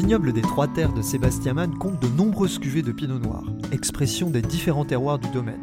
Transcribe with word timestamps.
Vignoble 0.00 0.32
des 0.32 0.42
Trois 0.42 0.68
Terres 0.68 0.92
de 0.92 1.02
Sébastien 1.02 1.54
Mann 1.54 1.76
compte 1.76 2.00
de 2.00 2.06
nombreuses 2.06 2.60
cuvées 2.60 2.82
de 2.82 2.92
pinot 2.92 3.18
noir, 3.18 3.42
expression 3.72 4.30
des 4.30 4.42
différents 4.42 4.84
terroirs 4.84 5.18
du 5.18 5.28
domaine. 5.30 5.60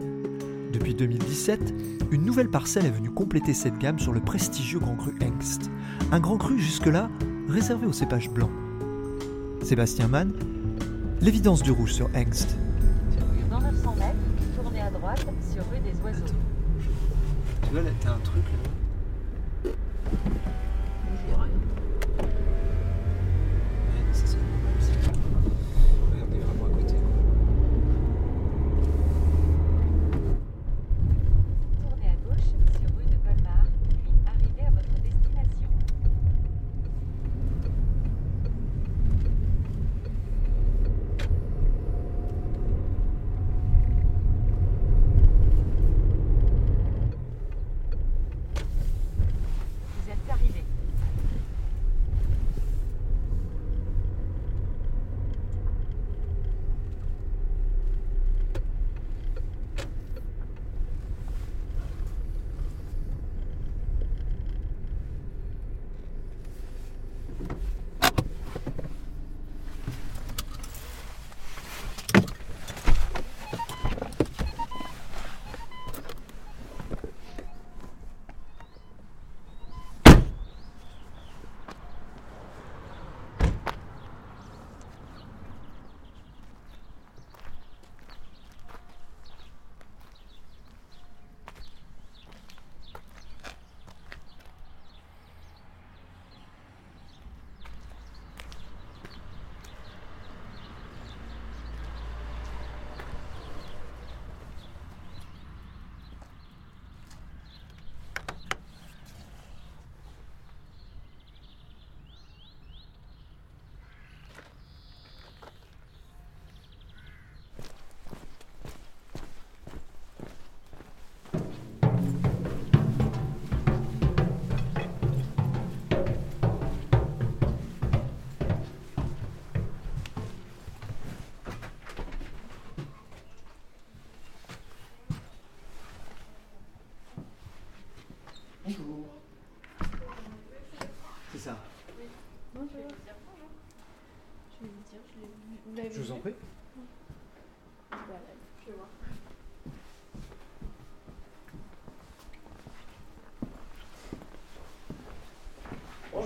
Depuis 0.74 0.94
2017, 0.94 1.74
une 2.12 2.26
nouvelle 2.26 2.50
parcelle 2.50 2.86
est 2.86 2.92
venue 2.92 3.10
compléter 3.10 3.54
cette 3.54 3.78
gamme 3.78 3.98
sur 3.98 4.12
le 4.12 4.20
prestigieux 4.20 4.80
Grand 4.80 4.98
Cru 4.98 5.14
Hengst, 5.22 5.72
un 6.12 6.20
Grand 6.20 6.38
Cru 6.38 6.60
jusque-là 6.60 7.10
réservé 7.48 7.88
aux 7.88 7.94
cépages 7.94 8.30
blancs. 8.30 8.52
Sébastien 9.64 10.10
Mann, 10.10 10.34
l'évidence 11.22 11.64
du 11.64 11.72
rouge 11.72 11.94
sur 11.94 12.10
Hengst. 12.14 12.58
Dans 13.50 13.62
900 13.62 13.96
mètres, 13.98 14.62
tournez 14.62 14.82
à 14.82 14.92
droite 14.92 15.26
sur 15.50 15.64
rue 15.72 15.80
des 15.80 15.98
Oiseaux. 16.04 16.26
Tu 17.64 17.70
vois, 17.72 17.84
là, 17.84 17.90
t'as 18.02 18.10
un 18.10 18.20
truc 18.20 18.44
là. 18.44 18.75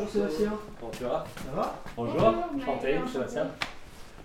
Sébastien. 0.10 0.54
Comment 0.80 0.92
tu 0.92 1.04
vas? 1.04 1.26
Ça 1.46 1.52
va? 1.56 1.76
Bonjour, 1.96 2.34
enchanté, 2.56 3.00
Sébastien. 3.12 3.48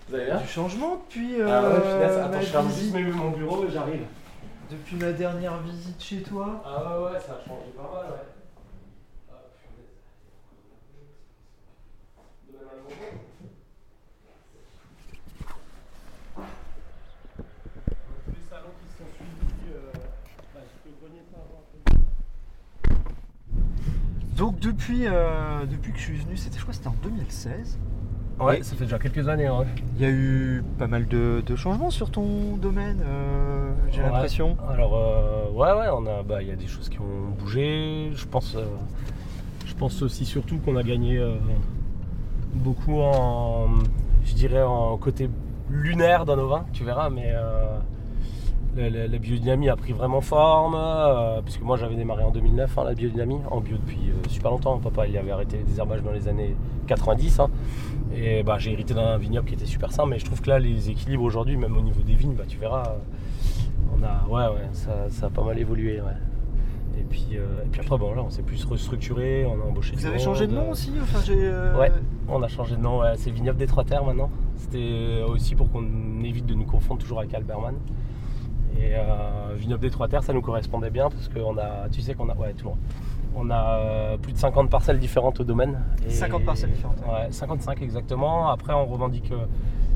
Vous 0.08 0.14
allez 0.14 0.26
bien? 0.26 0.36
Du 0.40 0.48
changement 0.48 0.96
depuis, 0.96 1.34
Ah 1.42 1.62
ouais, 1.62 1.66
euh, 1.66 1.80
punaise, 1.80 2.16
ma 2.18 2.24
attends, 2.24 2.40
je 2.40 2.46
ferme 2.46 2.68
juste 2.72 2.94
mon 3.14 3.30
bureau 3.30 3.64
et 3.66 3.70
j'arrive. 3.70 4.02
depuis 4.70 4.96
ma 4.96 5.12
dernière 5.12 5.58
visite 5.62 6.02
chez 6.02 6.22
toi. 6.22 6.62
Ah 6.64 6.98
ouais, 7.00 7.04
ouais, 7.12 7.20
ça 7.20 7.32
a 7.32 7.48
changé 7.48 7.70
pas 7.76 7.82
mal, 7.82 8.10
ouais. 8.12 8.26
Ah, 9.30 9.34
punaise. 9.60 9.90
Demain, 12.48 12.70
un 12.72 12.82
bonbon 12.82 13.18
Tous 18.24 18.32
les 18.32 18.48
salons 18.50 18.74
qui 18.80 18.86
se 18.92 18.98
sont 18.98 19.10
suivis, 19.16 19.72
euh, 19.74 19.92
bah, 20.54 20.60
je 20.62 20.90
peux 20.90 20.96
grenier 21.00 21.22
ça 21.30 21.38
avant 21.38 21.60
un 21.60 21.66
peu. 21.72 21.80
Donc 24.36 24.58
depuis, 24.58 25.06
euh, 25.06 25.64
depuis 25.64 25.92
que 25.92 25.98
je 25.98 26.02
suis 26.02 26.16
venu, 26.18 26.33
c'était 26.44 26.56
je 26.58 26.62
crois 26.62 26.72
que 26.72 26.76
c'était 26.76 26.88
en 26.88 26.94
2016. 27.02 27.78
Ouais, 28.40 28.62
ça 28.64 28.74
fait 28.74 28.84
déjà 28.84 28.98
quelques 28.98 29.28
années, 29.28 29.46
hein. 29.46 29.64
Il 29.96 30.02
y 30.02 30.04
a 30.04 30.10
eu 30.10 30.64
pas 30.78 30.88
mal 30.88 31.06
de, 31.06 31.40
de 31.46 31.54
changements 31.56 31.90
sur 31.90 32.10
ton 32.10 32.56
domaine, 32.56 33.00
euh, 33.06 33.70
j'ai 33.92 34.00
Ouais. 34.02 34.06
l'impression. 34.10 34.56
Alors, 34.68 34.94
euh, 34.96 35.50
ouais, 35.52 35.72
ouais, 35.80 35.86
on 35.92 36.04
a, 36.06 36.22
bah, 36.24 36.42
il 36.42 36.48
y 36.48 36.50
a 36.50 36.56
des 36.56 36.66
choses 36.66 36.88
qui 36.88 36.98
ont 36.98 37.30
bougé. 37.38 38.10
Je 38.12 38.26
pense, 38.26 38.56
euh, 38.56 38.64
je 39.66 39.74
pense 39.74 40.02
aussi 40.02 40.24
surtout 40.24 40.58
qu'on 40.58 40.74
a 40.76 40.82
gagné 40.82 41.24
beaucoup 42.54 43.00
en, 43.00 43.68
je 44.24 44.34
dirais, 44.34 44.62
en 44.62 44.96
côté 44.96 45.30
lunaire 45.70 46.24
dans 46.24 46.36
nos 46.36 46.48
vins, 46.48 46.66
tu 46.72 46.82
verras, 46.84 47.10
mais 47.10 47.32
la, 48.76 48.90
la- 48.90 49.06
la 49.06 49.18
biodynamie 49.18 49.68
a 49.68 49.76
pris 49.76 49.92
vraiment 49.92 50.20
forme, 50.20 50.74
euh, 50.76 51.40
puisque 51.42 51.62
moi 51.62 51.76
j'avais 51.76 51.94
démarré 51.96 52.24
en 52.24 52.30
2009 52.30 52.76
hein, 52.78 52.84
la 52.84 52.94
biodynamie, 52.94 53.38
en 53.50 53.60
bio 53.60 53.76
depuis 53.76 54.10
euh, 54.10 54.28
super 54.28 54.50
longtemps. 54.50 54.78
Papa 54.78 55.06
il 55.06 55.16
avait 55.16 55.30
arrêté 55.30 55.58
les 55.58 55.62
désherbages 55.64 56.02
dans 56.02 56.12
les 56.12 56.26
années 56.28 56.56
90, 56.86 57.40
hein. 57.40 57.50
et 58.14 58.42
bah, 58.42 58.56
j'ai 58.58 58.72
hérité 58.72 58.94
d'un 58.94 59.16
vignoble 59.16 59.46
qui 59.48 59.54
était 59.54 59.66
super 59.66 59.92
sain, 59.92 60.06
mais 60.06 60.18
je 60.18 60.24
trouve 60.24 60.40
que 60.40 60.50
là 60.50 60.58
les 60.58 60.90
équilibres 60.90 61.22
aujourd'hui, 61.24 61.56
même 61.56 61.76
au 61.76 61.80
niveau 61.82 62.02
des 62.02 62.14
vignes, 62.14 62.34
bah, 62.34 62.44
tu 62.48 62.58
verras, 62.58 62.84
euh, 62.88 62.98
on 63.96 64.02
a, 64.02 64.26
ouais, 64.28 64.54
ouais, 64.54 64.68
ça, 64.72 65.06
ça 65.08 65.26
a 65.26 65.30
pas 65.30 65.42
mal 65.44 65.58
évolué, 65.58 66.00
ouais. 66.00 66.12
Et 66.96 67.02
puis, 67.02 67.26
euh, 67.32 67.64
et 67.64 67.68
puis 67.68 67.80
après, 67.80 67.98
bon, 67.98 68.14
là, 68.14 68.22
on 68.24 68.30
s'est 68.30 68.42
plus 68.42 68.64
restructuré, 68.64 69.44
on 69.46 69.60
a 69.60 69.68
embauché 69.68 69.96
Vous 69.96 70.06
avez 70.06 70.18
changé 70.20 70.46
de 70.46 70.54
nom 70.54 70.70
aussi 70.70 70.92
enfin, 71.02 71.18
euh, 71.32 71.76
Ouais, 71.76 71.90
on 72.28 72.40
a 72.40 72.46
changé 72.48 72.76
de 72.76 72.80
nom, 72.80 73.00
ouais, 73.00 73.14
c'est 73.16 73.30
Vignoble 73.32 73.58
des 73.58 73.66
Trois 73.66 73.82
Terres 73.82 74.04
maintenant. 74.04 74.30
C'était 74.56 75.22
aussi 75.26 75.56
pour 75.56 75.70
qu'on 75.72 75.84
évite 76.22 76.46
de 76.46 76.54
nous 76.54 76.64
confondre 76.66 77.00
toujours 77.00 77.18
avec 77.18 77.34
Alberman. 77.34 77.74
Et 78.76 78.94
euh, 78.96 79.54
Vignoble 79.56 79.80
des 79.82 79.90
Trois 79.90 80.08
Terres, 80.08 80.22
ça 80.22 80.32
nous 80.32 80.40
correspondait 80.42 80.90
bien 80.90 81.08
parce 81.08 81.28
qu'on 81.28 81.56
a, 81.58 81.88
tu 81.90 82.00
sais 82.00 82.14
qu'on 82.14 82.28
a, 82.28 82.34
ouais, 82.34 82.52
toujours. 82.54 82.76
On 83.36 83.50
a 83.50 83.78
euh, 83.78 84.16
plus 84.16 84.32
de 84.32 84.38
50 84.38 84.70
parcelles 84.70 84.98
différentes 84.98 85.40
au 85.40 85.44
domaine. 85.44 85.80
Et- 86.06 86.10
50 86.10 86.44
parcelles 86.44 86.70
différentes. 86.70 86.98
Ouais, 87.00 87.28
55 87.30 87.82
exactement. 87.82 88.48
Après, 88.48 88.72
on 88.74 88.86
revendique 88.86 89.30
euh, 89.32 89.46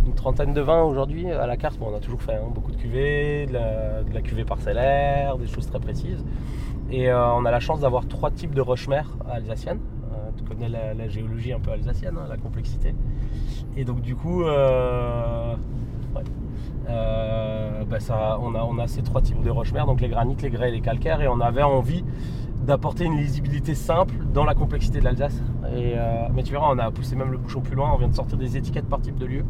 une 0.06 0.14
trentaine 0.14 0.54
de 0.54 0.60
vins 0.60 0.82
aujourd'hui 0.82 1.30
à 1.30 1.46
la 1.46 1.56
carte. 1.56 1.78
Bon, 1.78 1.88
on 1.92 1.96
a 1.96 2.00
toujours 2.00 2.22
fait 2.22 2.34
hein, 2.34 2.48
beaucoup 2.52 2.70
de 2.72 2.76
cuvées, 2.76 3.46
de 3.46 3.52
la, 3.52 4.02
de 4.02 4.12
la 4.14 4.22
cuvée 4.22 4.44
parcellaire, 4.44 5.36
des 5.38 5.46
choses 5.46 5.66
très 5.66 5.80
précises. 5.80 6.24
Et 6.90 7.10
euh, 7.10 7.32
on 7.34 7.44
a 7.44 7.50
la 7.50 7.60
chance 7.60 7.80
d'avoir 7.80 8.06
trois 8.08 8.30
types 8.30 8.54
de 8.54 8.60
roches-mères 8.60 9.10
alsaciennes. 9.30 9.80
Euh, 10.12 10.30
tu 10.36 10.42
connais 10.44 10.68
la, 10.68 10.94
la 10.94 11.08
géologie 11.08 11.52
un 11.52 11.60
peu 11.60 11.70
alsacienne, 11.72 12.16
hein, 12.16 12.26
la 12.28 12.36
complexité. 12.38 12.94
Et 13.76 13.84
donc 13.84 14.00
du 14.00 14.16
coup, 14.16 14.42
ouais. 14.44 16.22
Euh, 16.88 17.84
ça, 17.98 18.38
on, 18.40 18.54
a, 18.54 18.62
on 18.62 18.78
a 18.78 18.86
ces 18.86 19.02
trois 19.02 19.20
types 19.20 19.42
de 19.42 19.50
roches-mères, 19.50 19.86
donc 19.86 20.00
les 20.00 20.08
granites, 20.08 20.42
les 20.42 20.50
grès 20.50 20.68
et 20.68 20.72
les 20.72 20.80
calcaires. 20.80 21.20
Et 21.20 21.28
on 21.28 21.40
avait 21.40 21.62
envie 21.62 22.04
d'apporter 22.64 23.04
une 23.04 23.16
lisibilité 23.16 23.74
simple 23.74 24.14
dans 24.32 24.44
la 24.44 24.54
complexité 24.54 25.00
de 25.00 25.04
l'Alsace. 25.04 25.42
Et, 25.76 25.92
euh, 25.96 26.26
mais 26.34 26.42
tu 26.42 26.52
verras, 26.52 26.68
on 26.74 26.78
a 26.78 26.90
poussé 26.90 27.14
même 27.16 27.30
le 27.30 27.38
bouchon 27.38 27.60
plus 27.60 27.74
loin, 27.76 27.90
on 27.92 27.98
vient 27.98 28.08
de 28.08 28.14
sortir 28.14 28.38
des 28.38 28.56
étiquettes 28.56 28.88
par 28.88 29.00
type 29.00 29.16
de 29.18 29.26
lieu. 29.26 29.44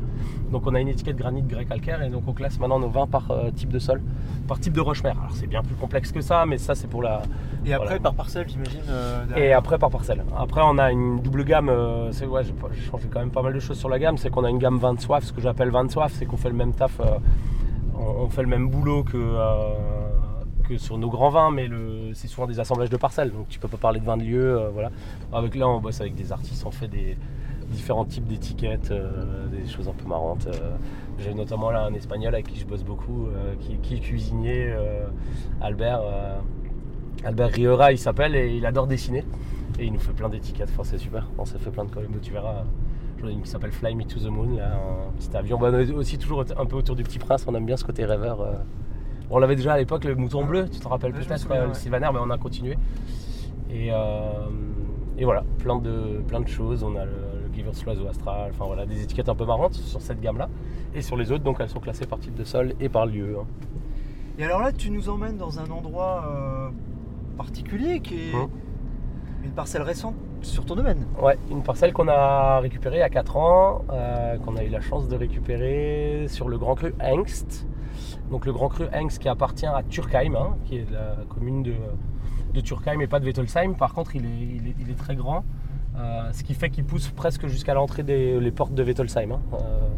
Donc 0.51 0.67
on 0.67 0.75
a 0.75 0.81
une 0.81 0.89
étiquette 0.89 1.17
granit, 1.17 1.43
grès, 1.43 1.65
calcaire, 1.65 2.03
et 2.03 2.11
donc 2.11 2.25
on 2.27 2.33
classe 2.33 2.59
maintenant 2.59 2.79
nos 2.79 2.89
vins 2.89 3.07
par 3.07 3.31
euh, 3.31 3.51
type 3.51 3.71
de 3.71 3.79
sol, 3.79 4.01
par 4.47 4.59
type 4.59 4.73
de 4.73 4.81
roche-mère. 4.81 5.17
Alors 5.19 5.33
c'est 5.35 5.47
bien 5.47 5.63
plus 5.63 5.75
complexe 5.77 6.11
que 6.13 6.21
ça, 6.21 6.45
mais 6.47 6.59
ça 6.59 6.75
c'est 6.75 6.89
pour 6.89 7.03
la... 7.03 7.23
Et 7.65 7.73
après, 7.73 7.87
Voilà. 7.87 8.01
par 8.01 8.15
parcelle, 8.15 8.49
j'imagine. 8.49 8.81
euh, 8.89 9.25
Et 9.37 9.53
après 9.53 9.79
par 9.79 9.91
parcelle. 9.91 10.25
Après 10.37 10.61
on 10.65 10.79
a 10.79 10.91
une 10.93 11.21
double 11.21 11.45
gamme, 11.45 11.71
c'est 12.13 12.27
ouais, 12.27 12.43
j'ai 12.45 12.81
changé 12.83 13.09
quand 13.11 13.21
même 13.21 13.31
pas 13.31 13.43
mal 13.43 13.53
de 13.53 13.61
choses 13.61 13.79
sur 13.79 13.89
la 13.89 13.99
gamme, 13.99 14.17
c'est 14.19 14.31
qu'on 14.31 14.45
a 14.45 14.51
une 14.51 14.59
gamme 14.59 14.79
vin 14.79 14.95
de 14.95 15.01
soif, 15.01 15.25
ce 15.25 15.33
que 15.33 15.41
j'appelle 15.41 15.71
vin 15.71 15.85
de 15.85 15.91
soif, 15.91 16.13
c'est 16.15 16.27
qu'on 16.27 16.37
fait 16.37 16.49
le 16.51 16.57
même 16.57 16.73
taf, 16.73 17.01
on, 17.95 18.01
on 18.25 18.29
fait 18.29 18.43
le 18.43 18.49
même 18.49 18.69
boulot 18.69 19.03
que, 19.05 19.17
que 20.69 20.79
sur 20.79 20.99
nos 20.99 21.09
grands 21.09 21.31
vins, 21.31 21.51
mais 21.51 21.69
c'est 22.15 22.29
souvent 22.29 22.47
des 22.47 22.61
assemblages 22.61 22.91
de 22.91 22.97
parcelles, 22.97 23.33
donc 23.33 23.49
tu 23.49 23.59
peux 23.59 23.69
pas 23.69 23.77
parler 23.77 24.01
de 24.01 24.05
vin 24.05 24.17
de 24.17 24.25
lieu, 24.25 24.59
euh, 24.59 24.69
voilà. 24.71 24.91
Avec 25.33 25.55
là 25.55 25.69
on 25.69 25.81
bosse 25.81 26.01
avec 26.01 26.15
des 26.15 26.31
artistes, 26.33 26.65
on 26.67 26.71
fait 26.71 26.89
des 26.89 27.17
différents 27.71 28.05
types 28.05 28.27
d'étiquettes, 28.27 28.91
euh, 28.91 29.47
des 29.49 29.67
choses 29.67 29.89
un 29.89 29.93
peu 29.93 30.07
marrantes. 30.07 30.47
euh. 30.47 30.77
J'ai 31.19 31.35
notamment 31.35 31.71
là 31.71 31.85
un 31.85 31.95
espagnol 31.95 32.35
avec 32.35 32.47
qui 32.47 32.61
je 32.61 32.65
bosse 32.65 32.85
beaucoup, 32.85 33.27
qui, 33.83 33.95
est 33.95 33.99
cuisinier, 33.99 34.73
Albert. 35.61 36.01
Albert 37.25 37.49
Riera, 37.49 37.91
il 37.91 37.99
s'appelle 37.99 38.37
et 38.37 38.55
il 38.55 38.65
adore 38.65 38.87
dessiner. 38.87 39.25
Et 39.81 39.87
il 39.87 39.93
nous 39.93 39.99
fait 39.99 40.13
plein 40.13 40.29
d'étiquettes, 40.29 40.69
enfin, 40.73 40.85
c'est 40.85 40.99
super. 40.99 41.27
On 41.37 41.45
s'est 41.45 41.59
fait 41.59 41.73
plein 41.73 41.85
de 41.85 41.91
collègues, 41.91 42.11
tu 42.23 42.33
verras. 42.33 42.63
J'en 43.21 43.27
ai 43.27 43.33
une 43.33 43.43
qui 43.43 43.51
s'appelle 43.51 43.73
Fly 43.73 43.97
Me 43.97 44.05
to 44.05 44.21
the 44.21 44.29
Moon, 44.31 44.61
un 44.61 45.11
petit 45.19 45.37
avion. 45.37 45.59
Bah, 45.59 45.73
aussi 45.97 46.19
toujours 46.19 46.45
un 46.57 46.67
peu 46.67 46.77
autour 46.77 46.95
du 46.95 47.03
petit 47.03 47.19
prince, 47.19 47.45
on 47.49 47.55
aime 47.57 47.67
bien 47.67 47.77
ce 47.77 47.85
côté 47.85 48.05
rêveur. 48.05 48.47
Bon, 49.29 49.37
on 49.37 49.39
l'avait 49.39 49.57
déjà 49.57 49.75
à 49.75 49.79
l'époque, 49.79 50.05
le 50.05 50.15
mouton 50.15 50.45
bleu, 50.45 50.69
tu 50.69 50.79
te 50.81 50.89
rappelles 50.89 51.13
Ouais, 51.15 51.19
peut-être, 51.25 51.51
euh, 51.51 51.63
le 51.63 51.69
ouais. 51.69 51.75
Sylvaner, 51.75 52.09
mais 52.13 52.19
on 52.23 52.31
a 52.31 52.39
continué. 52.39 52.77
Et, 53.71 53.89
euh, 53.93 54.49
et 55.19 55.25
voilà, 55.25 55.45
plein 55.59 55.77
de, 55.79 56.23
plein 56.27 56.41
de 56.41 56.49
choses. 56.49 56.83
On 56.83 56.97
a 56.97 57.05
le, 57.05 57.13
le 57.47 57.55
Givers 57.55 57.73
l'oiseau 57.85 58.07
astral, 58.09 58.51
enfin 58.53 58.65
voilà, 58.67 58.87
des 58.87 59.03
étiquettes 59.03 59.29
un 59.29 59.35
peu 59.35 59.45
marrantes 59.45 59.75
sur 59.75 60.01
cette 60.01 60.21
gamme-là. 60.21 60.49
Et 60.95 61.03
sur 61.03 61.17
les 61.17 61.31
autres, 61.33 61.45
donc 61.45 61.59
elles 61.61 61.69
sont 61.69 61.81
classées 61.81 62.07
par 62.07 62.19
type 62.19 62.35
de 62.35 62.45
sol 62.45 62.73
et 62.81 62.89
par 62.89 63.05
lieu. 63.07 63.37
hein. 63.41 63.47
Et 64.39 64.45
alors 64.45 64.61
là, 64.61 64.73
tu 64.73 64.91
nous 64.91 65.09
emmènes 65.09 65.37
dans 65.37 65.59
un 65.59 65.69
endroit 65.71 66.25
euh, 66.29 66.69
particulier 67.37 68.01
qui 68.01 68.31
est 68.31 68.35
Hum. 68.35 68.49
une 69.45 69.51
parcelle 69.51 69.83
récente 69.83 70.15
sur 70.41 70.65
ton 70.65 70.77
domaine. 70.77 71.07
Ouais, 71.21 71.37
une 71.51 71.63
parcelle 71.65 71.93
qu'on 71.93 72.07
a 72.09 72.61
récupérée 72.61 72.97
il 72.99 73.01
y 73.01 73.03
a 73.03 73.09
4 73.11 73.37
ans, 73.37 73.85
euh, 73.91 74.39
qu'on 74.39 74.57
a 74.57 74.63
eu 74.65 74.69
la 74.69 74.81
chance 74.81 75.09
de 75.09 75.17
récupérer 75.17 76.27
sur 76.29 76.49
le 76.49 76.57
Grand 76.59 76.77
Cru 76.77 76.95
Hengst. 77.01 77.67
Donc 78.31 78.45
le 78.45 78.53
Grand 78.53 78.69
Cru 78.69 78.87
Hengst 78.93 79.19
qui 79.19 79.29
appartient 79.29 79.67
à 79.67 79.83
Turkheim, 79.89 80.37
hein, 80.37 80.57
qui 80.65 80.77
est 80.77 80.91
la 80.91 81.17
commune 81.29 81.63
de, 81.63 82.61
Turkheim 82.61 83.01
et 83.01 83.07
pas 83.07 83.21
de 83.21 83.25
Wettelsheim. 83.25 83.75
Par 83.77 83.95
contre, 83.95 84.17
il 84.17 84.25
est, 84.25 84.99
très 84.99 85.15
grand, 85.15 85.45
euh, 85.97 86.29
ce 86.33 86.43
qui 86.43 86.55
fait 86.55 86.71
qu'il 86.71 86.85
pousse 86.85 87.09
presque 87.09 87.47
jusqu'à 87.47 87.73
l'entrée 87.73 88.03
des 88.03 88.53
portes 88.55 88.75
de 88.75 88.83
Wettelsheim. 88.83 89.33
hein. 89.33 89.41
Euh, 89.55 89.89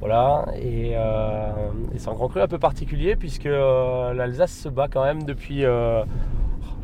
voilà, 0.00 0.46
et, 0.56 0.92
euh, 0.94 1.52
et 1.94 1.98
c'est 1.98 2.10
un 2.10 2.14
Grand 2.14 2.28
Cru 2.28 2.40
un 2.40 2.48
peu 2.48 2.58
particulier 2.58 3.16
puisque 3.16 3.44
l'Alsace 3.44 4.52
se 4.52 4.68
bat 4.68 4.88
quand 4.88 5.02
même 5.02 5.22
depuis... 5.22 5.60
je 5.60 6.04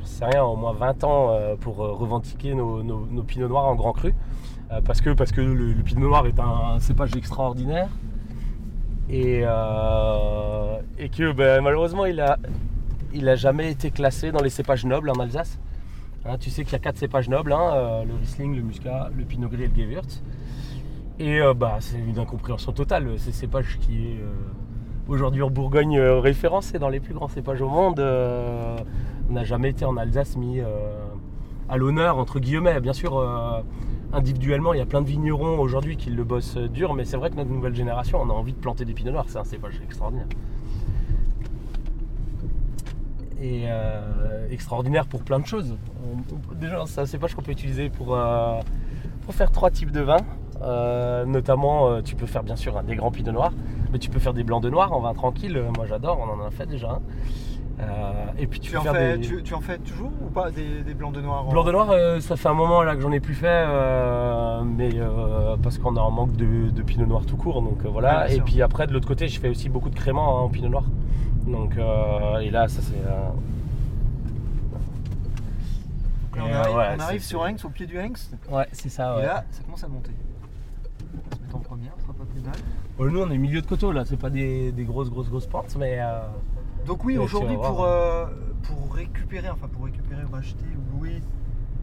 sais 0.05 0.25
rien, 0.25 0.45
au 0.45 0.57
moins 0.57 0.73
20 0.73 1.05
ans 1.05 1.37
pour 1.61 1.77
revendiquer 1.77 2.55
nos, 2.55 2.83
nos, 2.83 3.23
pinots 3.23 3.49
noirs 3.49 3.67
en 3.67 3.75
grand 3.75 3.93
cru. 3.93 4.15
Parce 4.87 5.03
que, 5.03 5.11
parce 5.11 5.33
que 5.33 5.43
le 5.43 5.83
pinot 5.83 6.09
noir 6.09 6.27
est 6.27 6.41
un, 6.41 6.79
cépage 6.79 7.15
extraordinaire. 7.15 7.89
Et, 9.11 9.43
euh, 9.45 10.81
et 10.99 11.09
que 11.09 11.33
ben, 11.33 11.61
malheureusement, 11.61 12.07
il 12.07 12.21
a, 12.21 12.39
il 13.13 13.29
a 13.29 13.37
jamais 13.37 13.71
été 13.71 13.91
classé 13.91 14.33
dans 14.33 14.43
les 14.43 14.51
cépages 14.51 14.85
nobles 14.85 15.11
en 15.11 15.15
Alsace. 15.21 15.59
Hein, 16.25 16.37
tu 16.39 16.51
sais 16.51 16.63
qu'il 16.63 16.73
y 16.73 16.77
a 16.77 16.79
quatre 16.79 16.99
cépages 16.99 17.29
nobles, 17.29 17.53
hein, 17.53 17.73
euh, 17.75 18.05
le 18.05 18.15
Riesling, 18.15 18.55
le 18.55 18.63
Muscat, 18.63 19.11
le 19.17 19.25
Pinot 19.25 19.49
Gris 19.49 19.65
et 19.65 19.69
le 19.69 19.75
Gewürz. 19.75 20.23
Et 21.19 21.41
euh, 21.41 21.53
bah, 21.53 21.77
c'est 21.81 21.99
une 21.99 22.19
incompréhension 22.19 22.73
totale. 22.73 23.19
Ces 23.19 23.33
cépages 23.33 23.79
qui 23.81 24.07
est 24.07 24.21
aujourd'hui 25.09 25.43
en 25.43 25.51
Bourgogne 25.51 25.99
euh, 25.99 26.21
référencé 26.21 26.79
dans 26.79 26.89
les 26.89 27.01
plus 27.01 27.13
grands 27.13 27.29
cépages 27.29 27.61
au 27.61 27.69
monde, 27.69 28.01
euh, 28.01 28.77
n'a 29.29 29.45
jamais 29.45 29.71
été 29.71 29.85
en 29.85 29.97
Alsace 29.97 30.37
mis 30.37 30.61
à 31.69 31.77
l'honneur, 31.77 32.19
entre 32.19 32.39
guillemets. 32.39 32.81
Bien 32.81 32.93
sûr, 32.93 33.25
individuellement, 34.13 34.75
il 34.75 34.79
y 34.79 34.83
a 34.83 34.87
plein 34.87 35.03
de 35.03 35.07
vignerons 35.07 35.59
aujourd'hui 35.59 35.97
qui 35.97 36.11
le 36.11 36.25
bossent 36.25 36.57
dur, 36.57 36.95
mais 36.95 37.05
c'est 37.05 37.17
vrai 37.17 37.31
que 37.31 37.37
notre 37.37 37.51
nouvelle 37.51 37.75
génération, 37.75 38.21
on 38.21 38.29
a 38.31 38.33
envie 38.33 38.53
de 38.53 38.59
planter 38.59 38.85
des 38.85 38.93
pinots 38.93 39.13
noirs. 39.13 39.27
C'est 39.29 39.39
un 39.39 39.45
cépage 39.45 39.81
extraordinaire. 39.83 40.27
Et 43.41 43.65
euh, 43.67 44.49
extraordinaire 44.51 45.07
pour 45.07 45.23
plein 45.23 45.41
de 45.41 45.47
choses. 45.47 45.77
Déjà, 46.61 46.85
c'est 46.87 47.01
un 47.01 47.07
cépage 47.07 47.35
qu'on 47.35 47.43
peut 47.43 47.53
utiliser 47.53 47.89
pour, 47.89 48.15
euh, 48.15 48.61
pour 49.23 49.35
faire 49.35 49.51
trois 49.51 49.71
types 49.71 49.91
de 49.91 50.01
vins. 50.01 50.25
Euh, 50.63 51.25
notamment, 51.25 52.03
tu 52.03 52.15
peux 52.15 52.27
faire 52.27 52.45
bien 52.45 52.55
sûr 52.55 52.81
des 52.85 52.95
grands 52.95 53.11
pinots 53.11 53.33
noirs, 53.33 53.53
mais 53.93 53.99
tu 53.99 54.11
peux 54.11 54.21
faire 54.21 54.35
des 54.35 54.45
blancs 54.45 54.63
de 54.63 54.71
noir 54.71 54.93
en 54.93 55.01
vin 55.01 55.15
tranquille. 55.15 55.61
Moi, 55.77 55.87
j'adore, 55.87 56.21
on 56.21 56.41
en 56.41 56.47
a 56.47 56.51
fait 56.51 56.67
déjà. 56.67 57.01
Et 58.39 58.47
puis 58.47 58.61
tu, 58.61 58.77
en, 58.77 58.83
faire 58.83 58.93
fais, 58.95 59.19
des 59.19 59.27
tu, 59.27 59.43
tu 59.43 59.55
en 59.55 59.61
fais 59.61 59.79
toujours 59.79 60.11
ou 60.23 60.29
pas 60.31 60.51
des, 60.51 60.83
des 60.83 60.95
blancs 60.95 61.13
de 61.15 61.21
noir 61.21 61.45
blancs 61.45 61.67
de 61.67 61.73
noir. 61.73 61.91
euh, 61.91 62.21
ça 62.21 62.37
fait 62.37 62.49
un 62.49 62.55
moment 62.55 62.83
là 62.83 62.95
que 62.95 63.01
j'en 63.01 63.11
ai 63.13 63.21
plus 63.21 63.35
fait, 63.35 63.47
euh, 63.49 64.63
mais 64.63 64.91
euh, 64.95 65.57
parce 65.63 65.79
qu'on 65.79 65.97
a 65.97 66.01
un 66.01 66.11
manque 66.11 66.33
de, 66.37 66.71
de 66.71 66.83
pinot 66.83 67.07
noir 67.07 67.25
tout 67.27 67.37
court. 67.37 67.61
Donc 67.63 67.81
euh, 67.81 67.87
Ouais, 67.87 67.93
voilà. 67.93 68.31
et 68.33 68.41
puis 68.41 68.63
après, 68.63 68.87
de 68.87 68.93
l'autre 68.93 69.09
côté, 69.09 69.27
je 69.29 69.41
fais 69.41 69.49
aussi 69.49 69.69
beaucoup 69.69 69.91
de 69.91 69.95
crémant 69.97 70.39
hein, 70.39 70.43
en 70.43 70.49
pinot 70.49 70.69
noir. 70.69 70.85
Donc 71.47 71.77
euh, 71.77 72.39
et 72.39 72.51
là, 72.51 72.69
ça 72.69 72.81
c'est. 72.83 72.95
euh, 72.95 73.29
là, 76.37 76.43
on 76.45 76.47
euh, 76.47 76.55
arrive, 76.63 76.77
ouais, 76.77 76.87
on 76.97 77.01
arrive 77.01 77.23
sur 77.23 77.43
Hengst, 77.45 77.65
au 77.65 77.69
pied 77.71 77.87
du 77.87 77.99
Hengst. 77.99 78.35
Ouais, 78.51 78.67
c'est 78.73 78.89
ça. 78.91 79.17
Et 79.19 79.27
là, 79.27 79.45
ça 79.51 79.63
commence 79.65 79.83
à 79.85 79.89
monter. 79.89 80.13
On 81.15 81.31
va 81.31 81.37
se 81.37 81.43
mettre 81.43 81.57
en 81.57 81.61
première, 81.61 81.93
ce 81.99 82.03
sera 82.03 82.13
pas 82.15 82.25
plus 82.25 82.41
mal. 82.43 82.55
Bon, 82.99 83.11
nous, 83.11 83.21
on 83.21 83.31
est 83.31 83.39
milieu 83.39 83.61
de 83.61 83.67
coteau 83.67 83.93
là. 83.93 84.05
C'est 84.05 84.17
pas 84.19 84.31
des, 84.31 84.73
des 84.73 84.85
grosses, 84.85 85.11
grosses, 85.11 85.29
grosses 85.29 85.47
pentes, 85.47 85.75
mais. 85.79 85.99
euh, 86.01 86.21
Donc 86.87 87.05
oui, 87.05 87.17
aujourd'hui, 87.19 87.57
pour, 87.57 87.85
euh, 87.85 88.27
pour 88.63 88.95
récupérer, 88.95 89.49
enfin 89.51 89.69
pour 89.69 89.85
récupérer, 89.85 90.23
racheter 90.31 90.65
ou 90.77 90.99
louer 90.99 91.23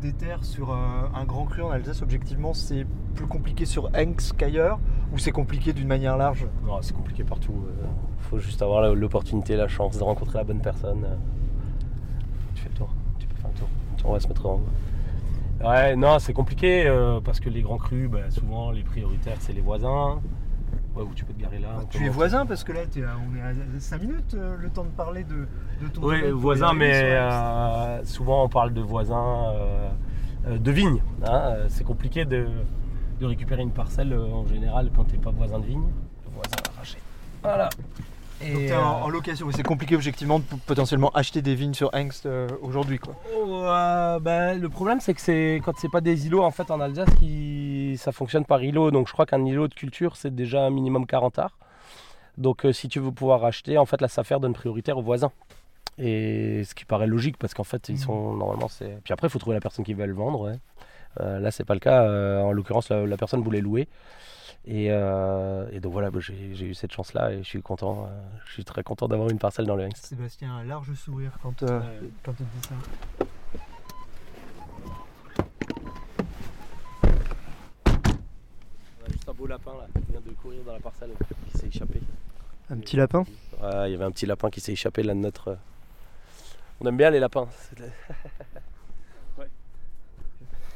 des 0.01 0.13
terres 0.13 0.43
sur 0.43 0.71
euh, 0.71 0.75
un 1.15 1.25
grand 1.25 1.45
cru 1.45 1.61
en 1.61 1.69
Alsace, 1.71 2.01
objectivement, 2.01 2.53
c'est 2.53 2.85
plus 3.15 3.27
compliqué 3.27 3.65
sur 3.65 3.89
Hengst 3.95 4.33
qu'ailleurs 4.37 4.79
ou 5.13 5.17
c'est 5.17 5.31
compliqué 5.31 5.73
d'une 5.73 5.87
manière 5.87 6.17
large? 6.17 6.45
Non, 6.65 6.81
c'est 6.81 6.93
compliqué 6.95 7.23
partout. 7.23 7.65
euh, 7.67 7.85
faut 8.19 8.39
juste 8.39 8.61
avoir 8.61 8.93
l'opportunité, 8.93 9.55
la 9.55 9.67
chance 9.67 9.97
de 9.97 10.03
rencontrer 10.03 10.37
la 10.37 10.43
bonne 10.43 10.61
personne. 10.61 11.05
Tu 12.55 12.61
fais 12.61 12.69
le 12.69 12.75
tour. 12.75 12.89
Tu 13.17 13.27
peux 13.27 13.35
faire 13.35 13.49
le 13.53 13.59
tour. 13.59 13.67
On 14.05 14.13
va 14.13 14.19
se 14.19 14.27
mettre 14.27 14.45
en. 14.45 14.61
Ouais, 15.63 15.95
non, 15.95 16.19
c'est 16.19 16.33
compliqué 16.33 16.87
euh, 16.87 17.19
parce 17.19 17.39
que 17.39 17.49
les 17.49 17.61
grands 17.61 17.77
crus, 17.77 18.09
bah, 18.09 18.29
souvent 18.29 18.71
les 18.71 18.83
prioritaires, 18.83 19.37
c'est 19.39 19.51
les 19.53 19.61
voisins. 19.61 20.21
Ouais, 20.99 21.05
où 21.09 21.13
tu 21.15 21.23
peux 21.25 21.33
te 21.33 21.41
garer 21.41 21.59
là. 21.59 21.69
on 21.77 21.79
peut 21.81 21.85
Tu 21.91 22.05
es 22.05 22.09
voisin 22.09 22.45
parce 22.45 22.63
que 22.63 22.71
là, 22.73 22.81
à- 22.81 23.17
on 23.31 23.35
est 23.37 23.41
à 23.41 23.53
5 23.79 24.01
minutes 24.01 24.33
euh, 24.33 24.55
le 24.59 24.69
temps 24.69 24.83
de 24.83 24.89
parler 24.89 25.23
de, 25.23 25.47
de 25.81 25.87
ton 25.91 26.01
Oui, 26.03 26.19
domaine. 26.21 26.29
Et 26.29 26.31
mais 26.73 26.91
euh, 27.03 28.03
souvent 28.05 28.43
on 28.43 28.49
parle 28.49 28.73
de 28.73 28.81
voisins 28.81 29.53
euh, 29.53 30.57
de 30.57 30.71
vignes. 30.71 31.01
hein. 31.25 31.53
C'est 31.69 31.83
compliqué 31.83 32.25
de, 32.25 32.47
de 33.19 33.25
récupérer 33.25 33.61
une 33.61 33.71
parcelle 33.71 34.13
en 34.13 34.45
général 34.47 34.89
quand 34.95 35.05
tu 35.05 35.13
n'es 35.15 35.21
pas 35.21 35.31
voisin 35.31 35.59
de 35.59 35.65
vigne. 35.65 35.83
Le 36.25 36.31
voisin 36.35 36.57
arraché. 36.75 36.97
Voilà. 37.43 37.69
Et, 38.41 38.53
Donc 38.53 38.61
t'es 38.67 38.75
en, 38.75 39.01
en 39.01 39.09
location, 39.09 39.47
c'est 39.51 39.63
compliqué 39.63 39.95
objectivement 39.95 40.39
de 40.39 40.45
potentiellement 40.65 41.09
acheter 41.13 41.41
des 41.41 41.55
vignes 41.55 41.73
sur 41.73 41.91
euh, 41.93 42.47
aujourd'hui 42.61 42.97
quoi. 42.97 43.13
Ben, 44.21 44.57
le 44.59 44.69
problème 44.69 44.99
c'est 45.01 45.13
que 45.13 45.19
c'est 45.19 45.61
quand 45.63 45.73
c'est 45.77 45.91
pas 45.91 45.99
des 46.01 46.25
îlots 46.27 46.43
en 46.43 46.51
fait 46.51 46.71
en 46.71 46.79
Alsace 46.79 47.09
qui 47.19 47.78
ça 47.97 48.11
fonctionne 48.11 48.45
par 48.45 48.63
îlot 48.63 48.91
donc 48.91 49.07
je 49.07 49.13
crois 49.13 49.25
qu'un 49.25 49.43
îlot 49.45 49.67
de 49.67 49.73
culture 49.73 50.15
c'est 50.15 50.33
déjà 50.33 50.63
un 50.65 50.69
minimum 50.69 51.05
40 51.05 51.39
arts 51.39 51.57
donc 52.37 52.65
euh, 52.65 52.71
si 52.73 52.87
tu 52.89 52.99
veux 52.99 53.11
pouvoir 53.11 53.43
acheter 53.45 53.77
en 53.77 53.85
fait 53.85 53.99
la 54.01 54.07
SAFER 54.07 54.39
donne 54.39 54.53
prioritaire 54.53 54.97
aux 54.97 55.01
voisins 55.01 55.31
et 55.97 56.63
ce 56.63 56.73
qui 56.75 56.85
paraît 56.85 57.07
logique 57.07 57.37
parce 57.37 57.53
qu'en 57.53 57.63
fait 57.65 57.89
ils 57.89 57.93
Mhm. 57.95 57.97
sont 58.01 58.33
normalement 58.33 58.67
c'est 58.69 58.99
puis 59.03 59.13
après 59.13 59.27
il 59.27 59.29
faut 59.31 59.39
trouver 59.39 59.55
la 59.55 59.61
personne 59.61 59.83
qui 59.85 59.93
va 59.93 60.05
le 60.05 60.13
vendre 60.13 60.41
ouais. 60.49 60.59
Euh, 61.19 61.39
là 61.39 61.51
c'est 61.51 61.65
pas 61.65 61.73
le 61.73 61.79
cas 61.79 62.03
Euh, 62.03 62.41
en 62.41 62.51
l'occurrence 62.51 62.89
la, 62.89 63.05
la 63.05 63.17
personne 63.17 63.41
voulait 63.41 63.61
louer 63.61 63.87
et, 64.65 64.87
euh, 64.91 65.67
et 65.71 65.79
donc 65.79 65.93
voilà 65.93 66.11
bah, 66.11 66.19
j'ai 66.21 66.35
eu 66.65 66.73
cette 66.73 66.91
chance 66.91 67.13
là 67.13 67.31
et 67.31 67.39
je 67.39 67.47
suis 67.47 67.61
content 67.61 68.05
euh, 68.05 68.21
je 68.45 68.53
suis 68.53 68.63
très 68.65 68.83
content 68.83 69.07
d'avoir 69.07 69.29
une 69.29 69.39
parcelle 69.39 69.65
dans 69.65 69.75
le 69.75 69.83
Hengst 69.85 70.05
Sébastien 70.05 70.49
a 70.51 70.59
un 70.59 70.63
large 70.65 70.93
sourire 70.93 71.31
quand, 71.41 71.63
euh, 71.63 71.79
quand 72.23 72.33
il 72.39 72.45
dit 72.45 72.67
ça. 72.67 72.75
On 78.98 78.98
a 78.98 78.98
juste 79.11 79.27
un 79.29 79.33
beau 79.33 79.47
lapin 79.47 79.71
là 79.73 79.87
qui 79.93 80.11
vient 80.11 80.21
de 80.25 80.31
courir 80.41 80.61
dans 80.65 80.73
la 80.73 80.79
parcelle 80.79 81.09
qui 81.51 81.57
s'est 81.57 81.67
échappé. 81.67 81.99
Un 82.69 82.77
petit 82.77 82.95
lapin 82.97 83.25
Ouais, 83.61 83.89
il 83.89 83.91
y 83.91 83.95
avait 83.95 84.03
un 84.05 84.11
petit 84.11 84.25
lapin 84.25 84.49
qui 84.49 84.61
s'est 84.61 84.73
échappé 84.73 85.03
là 85.03 85.13
de 85.13 85.19
notre, 85.19 85.57
On 86.81 86.85
aime 86.87 86.97
bien 86.97 87.09
les 87.09 87.19
lapins. 87.19 87.47
C'est- 87.51 87.83
Ouais. 89.37 89.47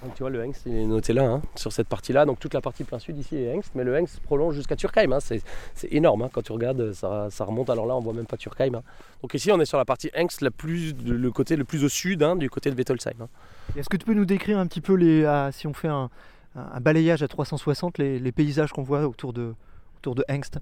Donc, 0.04 0.16
tu 0.16 0.24
vois, 0.24 0.30
le 0.30 0.44
hengst 0.44 0.63
il 0.66 0.75
est 0.75 0.86
noté 0.86 1.13
là, 1.13 1.24
hein, 1.25 1.42
sur 1.56 1.72
cette 1.72 1.88
partie-là. 1.88 2.25
Donc 2.25 2.40
toute 2.40 2.54
la 2.54 2.62
partie 2.62 2.84
plein 2.84 3.00
sud 3.00 3.18
ici 3.18 3.38
est 3.38 3.54
hengst, 3.54 3.72
mais 3.75 3.84
le 3.86 3.96
hengst 3.98 4.20
prolonge 4.22 4.56
jusqu'à 4.56 4.75
Turkheim. 4.75 5.13
hein. 5.13 5.20
C'est 5.22 5.42
c'est 5.75 5.92
énorme 5.94 6.24
hein, 6.24 6.30
quand 6.34 6.42
tu 6.42 6.52
regardes, 6.52 6.92
ça, 6.94 7.28
ça 7.30 7.46
remonte. 7.46 7.70
Alors 7.70 7.86
là, 7.86 7.96
on 7.96 8.00
voit 8.02 8.13
même 8.13 8.25
pas 8.25 8.38
Turkheim. 8.38 8.75
hein. 8.75 8.84
Donc 9.22 9.34
ici, 9.34 9.52
on 9.52 9.60
est 9.62 9.66
sur 9.66 9.78
la 9.78 9.86
partie 9.86 10.10
hengst, 10.16 10.42
la 10.42 10.52
plus, 10.52 10.94
le 11.06 11.32
côté 11.32 11.56
le 11.56 11.63
plus 11.63 11.84
au 11.86 11.90
sud, 11.90 12.22
hein, 12.24 12.36
du 12.36 12.50
côté 12.50 12.70
de 12.72 12.75
Wettolsheim. 12.75 13.22
hein. 13.22 13.30
Et 13.75 13.80
Est-ce 13.80 13.88
que 13.90 13.96
tu 13.98 14.06
peux 14.06 14.13
nous 14.13 14.25
décrire 14.25 14.58
un 14.60 14.68
petit 14.68 14.82
peu, 14.82 14.94
les, 14.96 15.24
ah, 15.25 15.52
si 15.54 15.68
on 15.68 15.74
fait 15.74 15.88
un, 15.88 16.10
un- 16.56 16.80
balayage 16.80 17.24
à 17.24 17.28
360, 17.28 17.98
les, 17.98 18.32
paysages 18.32 18.72
qu'on 18.72 18.84
voit 18.84 19.06
autour 19.08 19.34
de, 19.34 19.54
autour 19.98 20.16
de 20.16 20.24
Hengst 20.30 20.60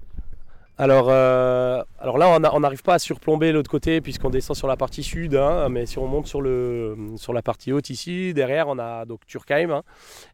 Alors, 0.78 1.08
euh, 1.10 1.82
alors 2.00 2.16
là, 2.18 2.28
on 2.54 2.60
n'arrive 2.60 2.82
pas 2.82 2.94
à 2.94 2.98
surplomber 2.98 3.52
l'autre 3.52 3.70
côté 3.70 4.00
puisqu'on 4.00 4.30
descend 4.30 4.56
sur 4.56 4.66
la 4.68 4.76
partie 4.76 5.02
sud, 5.02 5.34
hein, 5.36 5.68
mais 5.68 5.84
si 5.86 5.98
on 5.98 6.06
monte 6.06 6.26
sur, 6.26 6.40
le, 6.40 6.96
sur 7.16 7.32
la 7.34 7.42
partie 7.42 7.72
haute 7.72 7.90
ici, 7.90 8.32
derrière, 8.34 8.68
on 8.68 8.78
a 8.78 9.04
donc 9.04 9.20
Turkheim. 9.26 9.70
hein, 9.70 9.82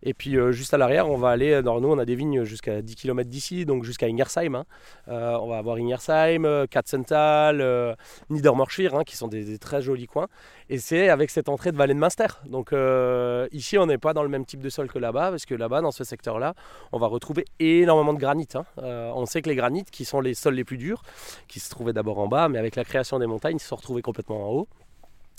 et 0.03 0.15
puis 0.15 0.37
euh, 0.37 0.53
juste 0.53 0.73
à 0.75 0.79
l'arrière, 0.79 1.11
on 1.11 1.17
va 1.17 1.31
aller, 1.31 1.61
dans 1.63 1.81
nous, 1.81 1.89
on 1.89 1.99
a 1.99 2.05
des 2.05 2.15
vignes 2.15 2.45
jusqu'à 2.45 2.81
10 2.83 2.95
km 2.95 3.29
d'ici, 3.29 3.67
donc 3.67 3.83
jusqu'à 3.85 4.07
Ingersheim. 4.07 4.55
hein. 4.55 4.65
Euh, 5.09 5.37
on 5.43 5.49
va 5.49 5.59
avoir 5.59 5.77
Ingersheim, 5.77 6.67
Katzenthal, 6.71 7.97
Niedermorschir, 8.31 9.03
qui 9.05 9.17
sont 9.17 9.29
des 9.29 9.59
très 9.59 9.83
jolis 9.83 10.07
coins. 10.07 10.29
Et 10.71 10.79
c'est 10.79 11.09
avec 11.09 11.31
cette 11.31 11.49
entrée 11.49 11.73
de 11.73 11.77
vallée 11.77 11.95
de 11.95 11.99
Münster. 11.99 12.27
Donc 12.47 12.73
euh, 12.73 13.49
ici, 13.53 13.79
on 13.79 13.87
n'est 13.87 13.99
pas 13.99 14.13
dans 14.13 14.23
le 14.23 14.29
même 14.29 14.45
type 14.45 14.61
de 14.61 14.69
sol 14.69 14.89
que 14.89 14.99
là-bas, 14.99 15.31
parce 15.31 15.47
que 15.47 15.55
là-bas, 15.55 15.81
dans 15.81 15.93
ce 15.93 16.05
secteur-là, 16.05 16.55
on 16.93 16.99
va 16.99 17.07
retrouver 17.07 17.47
énormément 17.59 18.13
de 18.13 18.19
granit. 18.19 18.49
hein. 18.55 18.65
Euh, 18.79 19.11
on 19.15 19.25
sait 19.25 19.41
que 19.41 19.49
les 19.49 19.57
granites, 19.57 19.91
qui 19.91 20.05
sont 20.05 20.21
les 20.21 20.35
sols 20.35 20.55
les 20.55 20.65
plus 20.65 20.77
durs, 20.77 21.03
qui 21.49 21.59
se 21.61 21.71
trouvaient 21.71 21.95
d'abord 21.95 22.19
en 22.19 22.29
bas, 22.29 22.49
mais 22.49 22.59
avec 22.59 22.77
la 22.77 22.85
création 22.85 23.19
des 23.19 23.27
montagnes, 23.27 23.57
ils 23.57 23.61
se 23.61 23.69
sont 23.69 23.77
retrouvés 23.77 24.03
complètement 24.03 24.49
en 24.49 24.53
haut. 24.53 24.69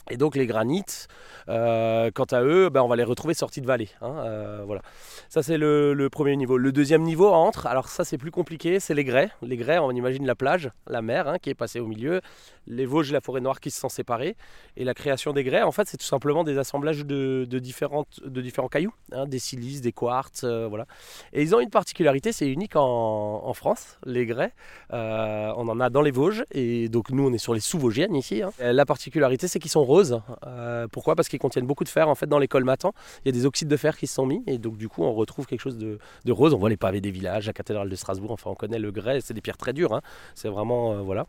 Et 0.09 0.17
donc 0.17 0.35
les 0.35 0.47
granites, 0.47 1.07
euh, 1.49 2.09
quant 2.13 2.25
à 2.25 2.41
eux, 2.41 2.69
ben, 2.69 2.81
on 2.81 2.87
va 2.87 2.95
les 2.95 3.03
retrouver 3.03 3.33
sortis 3.33 3.61
de 3.61 3.67
vallée. 3.67 3.89
hein, 4.01 4.15
euh, 4.25 4.63
voilà. 4.65 4.81
Ça 5.29 5.43
c'est 5.43 5.57
le, 5.57 6.09
premier 6.11 6.35
niveau. 6.35 6.57
Le 6.57 6.71
deuxième 6.71 7.03
niveau 7.03 7.29
entre, 7.29 7.67
alors 7.67 7.87
ça 7.87 8.03
c'est 8.03 8.17
plus 8.17 8.31
compliqué, 8.31 8.79
c'est 8.79 8.95
les 8.95 9.03
grès. 9.03 9.29
Les 9.43 9.57
grès, 9.57 9.77
on 9.77 9.91
imagine 9.91 10.25
la 10.25 10.35
plage, 10.35 10.71
la 10.87 11.01
mer 11.01 11.27
hein, 11.27 11.37
qui 11.39 11.49
est 11.51 11.55
passée 11.55 11.79
au 11.79 11.85
milieu, 11.85 12.21
les 12.65 12.85
Vosges 12.85 13.11
et 13.11 13.13
la 13.13 13.21
forêt 13.21 13.41
noire 13.41 13.59
qui 13.59 13.69
se 13.69 13.79
sont 13.79 13.89
séparés. 13.89 14.35
Et 14.77 14.83
la 14.83 14.93
création 14.93 15.33
des 15.33 15.43
grès, 15.43 15.61
en 15.61 15.71
fait, 15.71 15.87
c'est 15.87 15.97
tout 15.97 16.05
simplement 16.05 16.43
des 16.43 16.57
assemblages 16.57 17.05
de, 17.05 17.45
différentes, 17.59 18.19
de 18.25 18.41
différents 18.41 18.67
cailloux, 18.67 18.93
hein, 19.11 19.27
des 19.27 19.39
silices, 19.39 19.81
des 19.81 19.91
quartz, 19.91 20.41
euh, 20.43 20.67
voilà. 20.67 20.85
Et 21.33 21.43
ils 21.43 21.55
ont 21.55 21.59
une 21.59 21.69
particularité, 21.69 22.31
c'est 22.31 22.47
unique 22.47 22.75
en, 22.75 23.41
en 23.45 23.53
France, 23.53 23.99
les 24.05 24.25
grès. 24.25 24.53
On 24.91 25.67
en 25.67 25.79
a 25.79 25.89
dans 25.89 26.01
les 26.01 26.11
Vosges, 26.11 26.43
et 26.51 26.89
donc 26.89 27.11
nous 27.11 27.27
on 27.27 27.33
est 27.33 27.37
sur 27.37 27.53
les 27.53 27.59
sous-vosgiennes 27.59 28.15
ici. 28.15 28.41
La 28.59 28.85
particularité, 28.85 29.47
c'est 29.47 29.59
qu'ils 29.59 29.71
sont 29.71 29.83
roses. 29.83 29.98
Euh, 30.45 30.87
pourquoi? 30.91 31.15
Parce 31.15 31.27
qu'ils 31.29 31.39
contiennent 31.39 31.65
beaucoup 31.67 31.83
de 31.83 31.89
fer. 31.89 32.07
En 32.09 32.15
fait, 32.15 32.27
dans 32.27 32.39
les 32.39 32.47
colmatans, 32.47 32.93
il 33.23 33.27
y 33.27 33.29
a 33.29 33.31
des 33.31 33.45
oxydes 33.45 33.67
de 33.67 33.77
fer 33.77 33.97
qui 33.97 34.07
sont 34.07 34.25
mis, 34.25 34.43
et 34.47 34.57
donc 34.57 34.77
du 34.77 34.87
coup, 34.89 35.03
on 35.03 35.13
retrouve 35.13 35.45
quelque 35.45 35.61
chose 35.61 35.77
de, 35.77 35.99
de 36.25 36.31
rose. 36.31 36.53
On 36.53 36.57
voit 36.57 36.69
les 36.69 36.77
pavés 36.77 37.01
des 37.01 37.11
villages, 37.11 37.47
la 37.47 37.53
cathédrale 37.53 37.89
de 37.89 37.95
Strasbourg. 37.95 38.31
Enfin, 38.31 38.49
on 38.49 38.55
connaît 38.55 38.79
le 38.79 38.91
grès. 38.91 39.21
C'est 39.21 39.33
des 39.33 39.41
pierres 39.41 39.57
très 39.57 39.73
dures. 39.73 39.93
hein. 39.93 40.01
C'est 40.35 40.49
vraiment 40.49 40.93
euh, 40.93 41.01
voilà. 41.01 41.27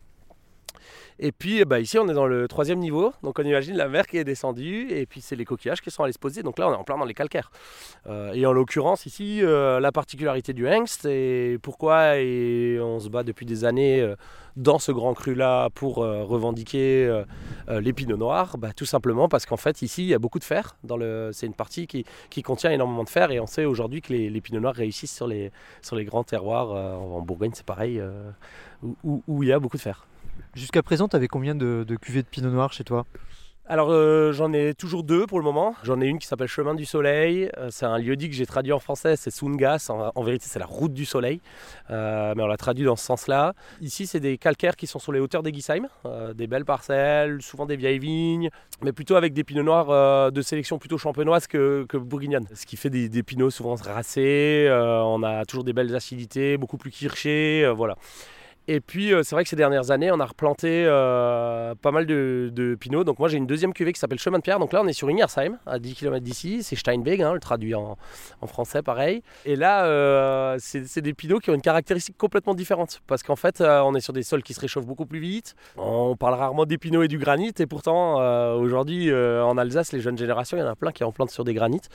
Et 1.19 1.31
puis 1.31 1.59
eh 1.59 1.65
ben, 1.65 1.79
ici 1.79 1.97
on 1.99 2.07
est 2.09 2.13
dans 2.13 2.27
le 2.27 2.47
troisième 2.47 2.79
niveau, 2.79 3.13
donc 3.23 3.39
on 3.39 3.43
imagine 3.43 3.75
la 3.75 3.87
mer 3.87 4.07
qui 4.07 4.17
est 4.17 4.23
descendue. 4.23 4.87
Et 4.89 5.05
puis 5.05 5.21
c'est 5.21 5.35
les 5.35 5.45
coquillages 5.45 5.81
qui 5.81 5.91
sont 5.91 6.03
allés 6.03 6.13
se 6.13 6.19
poser, 6.19 6.43
donc 6.43 6.57
là 6.59 6.67
on 6.67 6.73
est 6.73 6.75
en 6.75 6.83
plein 6.83 6.97
dans 6.97 7.05
les 7.05 7.13
calcaires. 7.13 7.51
Euh, 8.07 8.33
et 8.33 8.45
en 8.45 8.53
l'occurrence 8.53 9.05
ici 9.05 9.39
euh, 9.43 9.79
la 9.79 9.91
particularité 9.91 10.53
du 10.53 10.67
hengst 10.67 11.05
et 11.05 11.57
pourquoi 11.61 12.13
on 12.15 12.99
se 12.99 13.09
bat 13.09 13.23
depuis 13.23 13.45
des 13.45 13.63
années 13.65 14.01
euh, 14.01 14.15
dans 14.55 14.79
ce 14.79 14.91
grand 14.91 15.13
cru 15.13 15.35
là 15.35 15.69
pour 15.69 15.97
revendiquer 15.97 17.23
les 17.69 17.93
pinots 17.93 18.17
noirs, 18.17 18.57
bah, 18.57 18.73
tout 18.75 18.85
simplement 18.85 19.29
parce 19.29 19.45
qu'en 19.45 19.55
fait 19.55 19.81
ici 19.81 20.03
il 20.03 20.09
y 20.09 20.13
a 20.13 20.19
beaucoup 20.19 20.39
de 20.39 20.43
fer, 20.43 20.75
c'est 21.31 21.45
une 21.45 21.53
partie 21.53 21.87
qui, 21.87 22.43
contient 22.43 22.69
énormément 22.71 23.05
de 23.05 23.09
fer. 23.09 23.31
Et 23.31 23.39
on 23.39 23.47
sait 23.47 23.63
aujourd'hui 23.63 24.01
que 24.01 24.11
les, 24.11 24.29
les 24.29 24.41
pinots 24.41 24.59
noirs 24.59 24.75
réussissent 24.75 25.15
sur 25.15 25.27
les, 25.27 25.51
grands 26.05 26.25
terroirs, 26.25 26.71
en 26.71 27.21
Bourgogne 27.21 27.51
c'est 27.53 27.65
pareil, 27.65 28.01
où 28.83 29.43
il 29.43 29.47
y 29.47 29.53
a 29.53 29.59
beaucoup 29.59 29.77
de 29.77 29.81
fer. 29.81 30.05
Jusqu'à 30.53 30.83
présent, 30.83 31.07
tu 31.07 31.15
avais 31.15 31.27
combien 31.27 31.55
de, 31.55 31.85
cuvées 32.01 32.23
de 32.23 32.27
pinot 32.27 32.49
noir 32.49 32.73
chez 32.73 32.83
toi? 32.83 33.05
Alors 33.67 33.89
euh, 33.89 34.33
j'en 34.33 34.51
ai 34.51 34.73
toujours 34.73 35.03
deux 35.03 35.25
pour 35.25 35.39
le 35.39 35.45
moment. 35.45 35.75
J'en 35.83 36.01
ai 36.01 36.05
une 36.05 36.19
qui 36.19 36.27
s'appelle 36.27 36.49
Chemin 36.49 36.75
du 36.75 36.83
Soleil. 36.83 37.49
Euh, 37.57 37.69
c'est 37.71 37.85
un 37.85 37.97
lieu-dit 37.97 38.29
que 38.29 38.35
j'ai 38.35 38.45
traduit 38.45 38.73
en 38.73 38.79
français, 38.79 39.15
c'est 39.15 39.31
Sungas. 39.31 39.89
En, 39.89 40.23
vérité 40.23 40.45
c'est 40.49 40.59
la 40.59 40.65
route 40.65 40.93
du 40.93 41.05
soleil. 41.05 41.39
Euh, 41.89 42.33
mais 42.35 42.43
on 42.43 42.47
l'a 42.47 42.57
traduit 42.57 42.83
dans 42.83 42.97
ce 42.97 43.05
sens-là. 43.05 43.53
Ici 43.79 44.07
c'est 44.07 44.19
des 44.19 44.37
calcaires 44.37 44.75
qui 44.75 44.87
sont 44.87 44.99
sur 44.99 45.13
les 45.13 45.21
hauteurs 45.21 45.41
des 45.41 45.53
Guisheim. 45.53 45.87
Euh, 46.05 46.33
des 46.33 46.47
belles 46.47 46.65
parcelles, 46.65 47.41
souvent 47.41 47.65
des 47.65 47.77
vieilles 47.77 47.99
vignes. 47.99 48.49
Mais 48.81 48.91
plutôt 48.91 49.15
avec 49.15 49.31
des 49.31 49.45
pinots 49.45 49.63
noirs 49.63 50.31
de 50.33 50.41
sélection 50.41 50.77
plutôt 50.77 50.97
champenoise 50.97 51.47
que, 51.47 51.85
que 51.87 51.95
bourguignonne. 51.95 52.47
Ce 52.53 52.65
qui 52.65 52.75
fait 52.75 52.89
des, 52.89 53.23
pinots 53.23 53.51
souvent 53.51 53.75
racés. 53.75 54.67
On 54.69 55.23
a 55.23 55.45
toujours 55.45 55.63
des 55.63 55.71
belles 55.71 55.95
acidités, 55.95 56.57
beaucoup 56.57 56.77
plus 56.77 56.91
kirchés. 56.91 57.71
voilà. 57.73 57.95
Et 58.67 58.79
puis 58.79 59.13
euh, 59.13 59.23
c'est 59.23 59.35
vrai 59.35 59.43
que 59.43 59.49
ces 59.49 59.55
dernières 59.55 59.91
années, 59.91 60.11
on 60.11 60.19
a 60.19 60.25
replanté 60.25 60.85
euh, 60.85 61.73
pas 61.75 61.91
mal 61.91 62.05
de, 62.05 62.77
pinots. 62.79 63.03
Donc 63.03 63.19
moi 63.19 63.27
j'ai 63.27 63.37
une 63.37 63.47
deuxième 63.47 63.73
cuvée 63.73 63.91
qui 63.91 63.99
s'appelle 63.99 64.19
Chemin 64.19 64.37
de 64.37 64.43
Pierre. 64.43 64.59
Donc 64.59 64.71
là 64.71 64.81
on 64.83 64.87
est 64.87 64.93
sur 64.93 65.09
Ingersheim, 65.09 65.57
à 65.65 65.79
10 65.79 65.95
km 65.95 66.23
d'ici. 66.23 66.61
C'est 66.61 66.75
Steinweg, 66.75 67.21
hein, 67.21 67.33
le 67.33 67.39
traduit 67.39 67.73
en, 67.73 67.97
français 68.45 68.81
pareil. 68.81 69.23
Et 69.45 69.55
là 69.55 69.85
euh, 69.85 70.57
c'est 70.59 71.01
des 71.01 71.13
pinots 71.13 71.39
qui 71.39 71.49
ont 71.49 71.55
une 71.55 71.61
caractéristique 71.61 72.17
complètement 72.17 72.53
différente. 72.53 73.01
Parce 73.07 73.23
qu'en 73.23 73.35
fait 73.35 73.61
on 73.61 73.95
est 73.95 73.99
sur 73.99 74.13
des 74.13 74.23
sols 74.23 74.43
qui 74.43 74.53
se 74.53 74.59
réchauffent 74.59 74.85
beaucoup 74.85 75.05
plus 75.05 75.19
vite. 75.19 75.55
On 75.77 76.15
parle 76.15 76.35
rarement 76.35 76.65
des 76.65 76.77
pinots 76.77 77.03
et 77.03 77.07
du 77.07 77.17
granit. 77.17 77.53
Et 77.59 77.65
pourtant 77.65 78.15
aujourd'hui 78.55 79.11
en 79.13 79.57
Alsace, 79.57 79.91
les 79.91 80.01
jeunes 80.01 80.17
générations, 80.17 80.57
il 80.57 80.61
y 80.61 80.63
en 80.63 80.69
a 80.69 80.75
plein 80.75 80.91
qui 80.91 81.03
en 81.03 81.11
plantent 81.11 81.31
sur 81.31 81.43
des 81.43 81.53
granites. 81.53 81.89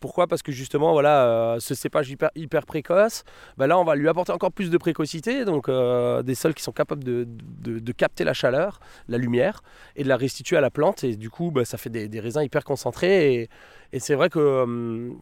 Pourquoi? 0.00 0.28
Parce 0.28 0.42
que 0.42 0.52
justement 0.52 0.92
voilà, 0.92 1.56
ce 1.58 1.74
cépage 1.74 2.10
hyper, 2.10 2.30
hyper 2.36 2.64
précoce, 2.64 3.24
bah 3.56 3.66
là 3.66 3.78
on 3.78 3.84
va 3.84 3.96
lui 3.96 4.08
apporter 4.08 4.32
encore 4.32 4.52
plus 4.52 4.70
de 4.70 4.78
précocité. 4.78 5.44
Donc 5.44 5.68
euh, 5.96 6.22
des 6.22 6.34
sols 6.34 6.54
qui 6.54 6.62
sont 6.62 6.72
capables 6.72 7.04
de, 7.04 7.26
de- 7.26 7.92
capter 7.92 8.24
la 8.24 8.34
chaleur, 8.34 8.80
la 9.08 9.16
lumière 9.18 9.62
et 9.96 10.02
de 10.02 10.08
la 10.08 10.16
restituer 10.16 10.56
à 10.56 10.60
la 10.60 10.70
plante. 10.70 11.02
Et 11.04 11.16
du 11.16 11.30
coup, 11.30 11.50
bah, 11.50 11.64
ça 11.64 11.78
fait 11.78 11.90
des, 11.90 12.20
raisins 12.20 12.42
hyper 12.42 12.64
concentrés. 12.64 13.48
Et 13.92 14.00
c'est 14.00 14.14
vrai 14.14 14.28
que, 14.28 14.62
hum, 14.62 15.18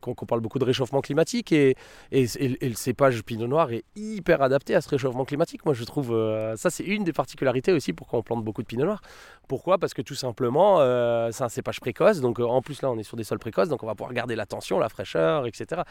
qu'on 0.00 0.26
parle 0.26 0.40
beaucoup 0.40 0.58
de 0.58 0.64
réchauffement 0.64 1.00
climatique. 1.00 1.52
Et, 1.52 1.76
et, 2.12 2.26
le 2.68 2.74
cépage 2.74 3.22
pinot 3.22 3.46
noir 3.46 3.72
est 3.72 3.84
hyper 3.96 4.42
adapté 4.42 4.74
à 4.74 4.80
ce 4.80 4.88
réchauffement 4.88 5.24
climatique. 5.24 5.64
Moi, 5.64 5.74
je 5.74 5.84
trouve 5.84 6.12
euh, 6.12 6.56
ça, 6.56 6.70
c'est 6.70 6.84
une 6.84 7.04
des 7.04 7.12
particularités 7.12 7.72
aussi 7.72 7.92
pourquoi 7.92 8.18
on 8.18 8.22
plante 8.22 8.44
beaucoup 8.44 8.62
de 8.62 8.66
pinot 8.66 8.84
noir. 8.84 9.00
Pourquoi? 9.48 9.78
Parce 9.78 9.94
que 9.94 10.02
tout 10.02 10.14
simplement, 10.14 10.80
euh, 10.80 11.30
c'est 11.32 11.44
un 11.44 11.48
cépage 11.48 11.80
précoce. 11.80 12.20
Donc, 12.20 12.40
euh, 12.40 12.44
en 12.44 12.62
plus, 12.62 12.82
là, 12.82 12.90
on 12.90 12.98
est 12.98 13.02
sur 13.02 13.16
des 13.16 13.24
sols 13.24 13.38
précoces. 13.38 13.68
Donc, 13.68 13.82
on 13.82 13.86
va 13.86 13.94
pouvoir 13.94 14.12
garder 14.14 14.36
la 14.36 14.46
tension, 14.46 14.78
la 14.78 14.88
fraîcheur, 14.88 15.46
etc. 15.46 15.82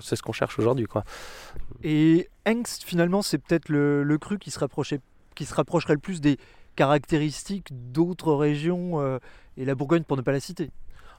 C'est 0.00 0.16
ce 0.16 0.22
qu'on 0.22 0.32
cherche 0.32 0.58
aujourd'hui. 0.58 0.86
quoi. 0.86 1.04
Et 1.82 2.28
Hengst, 2.46 2.84
finalement, 2.84 3.22
c'est 3.22 3.38
peut-être 3.38 3.68
le, 3.68 4.16
cru 4.18 4.38
qui 4.38 4.50
se, 4.50 4.58
rapprocherait 4.58 5.00
le 5.94 5.98
plus 5.98 6.20
des 6.20 6.38
caractéristiques 6.76 7.68
d'autres 7.70 8.34
régions 8.34 9.00
euh, 9.00 9.18
et 9.56 9.64
la 9.64 9.74
Bourgogne 9.74 10.02
pour 10.02 10.16
ne 10.16 10.22
pas 10.22 10.32
la 10.32 10.40
citer. 10.40 10.70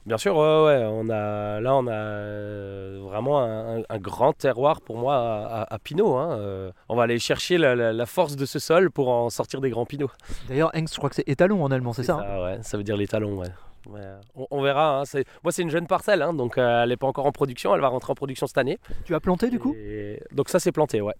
Bien 0.06 0.18
sûr, 0.18 0.36
ouais, 0.36 0.64
ouais, 0.64 0.84
on 0.88 1.08
a, 1.10 1.60
là 1.60 1.74
on 1.74 1.86
a 1.88 1.92
euh, 1.92 3.00
vraiment 3.02 3.40
un, 3.42 3.98
grand 3.98 4.32
terroir 4.32 4.80
pour 4.80 4.96
moi 4.98 5.16
à, 5.16 5.62
à- 5.62 5.74
à 5.74 5.78
Pinot. 5.80 6.14
hein, 6.16 6.38
euh. 6.38 6.70
on 6.88 6.94
va 6.94 7.02
aller 7.02 7.18
chercher 7.18 7.58
la, 7.58 7.74
la- 7.74 7.92
la 7.92 8.06
force 8.06 8.36
de 8.36 8.46
ce 8.46 8.60
sol 8.60 8.90
pour 8.92 9.08
en 9.08 9.30
sortir 9.30 9.60
des 9.60 9.68
grands 9.70 9.84
Pinots. 9.84 10.10
D'ailleurs, 10.48 10.70
Hengst, 10.76 10.94
je 10.94 10.98
crois 10.98 11.10
que 11.10 11.16
c'est 11.16 11.28
étalon 11.28 11.62
en 11.64 11.72
allemand, 11.72 11.92
c'est 11.92 12.04
ça, 12.04 12.14
hein? 12.14 12.22
Ça, 12.24 12.42
ouais, 12.44 12.58
ça 12.62 12.76
veut 12.76 12.84
dire 12.84 12.96
les 12.96 13.08
talons, 13.08 13.36
ouais. 13.38 13.48
Ouais, 13.88 14.00
on, 14.36 14.46
on 14.52 14.62
verra. 14.62 15.00
hein, 15.00 15.20
moi, 15.42 15.50
c'est 15.52 15.62
une 15.62 15.70
jeune 15.70 15.88
parcelle, 15.88 16.22
hein, 16.22 16.32
donc 16.34 16.56
euh, 16.56 16.82
elle 16.84 16.90
n'est 16.90 16.96
pas 16.96 17.06
encore 17.08 17.26
en 17.26 17.32
production. 17.32 17.74
Elle 17.74 17.80
va 17.80 17.88
rentrer 17.88 18.12
en 18.12 18.16
production 18.16 18.46
cette 18.46 18.58
année. 18.58 18.78
Tu 19.04 19.14
as 19.14 19.20
planté 19.20 19.50
du 19.50 19.58
coup? 19.58 19.74
Et- 19.76 20.20
Donc 20.32 20.48
ça, 20.50 20.60
c'est 20.60 20.72
planté, 20.72 21.00
ouais. 21.00 21.14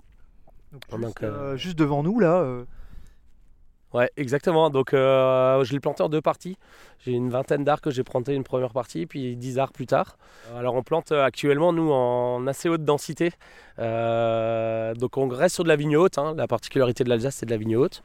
Donc, 0.72 0.82
donc, 0.90 1.00
juste, 1.08 1.22
euh, 1.24 1.26
euh, 1.52 1.56
juste 1.56 1.78
devant 1.78 2.02
nous, 2.04 2.18
là. 2.20 2.44
Euh, 3.96 4.00
Ouais, 4.00 4.10
exactement. 4.18 4.68
Donc 4.70 4.92
euh, 4.92 5.64
je 5.64 5.72
l'ai 5.72 5.80
planté 5.80 6.02
en 6.02 6.08
deux 6.08 6.20
parties. 6.20 6.56
J'ai 7.04 7.12
une 7.12 7.30
vingtaine 7.30 7.64
d'arbres 7.64 7.82
que 7.82 7.90
j'ai 7.90 8.02
planté 8.04 8.34
une 8.34 8.44
première 8.44 8.72
partie, 8.72 9.06
puis 9.06 9.36
10 9.36 9.58
arbres 9.58 9.72
plus 9.72 9.86
tard. 9.86 10.18
Alors 10.56 10.74
on 10.74 10.82
plante 10.82 11.12
euh, 11.12 11.24
actuellement, 11.24 11.72
nous, 11.72 11.90
en 11.92 12.46
assez 12.46 12.68
haute 12.68 12.84
densité. 12.84 13.32
Euh, 13.78 14.94
donc 14.94 15.16
on 15.16 15.28
reste 15.28 15.54
sur 15.54 15.64
de 15.64 15.68
la 15.68 15.76
vigne 15.76 15.96
haute. 15.96 16.18
hein. 16.18 16.34
La 16.36 16.46
particularité 16.46 17.04
de 17.04 17.08
l'Alsace, 17.08 17.36
c'est 17.36 17.46
de 17.46 17.50
la 17.50 17.56
vigne 17.56 17.76
haute. 17.76 18.02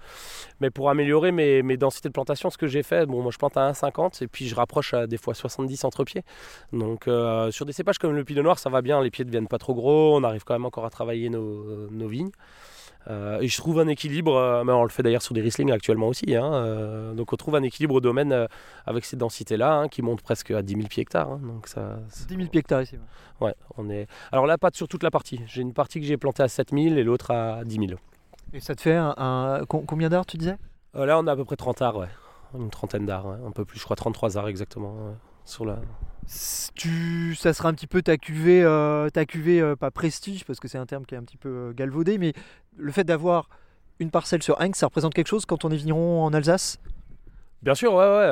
Mais 0.60 0.69
pour 0.69 0.89
améliorer 0.89 1.31
mes, 1.31 1.77
densités 1.77 2.10
de 2.10 2.13
plantation, 2.13 2.50
ce 2.50 2.57
que 2.57 2.67
j'ai 2.67 2.83
fait, 2.83 3.05
bon, 3.05 3.21
moi 3.21 3.31
je 3.31 3.38
plante 3.38 3.57
à 3.57 3.71
1,50 3.71 4.24
et 4.24 4.27
puis 4.27 4.48
je 4.48 4.55
rapproche 4.55 4.93
à 4.93 5.07
des 5.07 5.17
fois 5.17 5.33
70 5.33 5.83
entre 5.83 6.03
pieds. 6.03 6.24
Donc 6.74 7.07
euh, 7.07 7.51
sur 7.51 7.65
des 7.65 7.74
cépages 7.74 7.98
comme 7.98 8.15
le 8.15 8.24
pinot 8.24 8.43
noir, 8.43 8.60
ça 8.60 8.69
va 8.69 8.81
bien. 8.81 9.01
Les 9.01 9.12
pieds 9.12 9.25
ne 9.25 9.29
deviennent 9.29 9.48
pas 9.48 9.57
trop 9.57 9.74
gros. 9.74 10.15
On 10.15 10.24
arrive 10.24 10.43
quand 10.43 10.53
même 10.53 10.65
encore 10.65 10.86
à 10.86 10.89
travailler 10.89 11.29
nos 11.29 12.07
vignes. 12.07 12.31
Euh, 13.10 13.39
et 13.41 13.48
je 13.48 13.58
trouve 13.58 13.79
un 13.79 13.88
équilibre, 13.88 14.36
euh, 14.36 14.63
mais 14.63 14.72
on 14.74 14.84
le 14.84 14.89
fait 14.89 15.01
d'ailleurs 15.01 15.24
sur 15.24 15.34
des 15.34 15.41
Riesling 15.41 15.72
actuellement 15.72 16.08
aussi. 16.08 16.36
hein, 16.36 16.53
euh, 16.53 17.13
donc 17.13 17.34
on 17.34 17.36
trouve 17.36 17.55
un 17.55 17.63
équilibre 17.63 17.96
au 17.96 18.00
domaine 18.01 18.48
avec 18.86 19.05
ces 19.05 19.17
densités-là 19.17 19.74
hein, 19.74 19.88
qui 19.88 20.01
montent 20.03 20.22
presque 20.22 20.51
à 20.51 20.62
10 20.62 20.75
000 20.75 20.88
pieds 20.88 21.01
hectares. 21.01 21.29
hein, 21.31 21.39
donc 21.43 21.67
ça, 21.67 22.00
ça- 22.10 22.25
10 22.27 22.36
000 22.36 22.48
pieds 22.50 22.60
hectares 22.60 22.84
ici. 22.84 22.98
ouais. 23.39 23.48
ouais, 23.48 23.55
on 23.77 23.89
est. 23.89 24.08
Alors 24.31 24.46
là, 24.46 24.58
pas 24.58 24.70
sur 24.74 24.88
toute 24.88 25.01
la 25.03 25.10
partie. 25.12 25.41
J'ai 25.48 25.62
une 25.62 25.74
partie 25.74 26.00
que 26.00 26.05
j'ai 26.05 26.17
plantée 26.17 26.43
à 26.43 26.48
7 26.48 26.70
000 26.72 26.96
et 26.96 27.03
l'autre 27.03 27.31
à 27.31 27.63
10 27.65 27.88
000. 27.88 28.00
Et 28.53 28.60
ça 28.60 28.75
te 28.75 28.81
fait 28.81 28.96
un, 28.96 29.15
un- 29.17 29.65
com- 29.65 29.86
combien 29.88 30.10
d'arbres 30.10 30.27
tu 30.27 30.38
disais? 30.38 30.58
Là, 30.93 31.17
on 31.20 31.25
a 31.25 31.31
à 31.31 31.36
peu 31.36 31.46
près 31.46 31.55
30 31.55 31.81
arbres. 31.81 32.01
Ouais. 32.01 32.60
une 32.60 32.70
trentaine 32.70 33.05
d'arts, 33.05 33.25
ouais, 33.27 33.38
un 33.48 33.51
peu 33.51 33.63
plus, 33.65 33.79
je 33.79 33.84
crois 33.86 33.96
33 33.96 34.38
arts 34.38 34.48
exactement. 34.50 34.93
ouais, 34.93 35.13
Tu, 36.75 37.36
ça 37.36 37.53
sera 37.53 37.70
un 37.70 37.74
petit 37.74 37.88
peu 37.88 38.01
ta 38.01 38.17
cuvée, 38.17 38.63
euh, 38.63 39.10
ta 39.10 39.25
cuvée 39.25 39.60
euh, 39.60 39.75
pas 39.75 39.91
prestige, 39.91 40.46
parce 40.46 40.60
que 40.60 40.67
c'est 40.67 40.77
un 40.77 40.86
terme 40.86 41.05
qui 41.05 41.15
est 41.15 41.17
un 41.17 41.24
petit 41.24 41.38
peu 41.38 41.50
euh, 41.50 41.74
galvaudé, 41.74 42.17
mais 42.17 42.34
le 42.77 42.91
fait 42.91 43.03
d'avoir 43.03 43.50
une 44.00 44.12
parcelle 44.12 44.41
sur 44.41 44.62
Heinz, 44.62 44.75
ça 44.75 44.86
représente 44.86 45.13
quelque 45.13 45.27
chose 45.27 45.46
quand 45.46 45.65
on 45.65 45.72
est 45.72 45.75
vigneron 45.75 46.24
en 46.24 46.34
Alsace? 46.34 46.79
Bien 47.63 47.75
sûr, 47.75 47.94
ouais, 47.94 48.08
ouais, 48.08 48.32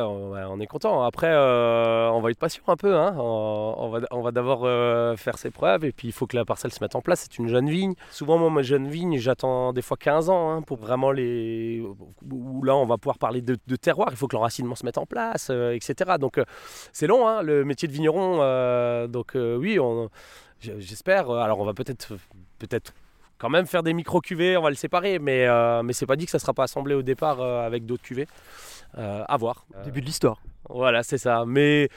on, 0.50 0.60
est 0.60 0.66
content. 0.66 1.04
Après, 1.04 1.30
euh, 1.30 2.10
on 2.10 2.20
va 2.20 2.32
être 2.32 2.40
patient 2.40 2.64
un 2.66 2.76
peu. 2.76 2.96
Hein. 2.96 3.14
On, 3.16 3.90
va, 3.90 4.00
on 4.10 4.22
va 4.22 4.32
d'abord 4.32 4.62
euh, 4.64 5.16
faire 5.18 5.38
ses 5.38 5.52
preuves 5.52 5.86
et 5.86 5.92
puis 5.92 6.08
il 6.08 6.12
faut 6.12 6.26
que 6.26 6.36
la 6.36 6.46
parcelle 6.46 6.72
se 6.72 6.84
mette 6.84 6.96
en 6.96 7.02
place. 7.02 7.28
C'est 7.30 7.38
une 7.38 7.48
jeune 7.48 7.70
vigne. 7.70 7.94
Souvent, 8.10 8.40
moi, 8.40 8.50
ma 8.50 8.64
jeune 8.64 8.88
vigne, 8.88 9.20
j'attends 9.20 9.72
des 9.72 9.84
fois 9.84 9.98
15 9.98 10.32
ans 10.32 10.50
hein, 10.50 10.62
pour 10.64 10.78
vraiment 10.78 11.12
les. 11.12 11.80
Où 12.28 12.64
là, 12.64 12.76
on 12.76 12.88
va 12.88 12.98
pouvoir 12.98 13.20
parler 13.20 13.44
de, 13.44 13.56
terroir. 13.76 14.08
Il 14.10 14.18
faut 14.18 14.28
que 14.28 14.36
l'enracinement 14.36 14.74
se 14.74 14.84
mette 14.84 14.98
en 14.98 15.06
place, 15.06 15.50
euh, 15.52 15.76
etc. 15.76 16.18
Donc, 16.20 16.42
c'est 16.92 17.06
long, 17.06 17.28
hein, 17.28 17.44
le 17.44 17.64
métier 17.64 17.88
de 17.88 17.94
vigneron. 17.94 18.38
donc, 19.10 19.34
oui, 19.36 19.78
j'espère. 20.60 21.30
Alors, 21.30 21.60
on 21.60 21.66
va 21.66 21.76
peut-être. 21.76 22.16
peut-être 22.58 22.94
quand 23.38 23.50
même 23.50 23.68
faire 23.68 23.84
des 23.84 23.94
micro 23.94 24.20
cuvées, 24.20 24.58
on 24.58 24.62
va 24.64 24.70
le 24.70 24.76
séparer, 24.76 25.18
mais, 25.18 25.48
mais 25.84 25.94
c'est 25.94 26.08
pas 26.08 26.18
dit 26.18 26.26
que 26.26 26.32
ça 26.32 26.40
sera 26.40 26.54
pas 26.54 26.64
assemblé 26.64 26.96
au 26.96 27.04
départ 27.04 27.42
avec 27.42 27.86
d'autres 27.86 28.04
cuvées. 28.04 28.28
Euh, 28.98 29.24
à 29.28 29.38
voir. 29.38 29.66
Euh, 29.76 29.84
Début 29.84 30.02
de 30.02 30.06
l'histoire. 30.06 30.42
voilà, 30.70 31.04
c'est 31.04 31.18
ça. 31.18 31.44
Mais 31.46 31.90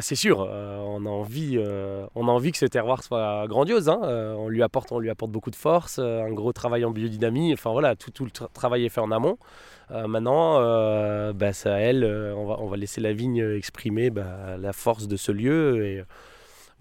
c'est 0.00 0.14
sûr, 0.14 0.40
euh, 0.48 0.78
on, 0.78 1.04
a 1.04 1.08
envie, 1.10 1.56
euh, 1.58 2.06
on 2.14 2.26
a 2.28 2.30
envie 2.30 2.52
que 2.52 2.58
ce 2.58 2.64
terroir 2.66 3.02
soit 3.02 3.46
grandiose. 3.46 3.88
hein. 3.88 4.00
Euh, 4.04 4.34
on, 4.34 4.48
lui 4.48 4.62
apporte, 4.62 4.90
on 4.92 4.98
lui 4.98 5.10
apporte 5.10 5.30
beaucoup 5.32 5.50
de 5.50 5.56
force, 5.56 5.98
un 5.98 6.32
gros 6.32 6.52
travail 6.52 6.84
en 6.84 6.90
biodynamie. 6.90 7.52
Enfin 7.52 7.72
voilà, 7.72 7.96
tout, 7.96 8.10
tout 8.10 8.24
le 8.24 8.30
tra- 8.30 8.50
travail 8.52 8.84
est 8.84 8.88
fait 8.88 9.00
en 9.00 9.10
amont. 9.10 9.36
Maintenant, 9.90 10.54
bah, 11.34 11.50
à 11.66 11.70
elle, 11.70 12.04
on, 12.34 12.46
va, 12.46 12.56
on 12.60 12.66
va 12.68 12.76
laisser 12.78 13.02
la 13.02 13.12
vigne 13.12 13.44
exprimer 13.56 14.08
bah, 14.08 14.56
la 14.58 14.72
force 14.72 15.06
de 15.06 15.16
ce 15.16 15.32
lieu. 15.32 15.84
Et, 15.84 16.04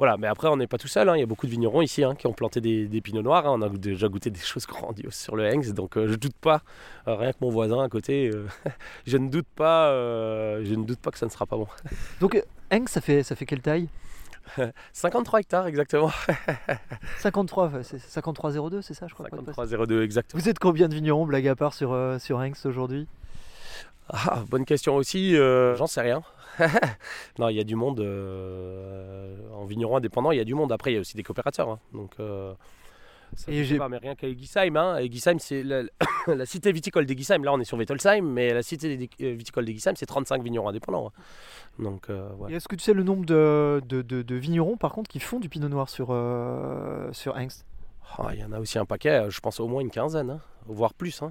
voilà, 0.02 0.18
mais 0.18 0.26
après, 0.26 0.48
on 0.48 0.58
n'est 0.58 0.66
pas 0.66 0.80
tout 0.80 0.88
seul. 0.88 1.08
hein. 1.10 1.16
Il 1.16 1.20
y 1.20 1.24
a 1.24 1.28
beaucoup 1.28 1.46
de 1.46 1.52
vignerons 1.52 1.84
ici 1.84 2.04
hein, 2.04 2.16
qui 2.16 2.26
ont 2.26 2.34
planté 2.34 2.60
des, 2.60 2.88
des 2.88 3.02
pinots 3.02 3.22
noirs. 3.22 3.46
hein. 3.46 3.52
On 3.54 3.62
a 3.62 3.70
déjà 3.70 4.08
goûté 4.08 4.32
des 4.32 4.40
choses 4.40 4.66
grandioses 4.66 5.14
sur 5.14 5.36
le 5.36 5.46
Hengst. 5.46 5.74
Donc, 5.76 5.96
euh, 5.96 6.08
je 6.08 6.16
doute 6.16 6.34
pas, 6.42 6.64
euh, 7.08 7.14
rien 7.16 7.32
que 7.34 7.38
mon 7.42 7.52
voisin 7.52 7.84
à 7.84 7.88
côté, 7.88 8.32
euh, 8.34 8.48
je 9.06 9.18
ne 9.18 9.30
doute 9.30 9.46
pas, 9.56 9.90
euh, 9.90 10.64
je 10.66 10.74
ne 10.74 10.86
doute 10.86 10.98
pas 11.00 11.12
que 11.12 11.20
ça 11.20 11.28
ne 11.28 11.32
sera 11.32 11.46
pas 11.46 11.56
bon. 11.56 11.68
Donc 12.20 12.42
Heinz, 12.72 12.90
ça 12.90 13.00
fait, 13.00 13.22
ça 13.22 13.36
fait 13.36 13.46
quelle 13.46 13.62
taille? 13.62 13.90
53 14.94 15.40
hectares 15.42 15.68
exactement. 15.68 16.10
53, 17.20 17.66
enfin, 17.68 17.84
c'est 17.84 17.98
53,02, 17.98 18.82
c'est 18.82 18.96
ça, 18.96 19.06
je 19.08 19.14
crois. 19.14 19.28
pas 19.28 19.38
de 19.38 19.42
passe. 19.44 19.56
53,02 19.56 20.02
exactement. 20.02 20.42
Vous 20.42 20.50
êtes 20.50 20.58
combien 20.58 20.90
de 20.90 20.96
vignerons, 20.96 21.26
blague 21.28 21.48
à 21.48 21.56
part, 21.56 21.74
sur, 21.76 21.96
sur 22.20 22.40
Heinz 22.40 22.66
aujourd'hui? 22.66 23.08
Ah, 24.14 24.44
bonne 24.50 24.66
question 24.66 24.96
aussi. 24.98 25.36
euh, 25.38 25.76
J'en 25.76 25.88
sais 25.88 26.02
rien. 26.02 26.22
non, 27.40 27.48
il 27.50 27.56
y 27.56 27.60
a 27.60 27.64
du 27.64 27.76
monde 27.76 28.02
euh, 28.02 29.36
en 29.54 29.66
vigneron 29.66 29.98
indépendant. 29.98 30.32
Il 30.32 30.38
y 30.38 30.42
a 30.42 30.44
du 30.46 30.54
monde. 30.54 30.72
Après, 30.72 30.92
il 30.92 30.96
y 30.96 30.98
a 30.98 31.00
aussi 31.00 31.16
des 31.16 31.24
coopérateurs. 31.24 31.70
hein. 31.70 31.80
Donc, 31.94 32.12
euh, 32.20 32.54
ça, 33.38 33.50
Et 33.50 33.56
je 33.56 33.60
sais 33.62 33.66
j'ai- 33.70 33.78
pas, 33.78 33.88
mais 33.88 33.98
rien 33.98 34.16
qu'à 34.16 34.28
Egisheim. 34.28 34.76
Hein. 34.76 34.98
Egisheim, 34.98 35.40
c'est 35.40 35.64
la, 35.64 35.84
la 36.28 36.46
cité 36.46 36.74
viticole 36.74 37.06
d'Egisheim. 37.06 37.42
Là, 37.44 37.54
on 37.54 37.60
est 37.62 37.64
sur 37.64 37.78
Wettelsheim, 37.78 38.26
mais 38.26 38.54
la 38.54 38.62
cité 38.64 39.10
euh, 39.22 39.32
viticole 39.34 39.64
d'Egisheim, 39.64 39.94
c'est 39.96 40.06
35 40.06 40.44
vignerons 40.44 40.68
indépendants. 40.68 41.08
hein. 41.08 41.22
Donc, 41.82 42.08
ouais. 42.10 42.54
Est-ce 42.54 42.68
que 42.68 42.76
tu 42.76 42.84
sais 42.84 42.94
le 42.94 43.04
nombre 43.04 43.26
de, 43.26 43.82
de, 43.88 44.02
de- 44.02 44.22
de 44.24 44.36
vignerons, 44.36 44.76
par 44.76 44.92
contre, 44.92 45.10
qui 45.10 45.22
font 45.22 45.40
du 45.40 45.48
pinot 45.48 45.70
noir 45.70 45.88
sur, 45.88 46.08
sur 47.14 47.38
Heinz 47.38 47.64
Ah, 48.18 48.32
il 48.34 48.42
y 48.42 48.44
en 48.44 48.52
a 48.52 48.60
aussi 48.60 48.78
un 48.78 48.86
paquet. 48.86 49.24
Je 49.30 49.40
pense 49.40 49.62
au 49.62 49.68
moins 49.70 49.80
une 49.80 49.90
quinzaine, 49.92 50.40
voire 50.68 50.94
plus. 50.94 51.22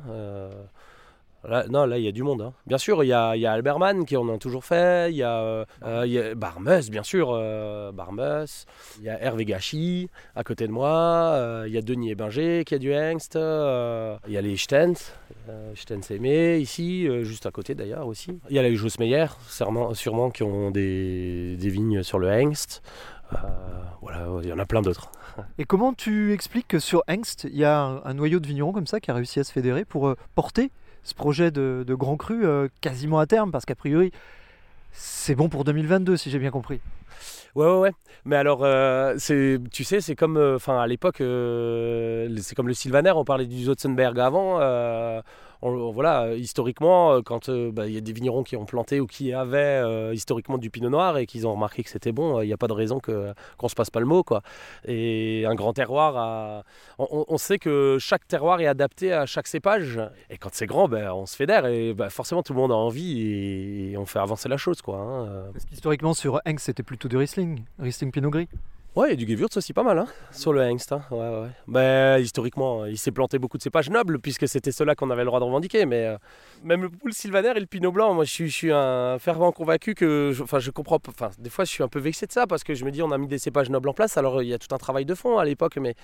Euh, 1.49 1.65
non, 1.69 1.87
là, 1.87 1.99
il 1.99 2.05
y 2.05 2.09
a 2.09 2.13
du 2.13 2.23
monde. 2.23 2.43
hein. 2.43 2.53
Bien 2.67 2.79
sûr, 2.79 3.03
il 3.05 3.09
y 3.09 3.13
a, 3.13 3.37
y 3.37 4.05
qui 4.07 4.17
en 4.17 4.29
a 4.29 4.39
toujours 4.39 4.65
fait. 4.65 5.11
Il 5.11 5.17
y 5.17 5.23
a, 5.23 5.39
euh, 5.41 5.65
euh, 5.85 6.35
Barmeus, 6.35 6.91
bien 6.91 7.03
sûr. 7.03 7.31
euh. 7.33 7.93
Il 8.99 9.05
y 9.05 9.09
a 9.09 9.23
Hervé 9.23 9.45
Gachi 9.45 10.09
à 10.35 10.45
côté 10.45 10.67
de 10.67 10.73
moi. 10.73 10.91
euh, 11.35 11.65
il 11.67 11.73
y 11.73 11.79
a 11.79 11.83
Denis 11.83 12.11
Ebinger 12.11 12.65
qui 12.65 12.75
a 12.75 12.79
du 12.79 12.93
Hengst. 12.93 13.37
euh, 13.37 14.17
il 14.27 14.33
y 14.33 14.37
a 14.37 14.41
les 14.41 14.57
Stens. 14.57 15.13
Euh, 15.49 15.73
Stens 15.75 16.11
Aimé 16.11 16.59
ici, 16.59 17.07
euh, 17.09 17.25
juste 17.25 17.47
à 17.47 17.51
côté 17.51 17.75
d'ailleurs 17.75 18.07
aussi. 18.07 18.39
Il 18.51 18.57
y 18.57 18.59
a 18.59 18.63
les 18.63 18.77
Jos 18.77 18.89
Meyer, 18.99 19.27
sûrement, 19.49 19.95
sûrement 19.95 20.31
qui 20.31 20.43
ont 20.43 20.71
des, 20.71 21.57
vignes 21.59 22.03
sur 22.03 22.19
le 22.19 22.29
Hengst. 22.31 22.83
Euh, 23.33 23.37
voilà, 24.03 24.27
il 24.43 24.49
y 24.49 24.53
en 24.53 24.59
a 24.59 24.67
plein 24.67 24.83
d'autres. 24.83 25.11
Et 25.59 25.65
comment 25.65 25.93
tu 25.93 26.33
expliques 26.33 26.69
que 26.69 26.79
sur 26.79 27.03
Hengst, 27.09 27.45
il 27.45 27.57
y 27.57 27.65
a 27.65 28.03
un, 28.05 28.15
noyau 28.15 28.41
de 28.41 28.47
vignerons 28.47 28.73
comme 28.73 28.87
ça 28.87 29.01
qui 29.01 29.11
a 29.11 29.15
réussi 29.15 29.41
à 29.41 29.45
se 29.45 29.53
fédérer 29.53 29.85
pour 29.85 30.09
euh, 30.09 30.17
porter 30.35 30.71
ce 31.03 31.15
projet 31.15 31.51
de, 31.51 31.85
grand 31.89 32.17
cru 32.17 32.47
euh, 32.47 32.69
quasiment 32.81 33.19
à 33.19 33.27
terme 33.27 33.51
Parce 33.51 33.65
qu'a 33.65 33.75
priori, 33.75 34.13
c'est 34.93 35.35
bon 35.35 35.49
pour 35.49 35.65
2022, 35.65 36.17
si 36.17 36.31
j'ai 36.31 36.39
bien 36.39 36.51
compris. 36.51 36.81
Ouais, 37.55 37.67
ouais, 37.67 37.79
ouais. 37.79 37.93
Mais 38.25 38.37
alors, 38.37 38.61
euh, 38.63 39.15
c'est, 39.19 39.59
tu 39.73 39.83
sais, 39.83 40.01
c'est 40.01 40.15
comme, 40.15 40.37
euh, 40.37 40.57
enfin, 40.57 40.79
à 40.79 40.87
l'époque, 40.87 41.17
c'est 41.19 42.55
comme 42.55 42.69
le 42.69 42.75
Sylvaner, 42.75 43.13
on 43.17 43.25
parlait 43.25 43.47
du 43.47 43.65
Zotzenberg 43.65 44.19
avant. 44.21 44.61
Voilà, 45.63 46.23
euh, 46.23 46.37
historiquement, 46.37 47.13
euh, 47.13 47.21
quand 47.23 47.49
euh, 47.49 47.71
bah, 47.71 47.87
il 47.87 47.93
y 47.93 47.99
a 47.99 48.01
des 48.01 48.13
vignerons 48.13 48.43
qui 48.43 48.57
ont 48.57 48.65
planté 48.65 49.01
ou 49.01 49.07
qui 49.07 49.33
avaient 49.33 49.83
historiquement 50.15 50.59
du 50.59 50.71
pinot 50.71 50.91
noir 50.91 51.19
et 51.19 51.27
qu'ils 51.27 51.47
ont 51.47 51.53
remarqué 51.53 51.83
que 51.83 51.91
c'était 51.91 52.13
bon, 52.13 52.41
il 52.41 52.47
n'y 52.47 52.53
a 52.53 52.57
pas 52.57 52.69
de 52.69 52.73
raison 52.73 53.01
qu'on 53.01 53.69
se 53.69 53.75
passe 53.75 53.91
pas 53.91 54.01
le 54.01 54.07
mot, 54.07 54.23
quoi. 54.23 54.43
Et 54.87 55.45
un 55.47 55.55
grand 55.55 55.73
terroir, 55.73 56.65
on, 56.99 57.39
sait 57.39 57.59
que 57.59 57.99
chaque 58.01 58.27
terroir 58.27 58.61
est 58.61 58.67
adapté 58.67 59.13
à 59.13 59.27
chaque 59.27 59.47
cépage. 59.47 60.01
Et 60.31 60.39
quand 60.39 60.51
c'est 60.53 60.67
grand, 60.67 60.89
ben, 60.89 61.13
on 61.13 61.27
se 61.27 61.37
fédère 61.37 61.67
et 61.67 61.95
bah, 61.95 62.11
forcément 62.11 62.43
tout 62.43 62.53
le 62.53 62.59
monde 62.61 62.73
a 62.73 62.77
envie 62.77 63.21
et, 63.93 63.97
on 63.97 64.07
fait 64.07 64.19
avancer 64.19 64.49
la 64.49 64.57
chose, 64.57 64.81
quoi. 64.83 64.97
hein. 64.99 65.51
Parce 65.53 65.65
qu'historiquement, 65.67 66.15
sur 66.15 66.41
Hengst, 66.47 66.67
c'était 66.67 66.83
plutôt 66.83 67.09
du 67.09 67.17
Riesling, 67.17 67.63
Riesling 67.79 68.11
Pinot 68.11 68.31
Gris. 68.31 68.49
Ouais, 68.97 69.13
et 69.13 69.17
du 69.17 69.25
Gewürz 69.27 69.57
aussi 69.57 69.73
pas 69.73 69.85
mal, 69.85 69.99
hein, 70.01 70.07
sur 70.33 70.53
le 70.53 70.63
Hengst. 70.63 70.91
hein. 70.93 71.03
Ouais, 71.13 71.19
ouais. 71.19 71.49
Ben, 71.69 72.19
historiquement, 72.19 72.87
il 72.87 72.99
s'est 72.99 73.13
planté 73.13 73.39
beaucoup 73.39 73.57
de 73.57 73.63
cépages 73.63 73.89
nobles, 73.89 74.19
puisque 74.19 74.49
c'était 74.49 74.73
ceux-là 74.73 74.97
qu'on 74.97 75.11
avait 75.11 75.23
le 75.23 75.27
droit 75.27 75.39
de 75.39 75.45
revendiquer. 75.45 75.87
Mais 75.87 76.07
euh, 76.07 76.17
même 76.65 76.83
le 76.83 76.89
poule 76.91 77.13
sylvaner 77.13 77.53
et 77.57 77.61
le 77.61 77.67
pinot 77.67 77.93
blanc, 77.93 78.15
moi 78.15 78.25
je 78.25 78.33
suis, 78.33 78.51
je 78.51 78.73
un 78.73 79.19
fervent 79.21 79.53
convaincu 79.53 79.95
que. 79.95 80.33
je- 80.35 80.43
Enfin, 80.43 80.59
je, 80.59 80.73
comprends 80.73 80.99
pas. 80.99 81.13
Enfin, 81.13 81.31
des 81.39 81.51
fois, 81.51 81.65
je 81.65 81.71
suis 81.71 81.85
un 81.85 81.89
peu 81.89 82.01
vexé 82.01 82.27
de 82.27 82.33
ça, 82.33 82.49
parce 82.49 82.65
que 82.65 82.75
je 82.75 82.85
me 82.85 82.91
dis, 82.91 83.01
on 83.01 83.13
a 83.13 83.19
mis 83.19 83.29
des 83.29 83.39
cépages 83.39 83.71
nobles 83.71 83.89
en 83.89 83.95
place. 83.95 84.17
Alors, 84.17 84.43
il 84.43 84.49
y 84.49 84.55
a 84.55 84.59
tout 84.59 84.75
un 84.75 84.79
travail 84.79 85.05
de 85.05 85.15
fond 85.15 85.39
à 85.39 85.45
l'époque, 85.45 85.77
mais. 85.77 85.95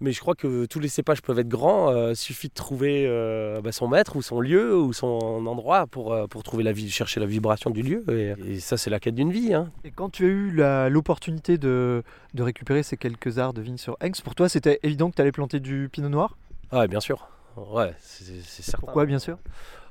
Mais 0.00 0.12
je 0.12 0.20
crois 0.20 0.34
que 0.34 0.66
tous 0.66 0.78
les 0.78 0.88
cépages 0.88 1.22
peuvent 1.22 1.38
être 1.38 1.48
grands. 1.48 1.90
euh, 1.90 2.14
suffit 2.14 2.48
de 2.48 2.54
trouver 2.54 3.04
euh, 3.06 3.60
bah, 3.60 3.72
son 3.72 3.88
maître 3.88 4.16
ou 4.16 4.22
son 4.22 4.40
lieu 4.40 4.76
ou 4.76 4.92
son 4.92 5.18
endroit 5.46 5.86
pour, 5.86 6.12
euh, 6.12 6.26
pour 6.26 6.42
trouver 6.42 6.62
la 6.62 6.72
vie, 6.72 6.90
chercher 6.90 7.20
la 7.20 7.26
vibration 7.26 7.70
du 7.70 7.82
lieu. 7.82 8.04
Et, 8.10 8.34
et 8.54 8.60
ça, 8.60 8.76
c'est 8.76 8.90
la 8.90 9.00
quête 9.00 9.14
d'une 9.14 9.32
vie. 9.32 9.54
Hein. 9.54 9.70
Et 9.84 9.90
quand 9.90 10.10
tu 10.10 10.24
as 10.24 10.28
eu 10.28 10.90
l'opportunité 10.90 11.58
de, 11.58 12.02
de 12.34 12.42
récupérer 12.42 12.82
ces 12.82 12.96
quelques 12.96 13.38
arts 13.38 13.52
de 13.54 13.60
vigne 13.60 13.76
sur 13.78 13.96
Hengst, 14.02 14.22
pour 14.22 14.34
toi, 14.34 14.48
c'était 14.48 14.78
évident 14.82 15.10
que 15.10 15.16
tu 15.16 15.22
allais 15.22 15.32
planter 15.32 15.60
du 15.60 15.88
Pinot 15.90 16.08
Noir? 16.08 16.36
Ah, 16.70 16.86
bien 16.86 17.00
sûr. 17.00 17.28
Ouais, 17.56 17.92
c'est 18.00 18.24
c'est 18.44 18.62
certain. 18.62 18.78
Pourquoi, 18.80 19.04
bien 19.04 19.18
sûr? 19.18 19.36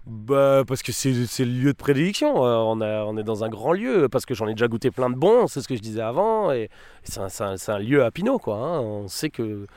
Bah 0.10 0.64
parce 0.66 0.84
que 0.84 0.94
c'est 0.94 1.12
le 1.12 1.46
lieu 1.52 1.74
de 1.74 1.78
prédilection. 1.78 2.46
Euh, 2.46 2.56
on, 2.60 2.80
a, 2.80 3.04
on 3.04 3.18
est 3.18 3.24
dans 3.24 3.44
un 3.44 3.50
grand 3.50 3.74
lieu 3.74 4.08
parce 4.10 4.26
que 4.26 4.34
j'en 4.34 4.48
ai 4.48 4.54
déjà 4.54 4.70
goûté 4.70 4.90
plein 4.90 5.10
de 5.10 5.16
bons. 5.16 5.48
C'est 5.48 5.60
ce 5.62 5.68
que 5.68 5.76
je 5.76 5.82
disais 5.82 6.02
avant 6.02 6.52
et 6.52 6.70
c'est 7.04 7.20
un, 7.20 7.56
un- 7.68 7.80
lieu 7.80 8.04
à 8.06 8.10
Pinot 8.12 8.40
quoi. 8.40 8.56
hein. 8.56 8.80
On 8.80 9.10
sait 9.10 9.30
que 9.30 9.68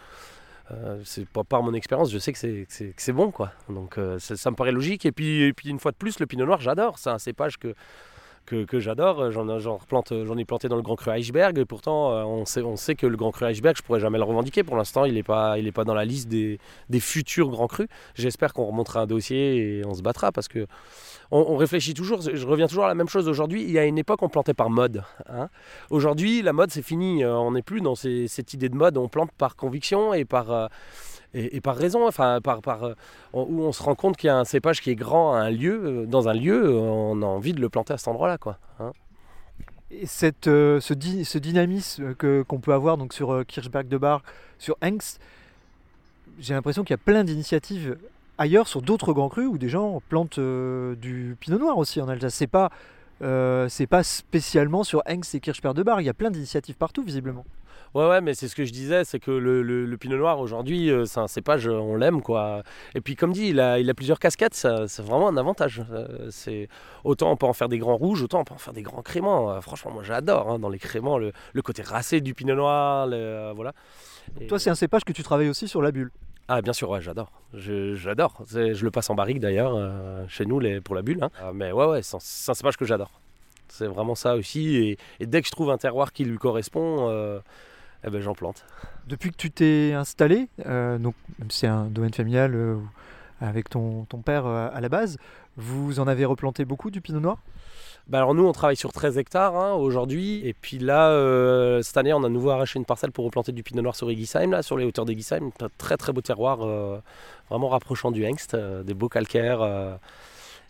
euh, 0.71 1.01
c'est 1.05 1.27
par 1.29 1.65
mon 1.65 1.75
expérience, 1.75 2.13
je 2.13 2.19
sais 2.19 2.33
que 2.33 2.39
c'est 2.39 3.13
bon 3.13 3.33
quoi. 3.33 3.51
Donc 3.69 3.99
euh, 3.99 4.21
ça, 4.21 4.37
ça 4.37 4.53
me 4.53 4.57
paraît 4.57 4.71
logique. 4.71 5.05
Et 5.05 5.11
puis 5.11 5.43
et 5.43 5.53
puis 5.53 5.69
une 5.69 5.81
fois 5.81 5.91
de 5.91 5.97
plus, 5.97 6.21
le 6.21 6.27
Pinot 6.27 6.47
Noir, 6.47 6.61
j'adore. 6.61 6.99
C'est 7.01 7.11
un 7.11 7.19
cépage 7.19 7.59
que 7.59 7.75
que, 8.47 8.81
j'adore. 8.81 9.31
J'en 9.31 9.49
ai 10.39 10.45
planté 10.45 10.69
dans 10.69 10.77
le 10.77 10.83
Grand 10.83 10.97
Cru 10.97 11.11
Eichberg. 11.13 11.59
Et 11.59 11.65
pourtant, 11.65 12.13
euh, 12.13 12.25
on 12.25 12.45
sait, 12.45 12.95
que 12.95 13.07
le 13.07 13.17
Grand 13.17 13.31
Cru 13.31 13.47
Eichberg, 13.47 13.77
je 13.77 13.83
pourrais 13.83 14.01
jamais 14.01 14.19
le 14.19 14.25
revendiquer. 14.25 14.65
Pour 14.65 14.77
l'instant, 14.77 15.05
il 15.05 15.15
n'est 15.15 15.23
pas, 15.23 15.57
dans 15.85 15.95
la 15.95 16.05
liste 16.05 16.29
des, 16.29 16.59
futurs 17.01 17.49
Grands 17.49 17.69
Crus. 17.69 17.89
J'espère 18.15 18.53
qu'on 18.53 18.67
remontera 18.67 19.03
un 19.03 19.07
dossier 19.07 19.79
et 19.79 19.87
on 19.87 19.95
se 19.95 20.03
battra 20.03 20.33
parce 20.33 20.49
que 20.49 20.67
on, 21.31 21.57
réfléchit 21.57 21.95
toujours. 21.95 22.21
Je 22.23 22.47
reviens 22.47 22.67
toujours 22.67 22.85
à 22.85 22.89
la 22.89 22.95
même 22.95 23.09
chose 23.09 23.29
aujourd'hui. 23.29 23.63
Il 23.63 23.71
y 23.71 23.79
a 23.79 23.85
une 23.85 23.99
époque, 23.99 24.23
on 24.23 24.29
plantait 24.29 24.55
par 24.55 24.69
mode. 24.69 25.05
hein. 25.29 25.49
Aujourd'hui, 25.91 26.43
la 26.43 26.53
mode, 26.53 26.71
c'est 26.71 26.83
fini. 26.83 27.23
Euh, 27.23 27.37
On 27.37 27.53
n'est 27.53 27.63
plus 27.63 27.81
dans 27.81 27.95
cette 27.95 28.53
idée 28.53 28.69
de 28.69 28.77
mode. 28.77 28.97
On 28.97 29.09
plante 29.09 29.31
par 29.33 29.57
conviction 29.57 30.13
et 30.13 30.25
par. 30.25 30.51
euh, 30.51 30.67
et, 31.35 31.61
par 31.61 31.77
raison, 31.77 32.07
enfin, 32.09 32.41
par, 32.43 32.83
euh, 32.85 32.95
où 33.33 33.63
on 33.63 33.73
se 33.73 33.83
rend 33.83 33.95
compte 33.95 34.17
qu'il 34.17 34.27
y 34.27 34.31
a 34.31 34.37
un 34.37 34.45
cépage 34.45 34.81
qui 34.81 34.91
est 34.91 34.97
grand 34.97 35.35
à 35.35 35.41
un 35.41 35.51
lieu, 35.51 35.81
euh, 35.85 36.07
dans 36.07 36.29
un 36.29 36.35
lieu, 36.35 36.65
euh, 36.65 36.79
on 36.79 37.23
a 37.23 37.27
envie 37.27 37.53
de 37.53 37.61
le 37.61 37.69
planter 37.69 37.93
à 37.93 37.99
cet 37.99 38.09
endroit-là, 38.09 38.39
quoi. 38.39 38.59
hein. 38.79 38.93
Et 39.93 40.07
cette, 40.07 40.45
ce, 40.45 40.95
dy- 40.95 41.25
ce 41.25 41.39
dynamisme 41.39 42.15
qu'on 42.15 42.61
peut 42.61 42.73
avoir 42.73 42.97
donc 42.97 43.13
sur 43.13 43.45
Kirchberg 43.47 43.89
de 43.89 43.99
Bar, 43.99 44.23
sur 44.59 44.77
Hengst, 44.83 45.21
j'ai 46.39 46.55
l'impression 46.55 46.85
qu'il 46.85 46.93
y 46.93 46.95
a 46.95 47.05
plein 47.05 47.25
d'initiatives 47.25 47.99
ailleurs 48.39 48.69
sur 48.69 48.83
d'autres 48.83 49.13
grands 49.13 49.29
crus 49.29 49.49
où 49.49 49.59
des 49.59 49.69
gens 49.69 50.01
plantent 50.09 50.39
du 50.39 51.37
pinot 51.41 51.59
noir 51.59 51.77
aussi 51.77 52.01
en 52.01 52.09
Alsace. 52.09 52.35
C'est 52.35 52.47
pas, 52.47 52.71
c'est 53.69 53.89
pas 53.89 54.05
spécialement 54.05 54.85
sur 54.85 55.03
Hengst 55.09 55.35
et 55.35 55.41
Kirchberg 55.41 55.75
de 55.75 55.83
Bar, 55.83 56.01
il 56.01 56.05
y 56.05 56.09
a 56.09 56.15
plein 56.15 56.31
d'initiatives 56.31 56.77
partout 56.77 57.03
visiblement. 57.03 57.45
Ouais, 57.95 58.07
ouais, 58.09 58.21
mais 58.21 58.35
c'est 58.35 58.47
ce 58.47 58.55
que 58.55 58.65
je 58.65 58.71
disais, 58.73 59.05
c'est 59.05 59.19
que 59.19 59.33
le, 59.33 59.63
le- 59.63 59.85
le 59.85 59.97
pinot 59.97 60.17
noir 60.17 60.39
aujourd'hui, 60.39 60.91
euh, 60.91 61.07
c'est 61.07 61.19
un 61.19 61.27
cépage, 61.27 61.67
euh, 61.67 61.73
on 61.73 61.97
l'aime 61.97 62.23
quoi. 62.23 62.63
Et 62.95 63.01
puis 63.01 63.17
comme 63.17 63.33
dit, 63.33 63.49
il 63.49 63.59
a, 63.59 63.81
il 63.81 63.91
a 63.91 63.95
plusieurs 63.95 64.21
casquettes, 64.21 64.55
ça- 64.55 64.87
c'est 64.87 65.03
vraiment 65.03 65.27
un 65.29 65.37
avantage. 65.37 65.83
Euh, 65.91 66.29
c'est 66.31 66.69
autant 67.03 67.33
on 67.33 67.37
peut 67.37 67.47
en 67.47 67.53
faire 67.53 67.69
des 67.69 67.79
grands 67.79 67.97
rouges, 67.97 68.23
autant 68.23 68.41
on 68.41 68.45
peut 68.45 68.55
en 68.55 68.59
faire 68.59 68.73
des 68.75 68.83
grands 68.83 69.03
créments. 69.03 69.51
Euh, 69.51 69.61
franchement, 69.61 69.91
moi 69.91 70.05
j'adore 70.05 70.49
hein, 70.51 70.59
dans 70.61 70.69
les 70.69 70.79
créments 70.79 71.19
le, 71.19 71.33
le 71.53 71.63
côté 71.63 71.83
racé 71.83 72.21
du 72.21 72.33
pinot 72.33 72.55
noir, 72.55 73.09
voilà. 73.57 73.73
Et- 74.41 74.47
Toi, 74.47 74.61
c'est 74.61 74.71
un 74.71 74.77
cépage 74.77 75.03
que 75.05 75.13
tu 75.13 75.25
travailles 75.25 75.49
aussi 75.49 75.67
sur 75.67 75.83
la 75.83 75.91
bulle. 75.91 76.13
ah 76.47 76.63
bien 76.63 76.73
sûr, 76.73 76.89
ouais, 76.91 77.01
j'adore. 77.01 77.33
J'adore. 77.55 78.45
Je 78.49 78.85
le 78.85 78.91
passe 78.93 79.11
en 79.11 79.17
barrique 79.17 79.41
d'ailleurs 79.41 79.75
chez 80.29 80.47
nous 80.47 80.61
les, 80.61 80.81
pour 80.81 80.95
la 80.95 81.03
bulle. 81.03 81.25
hein. 81.25 81.31
Mais 81.55 81.73
ouais, 81.73 81.87
ouais, 81.87 82.03
c'est 82.03 82.15
un- 82.17 82.21
c'est 82.21 82.51
un 82.53 82.55
cépage 82.55 82.77
que 82.77 82.85
j'adore. 82.85 83.11
C'est 83.67 83.87
vraiment 83.87 84.15
ça 84.15 84.37
aussi. 84.37 84.77
Et, 84.77 84.99
et 85.21 85.27
dès 85.27 85.41
que 85.43 85.47
je 85.47 85.53
trouve 85.53 85.71
un 85.71 85.79
terroir 85.79 86.13
qui 86.13 86.25
lui 86.25 86.39
correspond, 86.39 87.09
euh, 87.09 87.41
eh 88.05 88.11
ben, 88.11 88.21
j'en 88.21 88.35
plante. 88.35 88.65
Depuis 89.07 89.31
que 89.31 89.37
tu 89.37 89.51
t'es 89.51 89.93
installé, 89.95 90.49
euh, 90.67 90.99
donc 90.99 91.15
même 91.39 91.51
si 91.51 91.61
c'est 91.61 91.67
un 91.67 91.87
domaine 91.87 92.15
familial 92.15 92.55
euh, 92.55 92.77
avec 93.41 93.69
ton, 93.69 94.05
ton 94.05 94.19
père 94.19 94.47
euh, 94.47 94.69
à 94.73 94.81
la 94.81 94.89
base, 94.89 95.19
vous 95.57 96.01
en 96.01 96.07
avez 96.07 96.25
replanté 96.25 96.65
beaucoup 96.65 96.91
du 96.91 97.01
pinot 97.01 97.21
noir? 97.21 97.39
Bah 98.11 98.19
alors 98.19 98.35
nous, 98.35 98.45
on 98.45 98.53
travaille 98.53 98.77
sur 98.77 98.93
13 98.93 99.19
hectares 99.19 99.57
hein, 99.57 99.75
aujourd'hui. 99.75 100.41
Et 100.45 100.53
puis 100.53 100.79
là, 100.79 101.11
euh, 101.11 101.81
cette 101.83 101.97
année, 101.97 102.13
on 102.13 102.25
a 102.25 102.29
de 102.29 102.33
nouveau 102.33 102.51
arraché 102.51 102.79
une 102.79 102.85
parcelle 102.85 103.13
pour 103.13 103.25
replanter 103.25 103.53
du 103.53 103.63
pinot 103.63 103.83
noir 103.83 103.95
sur 103.95 104.11
Eguisheim, 104.11 104.51
là, 104.51 104.63
sur 104.63 104.77
les 104.77 104.85
hauteurs 104.85 105.05
d'Eguisheim. 105.05 105.53
Un 105.61 105.69
très 105.79 105.97
très 105.97 106.13
beau 106.13 106.21
terroir, 106.21 106.63
euh, 106.63 106.99
vraiment 107.51 107.69
rapprochant 107.69 108.11
du 108.11 108.27
Hengst, 108.27 108.55
euh, 108.55 108.83
des 108.83 108.95
beaux 108.95 109.09
calcaires. 109.09 109.61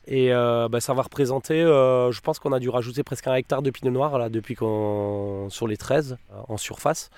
Et 0.06 0.32
euh, 0.32 0.68
bah, 0.68 0.80
ça 0.80 0.94
va 0.94 1.02
représenter, 1.02 1.62
euh, 1.62 2.10
je 2.10 2.20
pense 2.20 2.38
qu'on 2.38 2.52
a 2.52 2.58
dû 2.58 2.68
rajouter 2.68 3.02
presque 3.02 3.26
un 3.28 3.34
hectare 3.34 3.62
de 3.62 3.70
pinot 3.70 3.90
noir 3.90 4.18
là, 4.18 4.28
depuis 4.28 4.54
qu'on 4.54 5.46
sur 5.50 5.66
les 5.66 5.76
13 5.76 6.16
euh, 6.32 6.40
en 6.48 6.56
surface. 6.56 7.10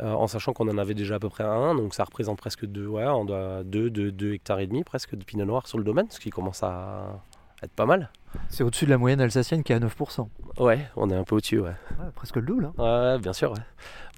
euh, 0.00 0.12
en 0.12 0.26
sachant 0.26 0.52
qu'on 0.52 0.68
en 0.68 0.78
avait 0.78 0.94
déjà 0.94 1.16
à 1.16 1.18
peu 1.18 1.28
près 1.28 1.44
un, 1.44 1.74
donc 1.74 1.94
ça 1.94 2.04
représente 2.04 2.38
presque 2.38 2.64
deux, 2.64 2.86
ouais, 2.86 3.06
on 3.06 3.24
doit 3.24 3.62
deux, 3.64 3.90
deux, 3.90 4.10
deux 4.10 4.32
hectares 4.34 4.60
et 4.60 4.66
demi 4.66 4.84
presque 4.84 5.14
de 5.14 5.24
pinot 5.24 5.44
noir 5.44 5.66
sur 5.66 5.76
le 5.78 5.84
domaine, 5.84 6.06
ce 6.10 6.18
qui 6.20 6.30
commence 6.30 6.62
à 6.62 7.20
être 7.62 7.72
pas 7.72 7.86
mal. 7.86 8.10
C'est 8.48 8.64
au-dessus 8.64 8.86
de 8.86 8.90
la 8.90 8.98
moyenne 8.98 9.20
alsacienne 9.20 9.62
qui 9.62 9.72
est 9.72 9.76
à 9.76 9.80
9%. 9.80 10.26
Ouais, 10.58 10.86
on 10.96 11.10
est 11.10 11.14
un 11.14 11.24
peu 11.24 11.36
au-dessus, 11.36 11.60
ouais. 11.60 11.68
Ouais, 12.00 12.06
presque 12.14 12.36
le 12.36 12.42
double. 12.42 12.70
hein. 12.78 13.14
Ouais, 13.14 13.18
bien 13.20 13.32
sûr, 13.34 13.52
ouais. 13.52 13.58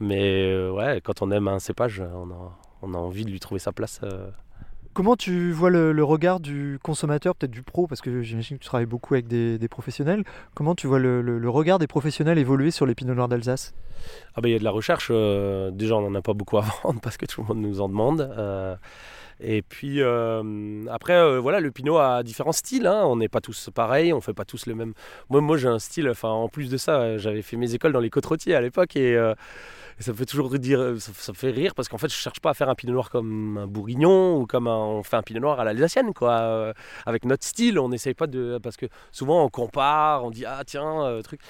Mais 0.01 0.69
ouais, 0.71 1.01
quand 1.03 1.21
on 1.23 1.31
aime 1.33 1.49
un 1.49 1.59
cépage, 1.59 2.01
on 2.01 2.31
a, 2.31 2.59
on 2.83 2.95
a 2.95 2.97
envie 2.99 3.25
de 3.25 3.31
lui 3.31 3.41
trouver 3.41 3.59
sa 3.59 3.73
place. 3.73 4.01
euh. 4.05 4.31
Comment 4.95 5.17
tu 5.17 5.51
vois 5.51 5.71
le, 5.71 6.05
regard 6.05 6.39
du 6.39 6.79
consommateur, 6.81 7.35
peut-être 7.35 7.51
du 7.51 7.65
pro, 7.65 7.89
parce 7.89 8.01
que 8.01 8.23
j'imagine 8.23 8.59
que 8.59 8.63
tu 8.63 8.69
travailles 8.69 8.87
beaucoup 8.87 9.15
avec 9.15 9.27
des, 9.27 9.59
professionnels. 9.69 10.23
Comment 10.55 10.77
tu 10.77 10.87
vois 10.87 11.01
le, 11.01 11.51
regard 11.51 11.81
des 11.81 11.89
professionnels 11.89 12.39
évoluer 12.39 12.71
sur 12.71 12.87
les 12.87 12.95
pinots 12.95 13.15
noirs 13.15 13.27
d'Alsace? 13.27 13.75
Ah 14.37 14.41
bah 14.41 14.49
il 14.49 14.53
y 14.53 14.55
a 14.55 14.59
de 14.59 14.65
la 14.65 14.71
recherche, 14.71 15.09
euh, 15.11 15.73
déjà 15.73 15.97
on 15.97 16.09
n'en 16.09 16.15
a 16.17 16.23
pas 16.23 16.35
beaucoup 16.35 16.59
à 16.59 16.65
vendre 16.85 17.01
parce 17.01 17.17
que 17.17 17.27
tout 17.27 17.41
le 17.41 17.49
monde 17.49 17.59
nous 17.59 17.81
en 17.81 17.89
demande. 17.89 18.21
euh, 18.21 18.77
et 19.41 19.63
puis 19.63 20.01
euh, 20.01 20.85
après, 20.89 21.41
voilà, 21.41 21.59
le 21.59 21.73
pinot 21.73 21.99
a 21.99 22.23
différents 22.23 22.53
styles. 22.53 22.87
hein. 22.87 23.03
On 23.05 23.17
n'est 23.17 23.29
pas 23.29 23.41
tous 23.41 23.71
pareils, 23.75 24.13
on 24.13 24.21
fait 24.21 24.33
pas 24.33 24.45
tous 24.45 24.67
le 24.67 24.77
même. 24.77 24.95
Moi, 25.29 25.57
j'ai 25.57 25.67
un 25.67 25.81
style. 25.81 26.09
Enfin, 26.09 26.29
en 26.29 26.49
plus 26.49 26.71
de 26.71 26.77
ça, 26.77 27.19
j'avais 27.19 27.43
fait 27.43 27.57
mes 27.57 27.75
écoles 27.75 27.93
dans 27.93 28.01
les 28.01 28.11
côtes 28.11 28.27
rôtiers 28.27 28.55
à 28.55 28.61
l'époque 28.61 28.95
et, 28.95 29.19
ça 30.01 30.13
me 30.13 30.17
fait 30.17 30.27
toujours 30.27 30.51
dire, 30.59 30.95
ça, 30.99 31.13
ça 31.15 31.33
fait 31.33 31.51
rire 31.51 31.75
parce 31.75 31.89
qu'en 31.89 31.99
fait, 31.99 32.09
je 32.09 32.15
cherche 32.15 32.41
pas 32.41 32.51
à 32.51 32.55
faire 32.55 32.69
un 32.69 32.75
pinot 32.75 32.93
noir 32.93 33.11
comme 33.11 33.59
un 33.59 33.67
bourguignon 33.67 34.37
ou 34.39 34.47
comme 34.47 34.67
on 34.67 35.03
fait 35.03 35.17
un 35.17 35.23
pinot 35.23 35.41
noir 35.41 35.61
à 35.61 35.65
l'alsacienne, 35.65 36.13
quoi. 36.13 36.33
euh, 36.41 36.73
avec 37.07 37.25
notre 37.25 37.45
style, 37.45 37.79
on 37.79 37.89
n'essaye 37.89 38.15
pas 38.15 38.27
de, 38.27 38.59
parce 38.63 38.77
que 38.77 38.87
souvent 39.13 39.45
on 39.45 39.49
compare, 39.49 40.25
on 40.25 40.31
dit 40.31 40.45
ah 40.47 40.63
tiens 40.67 41.05
euh, 41.05 41.23
truc. 41.23 41.41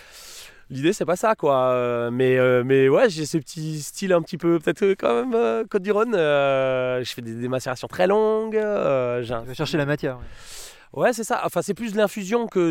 L'idée 0.71 0.95
c'est 0.95 1.05
pas 1.05 1.17
ça 1.17 1.35
quoi, 1.35 1.57
Euh, 1.73 2.11
mais 2.11 2.39
euh, 2.39 2.63
mais 2.65 2.89
ouais 2.89 3.11
j'ai 3.11 3.27
ce 3.27 3.37
petit 3.37 3.81
style 3.83 4.13
un 4.15 4.23
petit 4.23 4.39
peu 4.39 4.59
peut-être 4.59 4.83
euh, 4.83 4.95
quand 4.99 5.15
même 5.15 5.35
euh, 5.35 5.65
Côte 5.69 5.83
du 5.83 5.93
Rhône. 5.93 6.15
euh, 6.15 7.05
je 7.05 7.13
fais 7.13 7.21
des, 7.23 7.49
macérations 7.49 7.87
très 7.87 8.07
longues. 8.07 8.57
euh, 8.57 9.23
j'ai 9.23 9.35
un- 9.35 9.43
Tu 9.43 9.49
vas 9.49 9.55
chercher 9.55 9.77
la 9.77 9.85
matière. 9.87 10.19
Ouais 10.95 11.13
c'est 11.13 11.25
ça. 11.25 11.41
Enfin 11.45 11.61
c'est 11.61 11.75
plus 11.75 11.93
de 11.93 11.97
l'infusion 11.99 12.47
que 12.47 12.71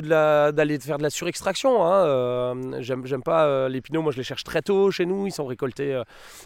d'aller 0.52 0.80
faire 0.80 0.98
de 0.98 1.04
la 1.04 1.10
surextraction. 1.10 1.84
Hein. 1.86 2.06
Euh, 2.06 2.78
j'aime 2.80 3.22
pas 3.22 3.46
euh, 3.48 3.68
les 3.68 3.82
pinots. 3.82 4.02
Moi 4.02 4.14
je 4.14 4.18
les 4.18 4.24
cherche 4.24 4.46
très 4.46 4.62
tôt 4.62 4.92
chez 4.92 5.06
nous. 5.06 5.28
Ils 5.28 5.32
sont 5.34 5.46
récoltés. 5.46 6.02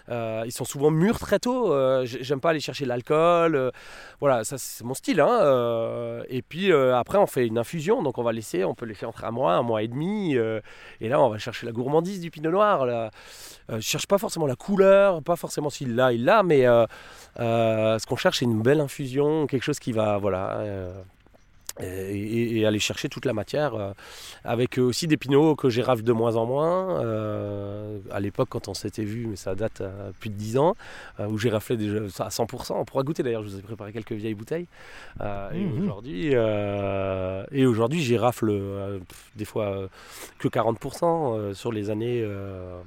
euh, 0.10 0.42
ils 0.46 0.52
sont 0.52 0.66
souvent 0.66 0.90
mûrs 0.90 1.20
très 1.20 1.38
tôt. 1.38 1.72
J'ai- 2.04 2.24
j'aime 2.24 2.40
pas 2.42 2.50
aller 2.50 2.60
chercher 2.60 2.86
l'alcool. 2.86 3.72
voilà 4.20 4.44
ça 4.44 4.58
c'est 4.58 4.84
mon 4.84 4.96
style. 4.96 5.20
Hein. 5.22 6.24
et 6.30 6.42
puis 6.42 6.74
après 6.74 7.20
on 7.20 7.28
fait 7.28 7.46
une 7.46 7.60
infusion. 7.60 8.02
Donc 8.02 8.18
on 8.18 8.24
va 8.24 8.32
laisser. 8.32 8.64
On 8.64 8.74
peut 8.74 8.86
laisser 8.88 9.06
entre 9.06 9.24
un 9.26 9.32
mois, 9.32 9.54
un 9.54 9.62
mois 9.62 9.84
et 9.84 9.88
demi. 9.88 10.34
et 10.36 11.10
là, 11.10 11.22
on 11.22 11.30
va 11.30 11.38
chercher 11.38 11.68
la 11.68 11.72
gourmandise 11.74 12.20
du 12.22 12.32
pinot 12.32 12.50
noir. 12.50 12.88
Là. 12.88 13.12
Je 13.70 13.80
cherche 13.82 14.08
pas 14.08 14.18
forcément 14.18 14.48
la 14.48 14.56
couleur, 14.56 15.22
pas 15.22 15.36
forcément 15.36 15.70
s'il 15.70 15.94
l'a, 15.96 16.12
il 16.12 16.26
l'a, 16.26 16.42
mais 16.42 16.64
ce 17.38 18.06
qu'on 18.08 18.16
cherche, 18.16 18.40
c'est 18.40 18.46
une 18.46 18.64
belle 18.64 18.80
infusion, 18.80 19.46
quelque 19.46 19.64
chose 19.64 19.78
qui 19.80 19.92
va, 19.92 20.18
voilà, 20.18 20.62
et, 21.80 21.86
et- 21.86 22.58
et 22.60 22.66
aller 22.66 22.80
chercher 22.80 23.10
toute 23.10 23.26
la 23.26 23.34
matière. 23.34 23.74
euh, 23.76 23.92
avec 24.44 24.78
aussi 24.78 25.08
des 25.08 25.18
pinots 25.18 25.56
que 25.56 25.70
j'ai 25.70 25.82
rafle 25.82 26.04
de 26.04 26.12
moins 26.14 26.36
en 26.36 26.46
moins. 26.46 27.02
euh, 27.04 28.00
à 28.12 28.20
l'époque, 28.20 28.48
quand 28.50 28.68
on 28.68 28.74
s'était 28.74 29.04
vu, 29.04 29.28
mais 29.28 29.36
ça 29.36 29.56
date 29.56 29.82
euh, 29.82 30.12
plus 30.20 30.30
de 30.30 30.36
10 30.36 30.58
ans, 30.58 30.76
euh, 31.20 31.28
où 31.28 31.38
j'ai 31.38 31.50
raflé 31.50 31.78
déjà 31.78 32.08
ça 32.10 32.26
à 32.26 32.30
100%. 32.30 32.80
On 32.80 32.86
pourra 32.86 33.04
goûter 33.04 33.24
d'ailleurs, 33.24 33.44
je 33.44 33.50
vous 33.50 33.60
ai 33.60 33.62
préparé 33.62 33.92
quelques 33.94 34.12
vieilles 34.14 34.34
bouteilles. 34.36 34.68
Euh, 35.22 35.52
et 35.52 35.60
Mhm. 35.66 35.84
aujourd'hui, 35.84 36.30
euh, 36.34 37.44
et 37.52 37.66
aujourd'hui, 37.66 38.02
j'y 38.02 38.18
rafle 38.18 38.50
euh, 38.50 39.00
des 39.36 39.46
fois 39.46 39.66
euh, 39.66 39.88
que 40.40 40.48
40% 40.48 41.36
euh, 41.38 41.54
sur 41.54 41.72
les 41.72 41.90
années 41.90 42.22
euh, 42.24 42.80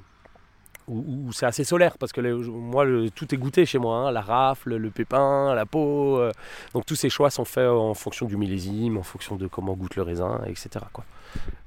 où, 0.91 1.27
où 1.27 1.31
c'est 1.33 1.45
assez 1.45 1.63
solaire 1.63 1.97
parce 1.97 2.11
que 2.11 2.21
les- 2.21 2.33
moi 2.33 2.85
le- 2.85 3.09
tout 3.09 3.33
est 3.33 3.37
goûté 3.37 3.65
chez 3.65 3.79
moi, 3.79 3.97
hein, 3.97 4.11
la 4.11 4.21
rafle, 4.21 4.75
le 4.75 4.89
pépin, 4.89 5.53
la 5.55 5.65
peau. 5.65 6.17
euh, 6.19 6.31
donc 6.73 6.85
tous 6.85 6.95
ces 6.95 7.09
choix 7.09 7.29
sont 7.29 7.45
faits 7.45 7.67
en 7.69 7.93
fonction 7.93 8.25
du 8.25 8.37
millésime, 8.37 8.97
en 8.97 9.03
fonction 9.03 9.35
de 9.35 9.47
comment 9.47 9.73
goûte 9.73 9.95
le 9.95 10.03
raisin, 10.03 10.41
etc. 10.45 10.69
Quoi. 10.93 11.03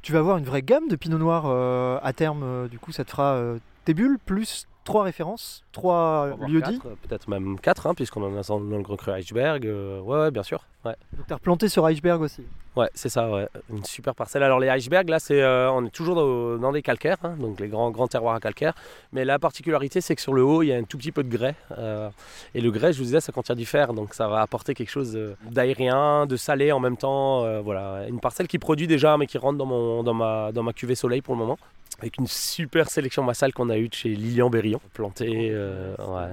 Tu 0.03 0.13
vas 0.13 0.19
avoir 0.19 0.37
une 0.37 0.45
vraie 0.45 0.63
gamme 0.63 0.89
de 0.89 0.97
pinot 0.97 1.19
noir 1.19 1.45
euh, 1.47 1.99
à 2.03 2.13
terme. 2.13 2.43
euh, 2.45 2.69
du 2.69 2.79
coup, 2.79 2.93
ça 2.93 3.05
te 3.05 3.11
fera 3.11 3.33
euh, 3.35 3.59
tes 3.85 3.95
bulles 3.95 4.19
plus 4.25 4.67
trois 4.85 5.03
références, 5.05 5.65
trois 5.73 6.37
lieux 6.47 6.61
dits. 6.61 6.79
quatre, 6.79 6.95
Peut-être 7.09 7.29
même 7.29 7.59
4, 7.59 7.95
puisqu'on 7.95 8.23
en 8.23 8.37
a 8.39 8.43
dans 8.43 8.61
dans 8.61 8.77
le 8.77 8.83
Grand 8.83 8.97
Cru 8.97 9.13
Iceberg. 9.13 9.67
euh, 9.67 10.01
ouais, 10.01 10.19
ouais, 10.19 10.31
bien 10.31 10.43
sûr. 10.43 10.67
Ouais. 10.85 10.95
Donc, 11.17 11.27
tu 11.27 11.33
as 11.33 11.37
replanté 11.37 11.69
sur 11.71 11.87
Iceberg 11.87 12.21
aussi. 12.21 12.43
Ouais, 12.77 12.89
c'est 12.93 13.09
ça, 13.09 13.31
ouais. 13.31 13.47
une 13.71 13.85
super 13.85 14.17
parcelle. 14.17 14.43
Alors 14.43 14.59
les 14.59 14.69
icebergs, 14.69 15.09
là, 15.09 15.21
c'est, 15.21 15.41
euh, 15.41 15.71
on 15.71 15.87
est 15.87 15.91
toujours 15.91 16.17
dans, 16.17 16.57
dans 16.59 16.73
des 16.73 16.83
calcaires, 16.83 17.19
hein, 17.23 17.37
donc 17.39 17.61
les 17.61 17.69
grands, 17.69 17.93
grands 17.93 18.09
terroirs 18.09 18.35
à 18.35 18.41
calcaire. 18.41 18.75
Mais 19.13 19.25
la 19.25 19.39
particularité, 19.39 20.01
c'est 20.01 20.17
que 20.17 20.21
sur 20.21 20.35
le 20.35 20.43
haut, 20.43 20.63
il 20.65 20.67
y 20.71 20.73
a 20.73 20.77
un 20.77 20.83
tout 20.83 20.99
petit 20.99 21.13
peu 21.13 21.23
de 21.23 21.29
grès. 21.29 21.55
euh, 21.79 22.11
et 22.53 22.61
le 22.61 22.73
grès, 22.73 22.93
je 22.93 22.99
vous 22.99 23.05
disais, 23.05 23.21
ça 23.21 23.31
contient 23.31 23.55
du 23.55 23.65
fer, 23.65 23.95
donc 23.95 24.13
ça 24.13 24.27
va 24.27 24.41
apporter 24.41 24.75
quelque 24.75 24.91
chose 24.91 25.15
euh, 25.15 25.37
d'aérien, 25.49 26.27
de 26.27 26.37
salé 26.37 26.73
en 26.73 26.81
même 26.81 26.97
temps. 26.97 27.45
euh, 27.45 27.61
voilà, 27.61 28.09
une 28.09 28.19
parcelle 28.19 28.49
qui 28.49 28.59
produit 28.59 28.89
déjà, 28.89 29.17
mais 29.19 29.29
qui 29.29 29.39
rentre 29.39 29.57
dans, 29.57 29.67
mon, 29.67 30.03
dans, 30.03 30.15
ma, 30.15 30.51
dans 30.51 30.65
ma 30.65 30.73
cuvée 30.73 30.97
soleil 30.97 31.21
pour 31.23 31.35
le 31.35 31.39
moment. 31.39 31.59
Avec 32.01 32.19
une 32.19 32.27
super 32.27 32.91
sélection 32.91 33.23
massale 33.23 33.53
qu'on 33.53 33.71
a 33.71 33.79
eue 33.79 33.89
de 33.89 33.95
chez 33.95 34.09
Lilian 34.09 34.51
Berillon, 34.51 34.81
plantée. 34.95 35.55
ouais. 35.55 36.29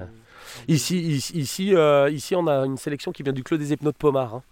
Ici, 0.66 0.98
ici, 0.98 1.38
ici, 1.38 1.74
ici, 2.10 2.34
on 2.34 2.46
a 2.48 2.66
une 2.66 2.76
sélection 2.76 3.12
qui 3.12 3.22
vient 3.22 3.32
du 3.32 3.44
Clos 3.44 3.58
des 3.58 3.72
Épinaux 3.72 3.92
de 3.92 3.96
Pomard. 3.96 4.34
hein. 4.34 4.42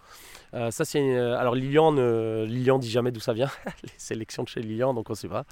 Euh, 0.52 0.70
ça, 0.72 0.84
c'est 0.84 0.98
une- 0.98 1.16
alors 1.16 1.54
Lilian, 1.54 1.92
ne- 1.92 2.44
Lilian 2.44 2.78
dit 2.78 2.90
jamais 2.90 3.12
d'où 3.12 3.20
ça 3.20 3.32
vient, 3.32 3.48
les 3.84 3.90
sélections 3.98 4.42
de 4.42 4.48
chez 4.48 4.60
Lilian, 4.60 4.94
donc 4.94 5.08
on 5.10 5.14
sait 5.14 5.28
pas. 5.28 5.44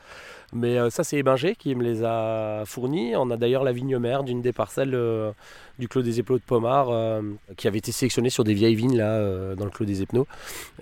Mais 0.52 0.76
euh, 0.78 0.90
ça, 0.90 1.04
c'est 1.04 1.16
Ébinger 1.18 1.54
qui 1.54 1.74
me 1.76 1.84
les 1.84 2.02
a 2.04 2.64
fournis. 2.66 3.14
On 3.16 3.30
a 3.30 3.36
d'ailleurs 3.36 3.62
la 3.64 3.72
vigne 3.72 3.96
mère 3.98 4.24
d'une 4.24 4.42
des 4.42 4.52
parcelles 4.52 4.94
euh, 4.94 5.30
du 5.78 5.86
Clos 5.88 6.02
des 6.02 6.18
Épinaux 6.18 6.38
de 6.38 6.44
Pomard 6.44 6.88
euh, 6.90 7.22
qui 7.56 7.68
avait 7.68 7.78
été 7.78 7.92
sélectionnée 7.92 8.30
sur 8.30 8.42
des 8.44 8.54
vieilles 8.54 8.74
vignes 8.74 8.96
là 8.98 9.12
euh, 9.12 9.54
dans 9.54 9.64
le 9.66 9.70
Clos 9.70 9.86
des 9.86 10.02
Épinaux 10.02 10.26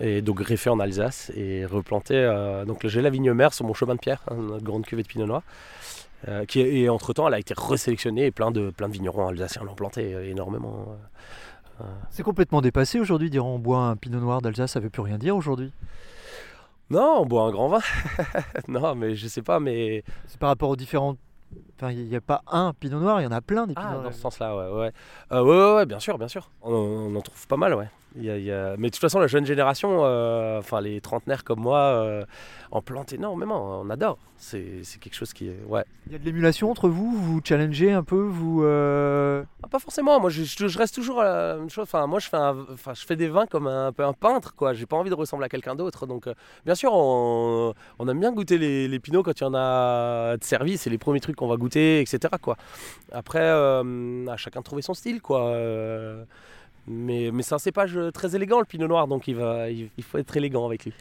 et 0.01 0.21
donc 0.23 0.37
greffée 0.37 0.69
en 0.71 0.79
Alsace 0.79 1.31
et 1.35 1.65
replantée. 1.65 2.15
euh, 2.15 2.65
donc 2.65 2.87
j'ai 2.87 3.01
la 3.01 3.09
vigne 3.11 3.31
mère 3.33 3.53
sur 3.53 3.65
mon 3.65 3.73
chemin 3.75 3.93
de 3.95 3.99
pierre, 3.99 4.23
hein, 4.31 4.35
notre 4.37 4.63
grande 4.63 4.85
cuvée 4.85 5.03
de 5.03 5.07
Pinot 5.07 5.27
Noir. 5.27 5.43
Euh, 6.27 6.45
qui 6.45 6.61
et 6.61 6.89
entre 6.89 7.13
temps, 7.13 7.27
elle 7.27 7.35
a 7.35 7.39
été 7.39 7.53
resélectionnée 7.55 8.25
et 8.25 8.31
plein 8.31 8.49
de, 8.49 8.71
plein 8.71 8.87
de 8.87 8.93
vignerons 8.93 9.27
alsaciens 9.27 9.61
l'ont 9.63 9.75
plantée 9.75 10.15
euh, 10.15 10.27
énormément. 10.27 10.97
C'est 12.09 12.23
complètement 12.23 12.61
dépassé 12.61 12.99
aujourd'hui. 12.99 13.29
Dire 13.29 13.45
on 13.45 13.59
boit 13.59 13.79
un 13.79 13.95
pinot 13.95 14.19
noir 14.19 14.41
d'Alsace, 14.41 14.71
ça 14.71 14.79
veut 14.79 14.89
plus 14.89 15.01
rien 15.01 15.17
dire 15.17 15.35
aujourd'hui. 15.35 15.71
Non, 16.89 17.19
on 17.21 17.25
boit 17.25 17.43
un 17.43 17.51
grand 17.51 17.67
vin. 17.69 17.79
non, 18.67 18.95
mais 18.95 19.15
je 19.15 19.27
sais 19.27 19.41
pas, 19.41 19.59
mais. 19.59 20.03
C'est 20.27 20.39
par 20.39 20.49
rapport 20.49 20.69
aux 20.69 20.75
différents. 20.75 21.15
Enfin, 21.75 21.91
il 21.91 22.05
n'y 22.09 22.15
a 22.15 22.21
pas 22.21 22.41
un 22.47 22.73
pinot 22.73 22.99
noir, 22.99 23.21
il 23.21 23.23
y 23.23 23.27
en 23.27 23.31
a 23.31 23.41
plein 23.41 23.67
des 23.67 23.73
pinot 23.73 23.87
Ah, 23.87 23.91
noirs. 23.93 24.03
dans 24.05 24.11
ce 24.11 24.19
sens-là, 24.19 24.55
ouais. 24.55 24.79
Ouais. 24.79 24.91
Euh, 25.31 25.41
ouais, 25.43 25.57
ouais, 25.57 25.75
ouais, 25.75 25.85
bien 25.85 25.99
sûr, 25.99 26.17
bien 26.17 26.27
sûr. 26.27 26.49
On, 26.61 26.73
on 26.73 27.15
en 27.15 27.21
trouve 27.21 27.47
pas 27.47 27.57
mal, 27.57 27.73
ouais. 27.75 27.89
Il 28.15 28.23
y 28.23 28.31
a- 28.31 28.37
il 28.37 28.43
y 28.45 28.51
a- 28.51 28.75
Mais 28.77 28.87
de 28.87 28.93
toute 28.93 29.01
façon, 29.01 29.19
la 29.19 29.27
jeune 29.27 29.45
génération, 29.45 29.99
euh, 30.05 30.57
enfin 30.59 30.81
les 30.81 31.01
trentenaires 31.01 31.43
comme 31.43 31.59
moi, 31.59 31.79
euh, 31.79 32.25
en 32.71 32.81
plantent 32.81 33.13
énormément. 33.13 33.79
On 33.81 33.89
adore. 33.91 34.17
C'est 34.37 34.83
c'est 34.83 34.99
quelque 34.99 35.13
chose 35.15 35.33
qui 35.33 35.47
est. 35.49 35.59
Ouais. 35.67 35.83
Il 36.07 36.13
y 36.13 36.15
a 36.15 36.19
de 36.19 36.23
l'émulation 36.25 36.69
entre 36.71 36.89
vous, 36.89 37.11
vous 37.11 37.41
challengez 37.43 37.91
un 37.91 38.03
peu, 38.03 38.21
vous. 38.21 38.63
euh, 38.63 39.43
Ah, 39.63 39.67
pas 39.67 39.79
forcément. 39.79 40.19
Moi, 40.19 40.29
je, 40.29 40.77
reste 40.77 40.95
toujours 40.95 41.21
à 41.21 41.25
la 41.25 41.55
même 41.57 41.69
chose. 41.69 41.83
Enfin, 41.83 42.07
moi, 42.07 42.19
je 42.19 42.29
fais, 42.29 42.37
un, 42.37 42.55
enfin, 42.73 42.93
je 42.93 43.05
fais 43.05 43.15
des 43.15 43.27
vins 43.27 43.45
comme 43.45 43.67
un, 43.67 43.91
peu 43.91 44.03
un 44.03 44.13
peintre, 44.13 44.55
quoi. 44.55 44.73
J'ai 44.73 44.85
pas 44.85 44.95
envie 44.97 45.09
de 45.09 45.15
ressembler 45.15 45.45
à 45.45 45.49
quelqu'un 45.49 45.75
d'autre. 45.75 46.05
Donc, 46.07 46.27
bien 46.65 46.75
sûr, 46.75 46.91
on, 46.93 47.73
on 47.99 48.07
aime 48.07 48.19
bien 48.19 48.31
goûter 48.31 48.57
les, 48.57 48.87
les 48.87 48.99
pinots 48.99 49.23
quand 49.23 49.39
il 49.39 49.43
y 49.43 49.47
en 49.47 49.53
a 49.55 50.37
de 50.37 50.43
service. 50.43 50.81
C'est 50.81 50.89
les 50.89 50.97
premiers 50.99 51.19
trucs 51.19 51.35
qu'on 51.35 51.47
va 51.47 51.57
goûter. 51.57 51.99
etc. 52.01 52.19
Quoi. 52.41 52.57
Après, 53.11 53.47
à 53.49 54.37
chacun 54.37 54.59
de 54.59 54.65
trouver 54.65 54.81
son 54.81 54.93
style. 54.93 55.21
Quoi. 55.21 55.51
Mais, 56.87 57.31
mais 57.33 57.43
c'est 57.43 57.55
un 57.55 57.59
cépage 57.59 57.99
très 58.13 58.35
élégant, 58.35 58.59
le 58.59 58.65
pinot 58.65 58.87
noir, 58.87 59.07
donc 59.07 59.27
il, 59.27 59.35
va, 59.35 59.69
il, 59.69 59.89
il 59.97 60.03
faut 60.03 60.17
être 60.17 60.35
élégant 60.37 60.65
avec 60.65 60.85
lui. 60.85 60.93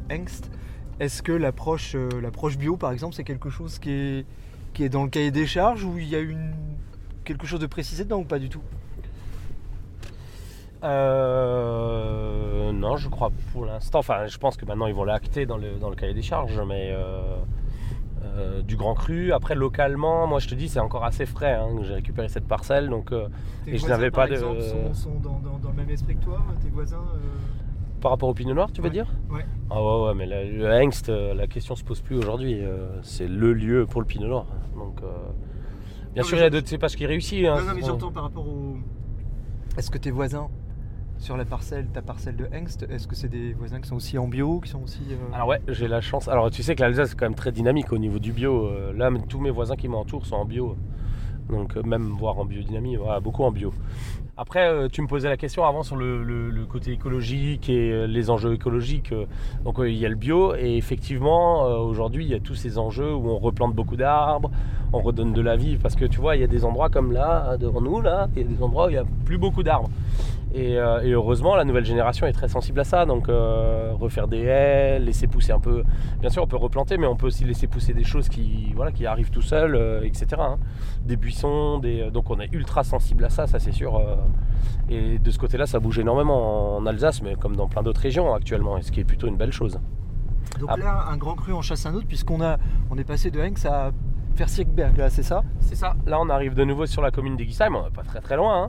Sur. 0.00 0.50
Est-ce 1.00 1.22
que 1.22 1.32
l'approche 1.32 1.94
euh, 1.94 2.08
l'approche 2.20 2.56
bio, 2.58 2.76
par 2.76 2.92
exemple, 2.92 3.14
c'est 3.14 3.24
quelque 3.24 3.50
chose 3.50 3.78
qui 3.78 3.90
est, 3.90 4.26
qui 4.72 4.84
est 4.84 4.88
dans 4.88 5.02
le 5.04 5.08
cahier 5.10 5.30
des 5.30 5.46
charges 5.46 5.84
ou 5.84 5.98
il 5.98 6.08
y 6.08 6.14
a 6.14 6.20
une, 6.20 6.52
quelque 7.24 7.46
chose 7.46 7.60
de 7.60 7.66
précisé 7.66 8.04
dedans 8.04 8.18
ou 8.20 8.24
pas 8.24 8.38
du 8.38 8.48
tout? 8.48 8.62
Euh, 10.84 12.72
non, 12.72 12.96
je 12.96 13.08
crois 13.08 13.30
pour 13.52 13.64
l'instant. 13.66 13.98
Enfin, 14.00 14.26
je 14.26 14.38
pense 14.38 14.56
que 14.56 14.64
maintenant 14.66 14.86
ils 14.86 14.94
vont 14.94 15.04
l'acter 15.04 15.46
dans 15.46 15.56
le, 15.56 15.78
dans 15.78 15.90
le 15.90 15.96
cahier 15.96 16.14
des 16.14 16.22
charges, 16.22 16.60
mais 16.66 16.90
euh, 16.92 17.36
euh, 18.24 18.62
du 18.62 18.76
grand 18.76 18.94
cru. 18.94 19.32
Après, 19.32 19.54
localement, 19.54 20.26
moi 20.26 20.38
je 20.40 20.48
te 20.48 20.54
dis, 20.54 20.68
c'est 20.68 20.80
encore 20.80 21.04
assez 21.04 21.26
frais. 21.26 21.54
hein, 21.54 21.68
que 21.78 21.84
J'ai 21.84 21.94
récupéré 21.94 22.28
cette 22.28 22.46
parcelle, 22.46 22.88
donc 22.88 23.12
Et 23.66 23.78
je 23.78 23.86
n'avais 23.86 24.10
pas 24.10 24.26
de- 24.26 24.34
exemple, 24.34 24.62
sont, 24.62 24.94
sont 24.94 25.14
dans, 25.20 25.38
dans- 25.38 25.58
dans 25.58 25.70
le 25.70 25.76
même 25.76 25.90
esprit 25.90 26.16
que 26.16 26.24
toi? 26.24 26.40
Tes 26.62 26.68
voisins 26.70 27.04
par 28.02 28.10
rapport 28.10 28.28
au 28.28 28.34
pinot 28.34 28.52
noir, 28.52 28.70
tu 28.72 28.82
veux 28.82 28.88
Ouais, 28.88 28.92
dire 28.92 29.06
ouais. 29.30 29.46
Ah 29.70 29.82
ouais, 29.82 30.06
ouais, 30.08 30.14
mais 30.14 30.26
la- 30.26 30.44
le 30.44 30.66
Hengst, 30.70 31.08
euh, 31.08 31.32
la 31.32 31.46
question 31.46 31.74
se 31.76 31.82
pose 31.84 32.02
plus 32.02 32.16
aujourd'hui. 32.16 32.58
euh, 32.62 32.88
c'est 33.02 33.26
le 33.28 33.54
lieu 33.54 33.86
pour 33.86 34.00
le 34.02 34.06
pinot 34.06 34.26
noir. 34.28 34.44
Donc, 34.76 35.00
euh, 35.02 35.06
bien 36.12 36.22
Non, 36.22 36.28
sûr, 36.28 36.36
il 36.36 36.40
y 36.42 36.44
a 36.44 36.50
d'autres 36.50 36.68
cépages 36.68 36.96
qui 36.96 37.06
réussissent. 37.06 37.46
hein, 37.46 37.56
Non, 37.60 37.68
non, 37.68 37.72
mais 37.74 37.80
j'entends 37.82 38.12
par 38.12 38.24
rapport 38.24 38.46
au. 38.46 38.76
Est-ce 39.78 39.90
que 39.90 39.96
tes 39.98 40.10
voisins 40.10 40.48
sur 41.16 41.36
la 41.36 41.44
parcelle, 41.44 41.86
ta 41.86 42.02
parcelle 42.02 42.36
de 42.36 42.46
Hengst, 42.52 42.84
est-ce 42.90 43.06
que 43.06 43.14
c'est 43.14 43.28
des 43.28 43.52
voisins 43.54 43.80
qui 43.80 43.88
sont 43.88 43.96
aussi 43.96 44.18
en 44.18 44.26
bio, 44.28 44.60
qui 44.60 44.68
sont 44.68 44.82
aussi. 44.82 45.00
euh, 45.10 45.34
Alors 45.34 45.48
ouais, 45.48 45.62
j'ai 45.68 45.86
la 45.88 46.00
chance. 46.00 46.28
Alors 46.28 46.50
tu 46.50 46.62
sais 46.62 46.74
que 46.74 46.82
l'Alsace 46.82 47.10
c'est 47.10 47.16
quand 47.18 47.26
même 47.26 47.34
très 47.36 47.52
dynamique 47.52 47.92
au 47.92 47.98
niveau 47.98 48.18
du 48.18 48.32
bio. 48.32 48.68
Là, 48.92 49.08
tous 49.28 49.38
mes 49.40 49.50
voisins 49.50 49.76
qui 49.76 49.86
m'entourent 49.88 50.26
sont 50.26 50.36
en 50.36 50.44
bio. 50.44 50.76
Donc 51.52 51.76
euh, 51.76 51.82
même 51.82 52.08
voire 52.18 52.38
en 52.38 52.44
biodynamie, 52.44 52.96
voilà, 52.96 53.20
beaucoup 53.20 53.44
en 53.44 53.52
bio. 53.52 53.72
Après, 54.38 54.66
euh, 54.66 54.88
tu 54.90 55.02
me 55.02 55.06
posais 55.06 55.28
la 55.28 55.36
question 55.36 55.64
avant 55.64 55.82
sur 55.82 55.94
le, 55.96 56.24
le- 56.24 56.50
côté 56.66 56.92
écologique 56.92 57.68
et 57.68 57.92
euh, 57.92 58.06
les 58.06 58.30
enjeux 58.30 58.54
écologiques. 58.54 59.12
Donc 59.64 59.76
il 59.80 59.92
y 59.94 60.06
a 60.06 60.08
le 60.08 60.14
bio 60.14 60.54
et 60.54 60.76
effectivement 60.76 61.64
aujourd'hui 61.82 62.24
il 62.24 62.30
y 62.30 62.34
a 62.34 62.40
tous 62.40 62.54
ces 62.54 62.78
enjeux 62.78 63.14
où 63.14 63.28
on 63.28 63.38
replante 63.38 63.74
beaucoup 63.74 63.96
d'arbres, 63.96 64.50
on 64.94 65.00
redonne 65.00 65.32
de 65.34 65.42
la 65.42 65.56
vie 65.56 65.76
parce 65.76 65.94
que 65.94 66.06
tu 66.06 66.18
vois 66.18 66.36
il 66.36 66.40
y 66.40 66.44
a 66.44 66.46
des 66.46 66.64
endroits 66.64 66.88
comme 66.88 67.12
là 67.12 67.56
devant 67.58 67.82
nous 67.82 68.00
là, 68.00 68.28
il 68.34 68.42
y 68.42 68.44
a 68.44 68.48
des 68.48 68.62
endroits 68.62 68.86
où 68.86 68.88
il 68.88 68.92
n'y 68.94 68.98
a 68.98 69.04
plus 69.26 69.36
beaucoup 69.36 69.62
d'arbres. 69.62 69.90
Et, 70.54 70.78
euh, 70.78 71.00
et 71.02 71.10
heureusement, 71.12 71.56
la 71.56 71.64
nouvelle 71.64 71.84
génération 71.84 72.26
est 72.26 72.32
très 72.32 72.48
sensible 72.48 72.80
à 72.80 72.84
ça. 72.84 73.06
Donc, 73.06 73.28
euh, 73.28 73.92
refaire 73.98 74.28
des 74.28 74.42
haies, 74.42 74.98
laisser 74.98 75.26
pousser 75.26 75.52
un 75.52 75.60
peu. 75.60 75.82
Bien 76.20 76.28
sûr, 76.30 76.42
on 76.42 76.46
peut 76.46 76.56
replanter, 76.56 76.98
mais 76.98 77.06
on 77.06 77.16
peut 77.16 77.26
aussi 77.26 77.44
laisser 77.44 77.66
pousser 77.66 77.94
des 77.94 78.04
choses 78.04 78.28
qui, 78.28 78.72
voilà, 78.74 78.92
qui 78.92 79.06
arrivent 79.06 79.30
tout 79.30 79.40
seuls, 79.42 79.74
euh, 79.74 80.02
etc. 80.02 80.26
hein. 80.40 80.58
Des 81.04 81.16
buissons, 81.16 81.78
des... 81.78 82.10
donc 82.10 82.28
on 82.30 82.38
est 82.40 82.52
ultra 82.52 82.84
sensible 82.84 83.24
à 83.24 83.30
ça, 83.30 83.46
ça 83.46 83.58
c'est 83.58 83.72
sûr. 83.72 83.96
euh. 83.96 84.16
Et 84.90 85.18
de 85.18 85.30
ce 85.30 85.38
côté-là, 85.38 85.64
ça 85.66 85.80
bouge 85.80 85.98
énormément 85.98 86.76
en 86.76 86.84
Alsace, 86.86 87.22
mais 87.22 87.34
comme 87.34 87.56
dans 87.56 87.68
plein 87.68 87.82
d'autres 87.82 88.00
régions 88.02 88.34
actuellement, 88.34 88.76
et 88.76 88.82
ce 88.82 88.92
qui 88.92 89.00
est 89.00 89.04
plutôt 89.04 89.26
une 89.28 89.36
belle 89.36 89.52
chose. 89.52 89.80
Donc 90.60 90.68
Ah. 90.70 90.76
là, 90.76 91.04
un 91.10 91.16
grand 91.16 91.34
cru 91.34 91.52
en 91.54 91.62
chasse 91.62 91.86
un 91.86 91.94
autre, 91.94 92.06
puisqu'on 92.06 92.42
a, 92.42 92.58
on 92.90 92.98
est 92.98 93.04
passé 93.04 93.30
de 93.30 93.40
Hengst 93.40 93.64
à 93.64 93.90
Fersirkberg, 94.34 94.96
là, 94.96 95.10
c'est 95.10 95.22
ça? 95.22 95.42
C'est 95.60 95.74
ça. 95.74 95.94
Là, 96.06 96.18
on 96.20 96.28
arrive 96.30 96.54
de 96.54 96.64
nouveau 96.64 96.86
sur 96.86 97.02
la 97.02 97.10
commune 97.10 97.36
d'Egisheim, 97.36 97.74
on 97.76 97.84
n'est 97.84 97.90
pas 97.90 98.02
très 98.02 98.20
très 98.20 98.36
loin, 98.36 98.64
hein, 98.64 98.68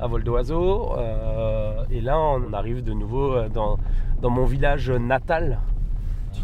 à 0.00 0.06
vol 0.06 0.24
d'oiseau. 0.24 0.92
euh, 0.98 1.84
et 1.90 2.00
là, 2.00 2.18
on 2.18 2.52
arrive 2.52 2.82
de 2.82 2.92
nouveau 2.92 3.32
euh, 3.34 3.48
dans, 3.48 3.78
dans 4.20 4.30
mon 4.30 4.44
village 4.44 4.90
natal, 4.90 5.58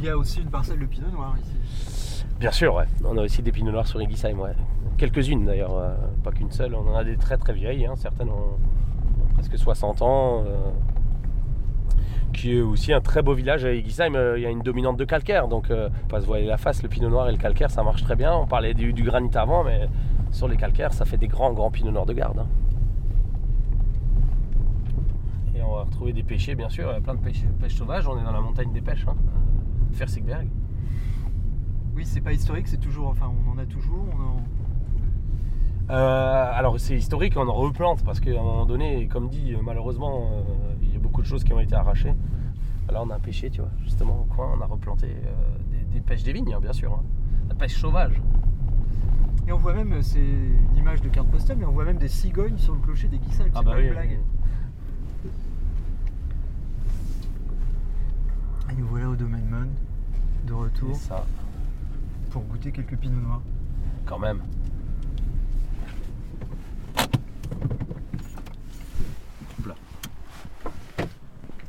Il 0.01 0.07
y 0.07 0.09
a 0.09 0.17
aussi 0.17 0.41
une 0.41 0.49
parcelle 0.51 0.79
de 0.79 0.87
Pinot 0.87 1.09
Noir 1.13 1.35
ici. 1.43 2.25
Bien 2.39 2.53
sûr, 2.53 2.75
ouais. 2.75 2.87
On 3.05 3.19
a 3.19 3.23
aussi 3.23 3.43
des 3.43 3.53
pinots 3.53 3.71
noirs 3.73 3.87
sur 3.87 4.01
Egisheim, 4.01 4.39
ouais. 4.39 4.55
Quelques-unes 4.97 5.45
d'ailleurs, 5.45 5.75
euh, 5.77 5.95
pas 6.25 6.31
qu'une 6.31 6.51
seule. 6.51 6.75
On 6.75 6.89
en 6.91 6.95
a 6.97 7.05
des 7.05 7.17
très 7.17 7.37
très 7.37 7.53
vieilles, 7.53 7.85
hein. 7.87 7.95
certaines 7.97 8.31
ont, 8.31 8.57
presque 9.35 9.59
60 9.59 10.01
ans. 10.03 10.45
euh, 10.47 10.71
qui 12.33 12.57
est 12.57 12.61
aussi 12.61 12.93
un 12.93 13.01
très 13.01 13.23
beau 13.23 13.35
village 13.35 13.65
à 13.65 13.73
Egisheim. 13.75 14.15
euh, 14.15 14.39
Il 14.39 14.43
y 14.43 14.47
a 14.47 14.51
une 14.51 14.63
dominante 14.63 14.97
de 14.97 15.05
calcaire, 15.05 15.49
donc 15.49 15.69
pas 16.09 16.21
se 16.21 16.27
voiler 16.27 16.47
la 16.47 16.57
face. 16.57 16.83
Le 16.83 16.89
pinot 16.89 17.11
noir 17.11 17.29
et 17.29 17.33
le 17.33 17.39
calcaire, 17.39 17.71
ça 17.71 17.83
marche 17.83 18.03
très 18.05 18.17
bien. 18.17 18.33
On 18.35 18.47
parlait 18.47 18.73
du, 18.73 18.93
du 18.93 19.03
granit 19.03 19.31
avant, 19.35 19.65
mais 19.65 19.89
sur 20.31 20.47
les 20.49 20.57
calcaires, 20.57 20.93
ça 20.95 21.05
fait 21.05 21.17
des 21.19 21.29
grands 21.29 21.53
grands 21.53 21.71
pinots 21.71 21.91
noirs 21.91 22.07
de 22.07 22.13
garde. 22.15 22.39
hein. 22.39 22.47
Et 25.61 25.63
on 25.63 25.75
va 25.75 25.83
retrouver 25.83 26.15
des 26.15 26.23
pêchers, 26.23 26.55
bien 26.55 26.71
sûr. 26.71 26.89
Il 26.91 26.95
y 26.95 26.97
a 26.97 27.01
plein 27.03 27.15
de 27.15 27.21
pêches, 27.21 27.45
pêches 27.61 27.75
sauvages. 27.75 28.09
On 28.09 28.19
est 28.19 28.25
dans 28.25 28.33
la 28.33 28.41
montagne 28.41 28.73
des 28.73 28.81
pêches, 28.81 29.07
hein, 29.07 29.15
euh, 29.19 29.95
Fersigberg. 29.95 30.49
Oui, 31.95 32.07
c'est 32.07 32.23
pas 32.23 32.33
historique, 32.33 32.67
c'est 32.67 32.79
toujours, 32.81 33.09
enfin, 33.09 33.31
on 33.47 33.51
en 33.53 33.59
a 33.59 33.67
toujours. 33.67 34.07
On 34.17 34.23
en... 34.23 34.37
Euh, 35.95 36.51
alors 36.55 36.81
c'est 36.81 36.97
historique, 36.97 37.35
on 37.37 37.47
en 37.47 37.53
replante 37.53 38.03
parce 38.05 38.21
qu'à 38.21 38.31
un 38.31 38.43
moment 38.43 38.65
donné, 38.65 39.07
comme 39.09 39.29
dit, 39.29 39.55
malheureusement, 39.63 40.31
euh, 40.33 40.75
il 40.81 40.95
y 40.95 40.97
a 40.97 40.99
beaucoup 40.99 41.21
de 41.21 41.27
choses 41.27 41.45
qui 41.45 41.53
ont 41.53 41.61
été 41.61 41.75
arrachées. 41.75 42.15
Là, 42.91 43.03
on 43.05 43.11
a 43.11 43.17
un 43.17 43.21
pêché, 43.21 43.51
tu 43.51 43.61
vois, 43.61 43.71
justement 43.83 44.21
au 44.21 44.35
coin, 44.35 44.51
on 44.57 44.61
a 44.63 44.67
replanté 44.67 45.09
euh, 45.09 45.59
des, 45.71 45.85
des 45.93 46.01
pêches 46.01 46.23
des 46.23 46.33
vignes, 46.33 46.55
hein, 46.55 46.61
bien 46.61 46.73
sûr. 46.73 46.93
hein. 46.95 47.03
La 47.51 47.55
pêche 47.55 47.77
sauvage. 47.77 48.23
Et 49.47 49.53
on 49.53 49.59
voit 49.59 49.75
même, 49.75 50.01
c'est 50.01 50.21
une 50.21 50.77
image 50.77 51.03
de 51.03 51.09
carte 51.09 51.29
postale, 51.29 51.59
mais 51.59 51.67
on 51.67 51.73
voit 51.73 51.85
même 51.85 51.99
des 51.99 52.09
cigognes 52.09 52.57
sur 52.57 52.73
le 52.75 52.81
clocher 52.81 53.09
des 53.09 53.19
Guissailles. 53.19 53.51
Ah 53.55 53.59
c'est 53.59 53.65
bah 53.65 53.73
pas 53.73 53.77
oui. 53.79 53.87
une 53.87 53.91
blague. 53.93 54.21
Nous 58.81 58.87
voilà 58.87 59.11
au 59.11 59.15
domaine 59.17 59.47
Mon, 59.51 59.69
de 60.47 60.55
retour, 60.55 60.97
C'est 60.97 61.09
ça, 61.09 61.27
pour 62.31 62.43
goûter 62.45 62.73
quelques 62.73 62.97
pinots 62.97 63.21
noirs. 63.21 63.43
quand 64.07 64.19
même. 64.19 64.41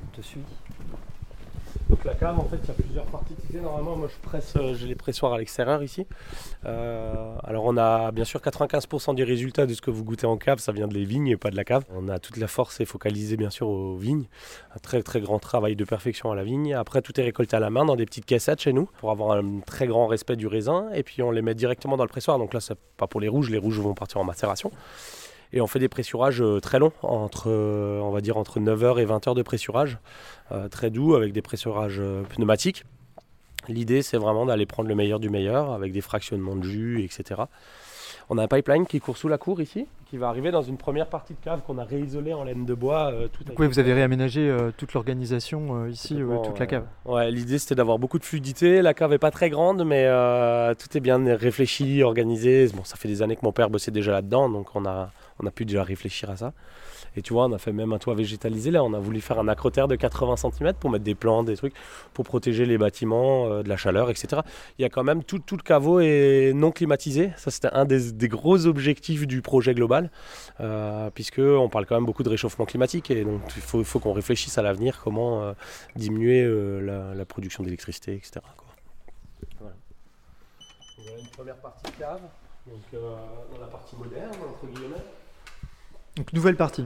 On 0.03 0.15
te 0.15 0.21
suit? 0.21 0.41
Donc 1.91 2.05
la 2.05 2.13
cave, 2.13 2.39
en 2.39 2.45
fait, 2.45 2.57
il 2.63 2.67
y 2.69 2.71
a 2.71 2.73
plusieurs 2.73 3.05
parties. 3.07 3.35
Tu 3.45 3.51
sais, 3.51 3.59
normalement, 3.59 3.97
moi, 3.97 4.07
je 4.07 4.29
presse, 4.29 4.53
euh, 4.55 4.73
j'ai 4.75 4.87
les 4.87 4.95
pressoirs 4.95 5.33
à 5.33 5.37
l'extérieur 5.37 5.83
ici. 5.83 6.07
Euh, 6.65 7.35
alors, 7.43 7.65
on 7.65 7.75
a 7.75 8.11
bien 8.11 8.23
sûr 8.23 8.39
95% 8.39 9.13
du 9.13 9.25
résultat 9.25 9.65
de 9.65 9.73
ce 9.73 9.81
que 9.81 9.91
vous 9.91 10.05
goûtez 10.05 10.25
en 10.25 10.37
cave, 10.37 10.59
ça 10.59 10.71
vient 10.71 10.87
de 10.87 10.93
les 10.93 11.03
vignes 11.03 11.27
et 11.27 11.35
pas 11.35 11.49
de 11.49 11.57
la 11.57 11.65
cave. 11.65 11.83
On 11.93 12.07
a 12.07 12.17
toute 12.17 12.37
la 12.37 12.47
force 12.47 12.79
est 12.79 12.85
focalisée, 12.85 13.35
bien 13.35 13.49
sûr, 13.49 13.67
aux 13.67 13.97
vignes. 13.97 14.29
Un 14.73 14.79
très, 14.79 15.03
très 15.03 15.19
grand 15.19 15.37
travail 15.37 15.75
de 15.75 15.83
perfection 15.83 16.31
à 16.31 16.35
la 16.35 16.45
vigne. 16.45 16.73
Après, 16.73 17.01
tout 17.01 17.19
est 17.19 17.23
récolté 17.23 17.57
à 17.57 17.59
la 17.59 17.69
main 17.69 17.83
dans 17.83 17.97
des 17.97 18.05
petites 18.05 18.25
caissettes 18.25 18.61
chez 18.61 18.71
nous 18.71 18.89
pour 18.99 19.11
avoir 19.11 19.33
un 19.33 19.59
très 19.59 19.85
grand 19.85 20.07
respect 20.07 20.37
du 20.37 20.47
raisin. 20.47 20.89
Et 20.93 21.03
puis, 21.03 21.21
on 21.21 21.29
les 21.29 21.41
met 21.41 21.55
directement 21.55 21.97
dans 21.97 22.05
le 22.05 22.09
pressoir. 22.09 22.39
Donc 22.39 22.53
là, 22.53 22.61
c'est 22.61 22.79
pas 22.95 23.07
pour 23.07 23.19
les 23.19 23.27
rouges. 23.27 23.49
Les 23.49 23.57
rouges 23.57 23.81
vont 23.81 23.95
partir 23.95 24.21
en 24.21 24.23
macération. 24.23 24.71
Et 25.53 25.61
on 25.61 25.67
fait 25.67 25.79
des 25.79 25.89
pressurages 25.89 26.41
euh, 26.41 26.59
très 26.59 26.79
longs, 26.79 26.93
entre, 27.01 27.49
euh, 27.49 27.99
on 28.01 28.11
va 28.11 28.21
dire 28.21 28.37
entre 28.37 28.59
9h 28.59 29.01
et 29.01 29.05
20h 29.05 29.35
de 29.35 29.41
pressurage, 29.41 29.97
euh, 30.51 30.69
très 30.69 30.89
doux, 30.89 31.15
avec 31.15 31.33
des 31.33 31.41
pressurages 31.41 32.01
pneumatiques. 32.29 32.85
L'idée, 33.67 34.01
c'est 34.01 34.17
vraiment 34.17 34.45
d'aller 34.45 34.65
prendre 34.65 34.89
le 34.89 34.95
meilleur 34.95 35.19
du 35.19 35.29
meilleur, 35.29 35.71
avec 35.71 35.91
des 35.91 36.01
fractionnements 36.01 36.55
de 36.55 36.63
jus, 36.63 37.03
etc. 37.03 37.43
On 38.29 38.37
a 38.37 38.43
un 38.43 38.47
pipeline 38.47 38.85
qui 38.85 38.99
court 38.99 39.17
sous 39.17 39.27
la 39.27 39.37
cour 39.37 39.61
ici, 39.61 39.87
qui 40.09 40.17
va 40.17 40.29
arriver 40.29 40.51
dans 40.51 40.61
une 40.61 40.77
première 40.77 41.07
partie 41.07 41.33
de 41.33 41.39
cave 41.43 41.61
qu'on 41.65 41.77
a 41.77 41.83
réisolée 41.83 42.33
en 42.33 42.43
laine 42.43 42.65
de 42.65 42.73
bois. 42.73 43.11
euh, 43.11 43.27
tout 43.27 43.43
Oui, 43.57 43.67
vous 43.67 43.79
avez 43.79 43.93
réaménagé 43.93 44.41
euh, 44.41 44.71
toute 44.75 44.93
l'organisation 44.93 45.83
euh, 45.83 45.89
ici, 45.89 46.17
toute 46.43 46.59
la 46.59 46.65
cave. 46.65 46.85
Ouais, 47.05 47.29
l'idée 47.29 47.59
c'était 47.59 47.75
d'avoir 47.75 47.99
beaucoup 47.99 48.19
de 48.19 48.23
fluidité. 48.23 48.81
La 48.81 48.93
cave 48.93 49.13
est 49.13 49.19
pas 49.19 49.31
très 49.31 49.49
grande, 49.49 49.85
mais 49.85 50.05
tout 50.75 50.97
est 50.97 51.01
bien 51.01 51.21
réfléchi, 51.35 52.03
organisé. 52.03 52.67
Bon, 52.73 52.83
ça 52.83 52.95
fait 52.95 53.07
des 53.07 53.21
années 53.21 53.35
que 53.35 53.43
mon 53.43 53.51
père 53.51 53.69
bossait 53.69 53.91
déjà 53.91 54.11
là-dedans, 54.11 54.49
donc 54.49 54.75
on 54.75 54.85
a, 54.85 55.11
on 55.41 55.47
a 55.47 55.51
pu 55.51 55.65
déjà 55.65 55.83
réfléchir 55.83 56.29
à 56.29 56.37
ça. 56.37 56.53
Et 57.15 57.21
tu 57.21 57.33
vois, 57.33 57.45
on 57.45 57.51
a 57.51 57.57
fait 57.57 57.73
même 57.73 57.91
un 57.91 57.97
toit 57.97 58.15
végétalisé. 58.15 58.71
Là, 58.71 58.83
on 58.83 58.93
a 58.93 58.99
voulu 58.99 59.19
faire 59.19 59.39
un 59.39 59.47
acrotère 59.47 59.87
de 59.87 59.95
80 59.95 60.37
cm 60.37 60.73
pour 60.75 60.89
mettre 60.89 61.03
des 61.03 61.15
plantes, 61.15 61.45
des 61.45 61.57
trucs, 61.57 61.73
pour 62.13 62.23
protéger 62.23 62.65
les 62.65 62.77
bâtiments 62.77 63.47
euh, 63.47 63.63
de 63.63 63.69
la 63.69 63.75
chaleur, 63.75 64.09
etc. 64.09 64.41
Il 64.77 64.81
y 64.81 64.85
a 64.85 64.89
quand 64.89 65.03
même 65.03 65.23
tout, 65.23 65.41
le 65.51 65.63
caveau 65.63 65.99
est 65.99 66.53
non 66.55 66.71
climatisé. 66.71 67.31
Ça, 67.37 67.51
c'était 67.51 67.69
un 67.73 67.85
des, 67.85 68.27
gros 68.29 68.65
objectifs 68.65 69.27
du 69.27 69.41
projet 69.41 69.73
global, 69.73 70.09
euh, 70.61 71.09
puisque 71.13 71.39
on 71.39 71.67
parle 71.67 71.85
quand 71.85 71.95
même 71.95 72.05
beaucoup 72.05 72.23
de 72.23 72.29
réchauffement 72.29 72.65
climatique. 72.65 73.11
Et 73.11 73.25
donc, 73.25 73.41
il 73.55 73.61
faut, 73.61 73.99
qu'on 73.99 74.13
réfléchisse 74.13 74.57
à 74.57 74.61
l'avenir, 74.61 75.01
comment 75.03 75.43
euh, 75.43 75.53
diminuer 75.95 76.43
euh, 76.43 77.13
la, 77.13 77.25
production 77.25 77.63
d'électricité, 77.63 78.15
etc. 78.15 78.39
Voilà. 79.59 79.73
Voilà 80.97 81.19
une 81.19 81.29
première 81.29 81.55
partie 81.57 81.91
cave, 81.93 82.21
donc 82.67 83.01
dans 83.01 83.59
la 83.59 83.67
partie 83.67 83.95
moderne, 83.95 84.35
entre 84.49 84.67
guillemets. 84.67 85.03
Donc 86.21 86.33
nouvelle 86.33 86.55
partie. 86.55 86.85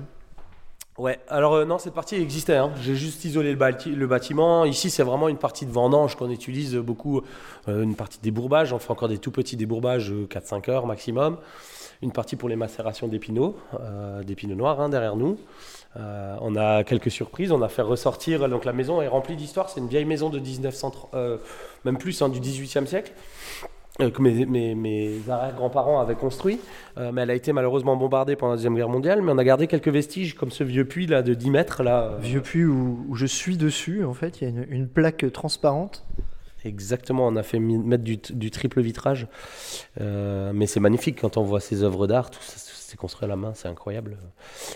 Ouais, 0.97 1.19
alors 1.27 1.55
euh, 1.55 1.65
non, 1.65 1.77
cette 1.77 1.93
partie 1.93 2.15
existait. 2.15 2.55
hein. 2.55 2.71
J'ai 2.81 2.95
juste 2.95 3.25
isolé 3.25 3.51
le, 3.51 3.57
bâti- 3.57 3.93
le 3.93 4.07
bâtiment. 4.07 4.63
Ici, 4.63 4.89
c'est 4.89 5.03
vraiment 5.03 5.27
une 5.27 5.35
partie 5.37 5.65
de 5.65 5.71
vendange 5.73 6.15
qu'on 6.15 6.29
utilise 6.29 6.77
beaucoup. 6.77 7.21
euh, 7.67 7.83
une 7.83 7.95
partie 7.95 8.17
de 8.17 8.23
débourrage. 8.23 8.71
On 8.71 8.79
fait 8.79 8.91
encore 8.91 9.09
des 9.09 9.17
tout 9.17 9.31
petits 9.31 9.57
débourbages, 9.57 10.09
euh, 10.09 10.25
4-5 10.25 10.69
heures 10.71 10.85
maximum. 10.85 11.37
Une 12.01 12.13
partie 12.13 12.37
pour 12.37 12.47
les 12.47 12.55
macérations 12.55 13.09
d'épinaux, 13.09 13.57
euh, 13.81 14.23
noirs 14.55 14.79
hein, 14.79 14.87
derrière 14.87 15.17
nous. 15.17 15.37
Euh, 15.97 16.37
on 16.39 16.55
a 16.55 16.85
quelques 16.85 17.11
surprises. 17.11 17.51
On 17.51 17.61
a 17.61 17.67
fait 17.67 17.81
ressortir. 17.81 18.47
Donc 18.47 18.63
la 18.63 18.71
maison 18.71 19.01
est 19.01 19.09
remplie 19.09 19.35
d'histoire. 19.35 19.69
C'est 19.69 19.81
une 19.81 19.89
vieille 19.89 20.05
maison 20.05 20.29
de 20.29 20.39
1930, 20.39 21.09
euh, 21.13 21.37
même 21.83 21.97
plus, 21.97 22.21
hein, 22.21 22.29
du 22.29 22.39
18e 22.39 22.85
siècle. 22.85 23.11
Euh, 24.01 24.09
que 24.09 24.21
mes, 24.21 24.45
mes, 24.45 24.75
mes 24.75 25.19
arrière-grands-parents 25.29 25.99
avaient 25.99 26.15
construit, 26.15 26.59
Euh, 26.97 27.11
mais 27.13 27.21
elle 27.23 27.29
a 27.31 27.35
été 27.35 27.51
malheureusement 27.51 27.97
bombardée 27.97 28.35
pendant 28.37 28.51
la 28.51 28.57
Deuxième 28.57 28.75
Guerre 28.75 28.87
mondiale, 28.89 29.21
mais 29.21 29.31
on 29.33 29.37
a 29.37 29.43
gardé 29.43 29.67
quelques 29.67 29.89
vestiges, 29.89 30.33
comme 30.35 30.49
ce 30.51 30.63
vieux 30.63 30.85
puits 30.85 31.07
là 31.07 31.21
de 31.21 31.33
10 31.33 31.49
mètres. 31.49 31.83
Là, 31.83 32.03
euh, 32.03 32.17
Vieux 32.21 32.41
puits 32.41 32.63
où, 32.63 33.05
où 33.09 33.15
je 33.15 33.25
suis 33.25 33.57
dessus, 33.57 34.03
en 34.05 34.13
fait, 34.13 34.39
il 34.39 34.43
y 34.45 34.47
a 34.47 34.49
une, 34.49 34.65
une 34.69 34.87
plaque 34.87 35.25
transparente. 35.33 36.05
Exactement, 36.63 37.27
on 37.27 37.35
a 37.35 37.43
fait 37.43 37.59
mettre 37.59 38.03
du, 38.03 38.17
du 38.17 38.49
triple 38.51 38.81
vitrage, 38.81 39.27
Euh, 40.01 40.51
mais 40.53 40.65
c'est 40.67 40.79
magnifique 40.79 41.19
quand 41.21 41.37
on 41.37 41.43
voit 41.43 41.59
ces 41.59 41.83
œuvres 41.83 42.07
d'art, 42.07 42.31
tout 42.31 42.39
ça, 42.41 42.55
c'est 42.57 42.97
construit 42.97 43.25
à 43.25 43.27
la 43.27 43.35
main, 43.35 43.53
c'est 43.53 43.67
incroyable. 43.67 44.17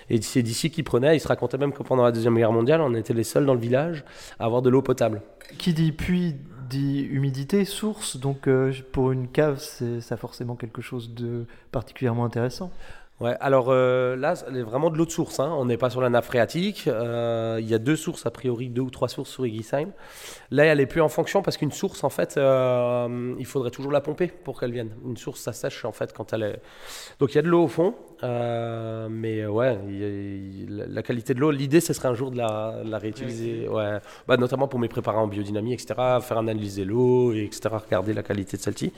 Et 0.10 0.22
c'est 0.22 0.44
d'ici 0.44 0.70
qu'ils 0.72 0.84
prenaient, 0.84 1.16
ils 1.16 1.20
se 1.20 1.28
racontaient 1.28 1.58
même 1.58 1.72
que 1.74 1.84
pendant 1.84 2.04
la 2.04 2.12
Deuxième 2.12 2.36
Guerre 2.36 2.52
mondiale, 2.52 2.82
on 2.82 2.94
était 2.96 3.14
les 3.14 3.24
seuls 3.24 3.46
dans 3.46 3.54
le 3.56 3.60
village 3.60 4.04
à 4.40 4.46
avoir 4.46 4.62
de 4.62 4.70
l'eau 4.70 4.82
potable. 4.82 5.22
Qui 5.58 5.74
dit 5.74 5.92
puits 5.92 6.36
dit 6.70 7.02
humidité, 7.02 7.66
source, 7.66 8.18
donc 8.18 8.48
euh, 8.48 8.72
pour 8.92 9.12
une 9.12 9.28
cave, 9.28 9.60
c'est 9.60 10.02
ça 10.02 10.18
forcément 10.18 10.56
quelque 10.56 10.82
chose 10.82 11.14
de 11.14 11.46
particulièrement 11.72 12.26
intéressant. 12.26 12.72
Ouais, 13.22 13.36
alors 13.42 13.66
euh, 13.70 14.16
là, 14.16 14.36
c'est 14.36 14.50
vraiment 14.62 14.90
de 14.90 14.98
l'eau 14.98 15.06
de 15.06 15.12
source. 15.12 15.42
hein. 15.42 15.54
On 15.58 15.66
n'est 15.66 15.76
pas 15.76 15.90
sur 15.90 16.00
la 16.00 16.10
nappe 16.10 16.24
phréatique. 16.24 16.86
Euh, 16.88 17.58
Il 17.60 17.68
y 17.68 17.74
a 17.74 17.78
deux 17.78 17.98
sources, 17.98 18.26
a 18.26 18.32
priori, 18.32 18.70
deux 18.70 18.82
ou 18.82 18.90
trois 18.90 19.10
sources 19.10 19.30
sur 19.32 19.46
Igisheim. 19.46 19.90
Là, 20.52 20.64
elle 20.66 20.78
n'est 20.78 20.86
plus 20.86 21.02
en 21.02 21.10
fonction 21.10 21.42
parce 21.42 21.58
qu'une 21.58 21.72
source, 21.74 22.06
en 22.06 22.10
fait, 22.10 22.38
euh, 22.38 23.36
il 23.38 23.46
faudrait 23.46 23.72
toujours 23.72 23.92
la 23.92 24.00
pomper 24.00 24.28
pour 24.28 24.58
qu'elle 24.60 24.72
vienne. 24.72 24.92
Une 25.06 25.18
source, 25.18 25.42
ça 25.42 25.52
sèche, 25.52 25.84
en 25.84 25.92
fait, 25.92 26.14
quand 26.14 26.32
elle 26.32 26.44
est. 26.44 26.62
Donc, 27.20 27.34
il 27.34 27.36
y 27.36 27.40
a 27.40 27.42
de 27.42 27.50
l'eau 27.50 27.64
au 27.64 27.68
fond. 27.68 27.94
euh, 28.22 29.08
mais 29.10 29.46
ouais, 29.46 29.78
il 29.88 30.82
a- 30.82 30.88
la- 30.88 31.04
qualité 31.04 31.34
de 31.34 31.40
l'eau, 31.40 31.52
l'idée, 31.52 31.80
ce 31.80 31.94
serait 31.94 32.10
un 32.10 32.14
jour 32.14 32.32
de 32.32 32.38
la, 32.38 32.84
de 32.84 32.90
la 32.92 32.98
réutiliser. 33.00 33.68
Ouais. 33.70 34.00
Bah, 34.28 34.36
notamment 34.38 34.68
pour 34.68 34.78
mes 34.80 34.90
préparants 34.90 35.24
en 35.24 35.28
biodynamie, 35.28 35.74
etc. 35.74 35.94
Faire 36.22 36.38
analyser 36.38 36.84
l'eau, 36.86 37.32
et 37.34 37.44
etc. 37.46 37.70
Regarder 37.86 38.14
la 38.14 38.24
qualité 38.24 38.58
de 38.58 38.62
celle-ci. 38.62 38.92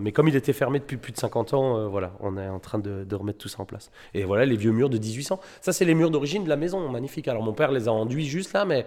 Mais 0.00 0.12
comme 0.12 0.28
il 0.28 0.36
était 0.36 0.52
fermé 0.52 0.78
depuis 0.80 0.96
plus 0.96 1.12
de 1.12 1.16
50 1.18 1.54
ans, 1.54 1.88
voilà, 1.88 2.12
on 2.20 2.36
est 2.36 2.48
en 2.48 2.58
train 2.60 2.78
de, 2.78 3.03
de 3.04 3.14
remettre 3.16 3.38
tout 3.38 3.48
ça 3.48 3.60
en 3.62 3.64
place. 3.64 3.90
Et 4.14 4.24
voilà 4.24 4.44
les 4.46 4.56
vieux 4.56 4.72
murs 4.72 4.90
de 4.90 4.98
1800. 4.98 5.40
Ça, 5.60 5.72
c'est 5.72 5.84
les 5.84 5.94
murs 5.94 6.10
d'origine 6.10 6.44
de 6.44 6.48
la 6.48 6.56
maison, 6.56 6.88
magnifique. 6.88 7.28
Alors 7.28 7.42
mon 7.42 7.52
père 7.52 7.70
les 7.72 7.88
a 7.88 7.92
enduits 7.92 8.26
juste 8.26 8.52
là, 8.52 8.64
mais 8.64 8.86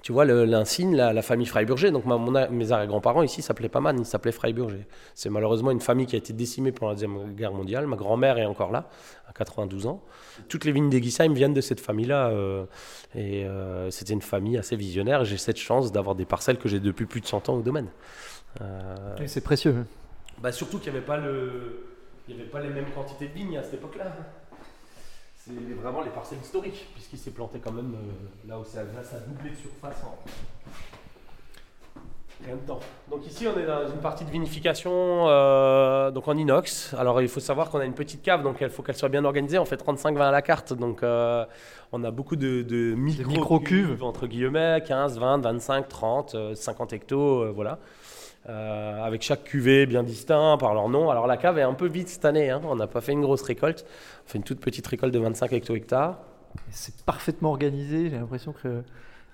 tu 0.00 0.12
vois 0.12 0.24
l'insigne, 0.24 0.94
la, 0.94 1.12
la 1.12 1.22
famille 1.22 1.46
Freiburger. 1.46 1.90
Donc 1.90 2.04
ma- 2.04 2.18
mon 2.18 2.30
mes 2.52 2.70
arrière-grands-parents 2.70 3.22
ici 3.24 3.42
s'appelaient 3.42 3.68
pas 3.68 3.80
Man, 3.80 3.98
ils 3.98 4.06
s'appelaient 4.06 4.30
Freiburger. 4.30 4.86
C'est 5.16 5.28
malheureusement 5.28 5.72
une 5.72 5.80
famille 5.80 6.06
qui 6.06 6.14
a 6.14 6.18
été 6.18 6.32
décimée 6.32 6.70
pendant 6.70 6.90
la 6.90 6.94
deuxième 6.94 7.34
guerre 7.34 7.52
mondiale. 7.52 7.88
Ma 7.88 7.96
grand-mère 7.96 8.38
est 8.38 8.46
encore 8.46 8.70
là, 8.70 8.88
à 9.28 9.32
92 9.32 9.86
ans. 9.86 10.00
Toutes 10.48 10.64
les 10.64 10.70
vignes 10.70 10.88
d'Egisheim 10.88 11.32
viennent 11.34 11.52
de 11.52 11.60
cette 11.60 11.80
famille-là. 11.80 12.28
euh, 12.28 12.64
et 13.16 13.44
euh, 13.44 13.90
c'était 13.90 14.12
une 14.12 14.22
famille 14.22 14.56
assez 14.56 14.76
visionnaire. 14.76 15.24
J'ai 15.24 15.36
cette 15.36 15.58
chance 15.58 15.90
d'avoir 15.90 16.14
des 16.14 16.24
parcelles 16.26 16.58
que 16.58 16.68
j'ai 16.68 16.78
depuis 16.78 17.06
plus 17.06 17.20
de 17.20 17.26
100 17.26 17.48
ans 17.48 17.54
au 17.56 17.62
domaine. 17.62 17.88
Euh, 18.60 18.94
c'est 19.26 19.42
précieux. 19.42 19.84
bah 20.40 20.52
surtout 20.52 20.78
qu'il 20.78 20.92
n'y 20.92 20.98
avait 20.98 21.06
pas 21.06 21.16
le, 21.16 21.87
il 22.28 22.36
y 22.36 22.40
avait 22.40 22.48
pas 22.48 22.60
les 22.60 22.68
mêmes 22.68 22.90
quantités 22.94 23.28
de 23.28 23.32
vignes 23.32 23.58
à 23.58 23.62
cette 23.62 23.74
époque-là. 23.74 24.12
C'est 25.36 25.52
vraiment 25.80 26.02
les 26.02 26.10
parcelles 26.10 26.40
historiques, 26.42 26.88
puisqu'il 26.94 27.18
s'est 27.18 27.30
planté 27.30 27.58
quand 27.58 27.72
même 27.72 27.94
euh, 27.94 28.48
là 28.48 28.58
où 28.58 28.64
ça, 28.64 28.82
là, 28.82 29.02
ça 29.02 29.16
a 29.16 29.20
doublé 29.20 29.50
de 29.50 29.56
surface 29.56 30.02
en 30.04 30.18
rien 32.44 32.56
de 32.56 32.66
temps. 32.66 32.80
Donc 33.10 33.26
ici 33.26 33.46
on 33.48 33.58
est 33.58 33.66
dans 33.66 33.88
une 33.88 34.00
partie 34.00 34.24
de 34.24 34.30
vinification 34.30 35.28
euh, 35.28 36.10
donc 36.10 36.28
en 36.28 36.36
inox. 36.36 36.94
Alors 36.96 37.20
il 37.20 37.28
faut 37.28 37.40
savoir 37.40 37.70
qu'on 37.70 37.80
a 37.80 37.84
une 37.84 37.94
petite 37.94 38.22
cave, 38.22 38.42
donc 38.42 38.58
il 38.60 38.68
faut 38.70 38.82
qu'elle 38.82 38.96
soit 38.96 39.08
bien 39.08 39.24
organisée. 39.24 39.58
On 39.58 39.64
fait 39.64 39.76
35 39.76 40.16
vins 40.16 40.28
à 40.28 40.30
la 40.30 40.42
carte, 40.42 40.72
donc 40.72 41.02
euh, 41.02 41.44
on 41.92 42.04
a 42.04 42.10
beaucoup 42.10 42.36
de, 42.36 42.62
de 42.62 42.94
micro, 42.94 43.30
micro-cuves. 43.30 44.02
entre 44.02 44.26
guillemets, 44.26 44.82
15, 44.86 45.18
20, 45.18 45.38
25, 45.38 45.88
30, 45.88 46.34
euh, 46.34 46.54
50 46.54 46.92
hectos, 46.92 47.52
voilà. 47.52 47.78
Euh, 48.48 49.02
avec 49.02 49.20
chaque 49.22 49.44
cuvée 49.44 49.84
bien 49.84 50.02
distinct 50.02 50.56
par 50.58 50.72
leur 50.72 50.88
nom. 50.88 51.10
Alors 51.10 51.26
la 51.26 51.36
cave 51.36 51.58
est 51.58 51.62
un 51.62 51.74
peu 51.74 51.86
vide 51.86 52.08
cette 52.08 52.24
année, 52.24 52.48
hein. 52.50 52.62
on 52.64 52.76
n'a 52.76 52.86
pas 52.86 53.00
fait 53.02 53.12
une 53.12 53.20
grosse 53.20 53.42
récolte, 53.42 53.84
on 54.24 54.30
fait 54.30 54.38
une 54.38 54.44
toute 54.44 54.60
petite 54.60 54.86
récolte 54.86 55.12
de 55.12 55.18
25 55.18 55.52
hecto-hectares. 55.52 56.16
C'est 56.70 57.04
parfaitement 57.04 57.50
organisé. 57.50 58.08
J'ai 58.08 58.16
l'impression 58.16 58.52
que 58.62 58.82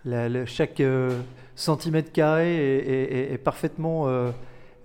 la- 0.05 0.29
la- 0.29 0.47
chaque 0.47 0.81
euh, 0.81 1.11
centimètre 1.55 2.11
carré 2.11 2.57
est, 2.57 2.79
est- 2.89 3.13
est- 3.31 3.33
est 3.35 3.39
parfaitement 3.39 4.07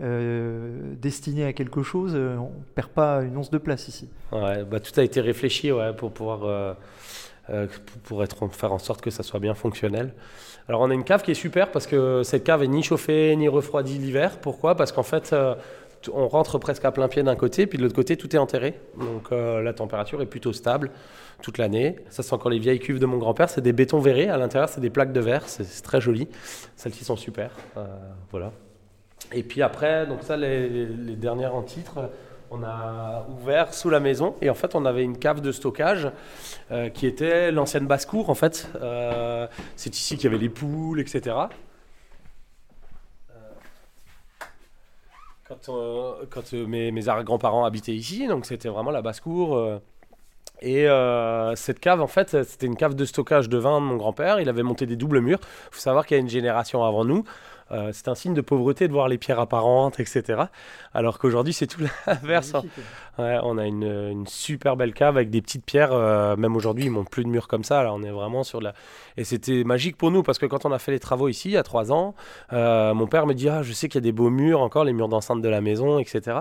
euh, 0.02 0.70
destiné 1.02 1.46
à 1.46 1.54
quelque 1.54 1.82
chose. 1.82 2.16
On 2.16 2.52
perd 2.76 2.90
pas 2.90 3.22
une 3.24 3.36
once 3.38 3.50
de 3.50 3.58
place 3.58 3.88
ici. 3.88 4.10
Ouais, 4.32 4.64
bah, 4.64 4.80
tout 4.80 4.98
a 5.00 5.04
été 5.04 5.22
réfléchi 5.22 5.72
ouais, 5.72 5.94
pour 5.94 6.12
pouvoir 6.12 6.76
euh, 7.50 7.68
pour- 8.04 8.24
faire 8.52 8.74
en 8.74 8.80
sorte 8.80 9.02
que 9.02 9.10
ça 9.10 9.24
soit 9.24 9.40
bien 9.40 9.54
fonctionnel. 9.54 10.14
Alors 10.68 10.82
on 10.82 10.90
a 10.90 10.94
une 10.94 11.04
cave 11.04 11.24
qui 11.24 11.32
est 11.32 11.36
super 11.36 11.72
parce 11.72 11.88
que 11.88 12.22
cette 12.24 12.44
cave 12.44 12.64
est 12.64 12.68
ni 12.68 12.84
chauffée 12.84 13.36
ni 13.36 13.48
refroidie 13.48 13.98
l'hiver. 13.98 14.38
Pourquoi? 14.40 14.76
Parce 14.76 14.92
qu'en 14.92 15.04
fait 15.04 15.34
euh, 15.34 15.56
on 16.14 16.28
rentre 16.28 16.60
presque 16.60 16.86
à 16.86 16.92
plein 16.92 17.08
pied 17.08 17.24
d'un 17.24 17.36
côté, 17.36 17.66
puis 17.68 17.78
de 17.78 17.84
l'autre 17.84 17.96
côté 17.96 18.16
tout 18.18 18.34
est 18.36 18.40
enterré. 18.40 18.80
Donc 19.00 19.32
euh, 19.32 19.62
la 19.62 19.74
température 19.74 20.22
est 20.22 20.28
plutôt 20.28 20.54
stable 20.54 20.92
toute 21.42 21.58
l'année. 21.58 21.96
Ça 22.10 22.22
c'est 22.24 22.34
encore 22.34 22.52
les 22.52 22.60
vieilles 22.60 22.80
cuves 22.80 23.00
de 23.00 23.06
mon 23.06 23.18
grand-père, 23.18 23.50
c'est 23.50 23.62
des 23.62 23.74
bétons 23.74 24.00
verrés. 24.00 24.30
À 24.30 24.38
l'intérieur 24.38 24.70
c'est 24.70 24.82
des 24.82 24.90
plaques 24.92 25.12
de 25.14 25.20
verre, 25.20 25.44
c'est 25.48 25.66
très 25.82 26.00
joli. 26.02 26.28
Celles-ci 26.76 27.04
sont 27.04 27.16
super. 27.18 27.52
Euh, 27.78 27.86
voilà. 28.32 28.52
Et 29.34 29.44
puis 29.44 29.62
après, 29.62 30.08
donc 30.08 30.20
ça, 30.24 30.38
les- 30.38 30.86
les 30.86 31.16
dernières 31.16 31.54
en 31.54 31.62
titre, 31.62 32.10
on 32.52 32.64
a 32.64 33.26
ouvert 33.30 33.74
sous 33.74 33.90
la 33.90 34.00
maison 34.00 34.36
et 34.42 34.50
en 34.50 34.54
fait, 34.54 34.76
on 34.76 34.86
avait 34.86 35.04
une 35.04 35.18
cave 35.18 35.42
de 35.42 35.52
stockage 35.52 36.12
euh, 36.72 36.90
qui 36.90 37.06
était 37.08 37.52
l'ancienne 37.52 37.88
basse-cour 37.88 38.30
en 38.30 38.36
fait. 38.36 38.70
Euh, 38.82 39.48
c'est 39.76 39.96
ici 39.96 40.16
qu'il 40.16 40.26
y 40.26 40.28
avait 40.28 40.42
les 40.42 40.50
poules, 40.50 41.00
etc. 41.00 41.36
Euh, 43.32 43.34
Quand, 45.48 46.54
mes, 46.54 47.08
arrière-grands-parents 47.08 47.66
habitaient 47.66 47.96
ici, 47.96 48.28
donc 48.28 48.46
c'était 48.46 48.70
vraiment 48.70 48.92
la 48.92 49.02
basse-cour. 49.02 49.80
et 50.62 50.88
cette 51.56 51.80
cave, 51.80 52.02
en 52.02 52.08
fait, 52.08 52.44
c'était 52.44 52.66
une 52.66 52.76
cave 52.76 52.96
de 52.96 53.06
stockage 53.06 53.50
de 53.50 53.58
vin 53.58 53.80
de 53.80 53.86
mon 53.86 53.96
grand-père. 53.96 54.40
Il 54.40 54.50
avait 54.50 54.64
monté 54.64 54.86
des 54.86 54.96
doubles 54.96 55.22
murs. 55.22 55.40
Il 55.42 55.76
faut 55.76 55.82
savoir 55.82 56.06
qu'il 56.06 56.18
y 56.18 56.20
a 56.20 56.22
une 56.22 56.30
génération 56.30 56.84
avant 56.84 57.06
nous. 57.06 57.24
Euh, 57.72 57.92
c'est 57.94 58.08
un 58.08 58.16
signe 58.16 58.34
de 58.34 58.42
pauvreté 58.42 58.88
de 58.88 58.94
voir 58.94 59.08
les 59.08 59.18
pierres 59.18 59.40
apparentes, 59.40 60.00
etc. 60.00 60.44
Alors 60.94 61.20
qu'aujourd'hui, 61.20 61.54
c'est 61.54 61.68
tout 61.68 61.82
l'inverse. 62.08 62.56
hein. 62.56 62.64
Ouais, 63.18 63.38
on 63.44 63.58
a 63.58 63.66
une, 63.66 63.84
une 63.84 64.28
super 64.28 64.76
belle 64.78 64.94
cave 64.94 65.18
avec 65.18 65.30
des 65.30 65.42
petites 65.42 65.66
pierres. 65.66 65.92
euh, 65.94 66.36
même 66.36 66.56
aujourd'hui, 66.56 66.86
ils 66.86 66.90
montent 66.92 67.10
plus 67.10 67.24
de 67.24 67.30
murs 67.30 67.48
comme 67.48 67.64
ça. 67.64 67.84
Là, 67.84 67.94
on 67.94 68.02
est 68.04 68.12
vraiment 68.12 68.44
sur 68.44 68.62
la. 68.62 68.74
Et 69.18 69.24
c'était 69.24 69.64
magique 69.64 69.98
pour 69.98 70.10
nous 70.12 70.24
parce 70.24 70.38
que 70.40 70.46
quand 70.46 70.66
on 70.66 70.72
a 70.72 70.80
fait 70.80 70.92
les 70.92 71.00
travaux 71.00 71.28
ici, 71.28 71.50
il 71.50 71.54
y 71.54 71.58
a 71.58 71.64
trois 71.64 71.92
ans, 71.92 72.16
euh, 72.54 72.94
mon 72.94 73.08
père 73.08 73.28
me 73.28 73.34
dit 73.34 73.50
Ah, 73.50 73.62
je 73.64 73.74
sais 73.74 73.88
qu'il 73.90 73.96
y 74.00 74.04
a 74.04 74.08
des 74.10 74.12
beaux 74.14 74.30
murs, 74.30 74.62
encore 74.62 74.84
les 74.86 74.94
murs 74.94 75.10
d'enceinte 75.10 75.42
de 75.42 75.50
la 75.50 75.62
maison, 75.62 76.00
etc. 76.00 76.40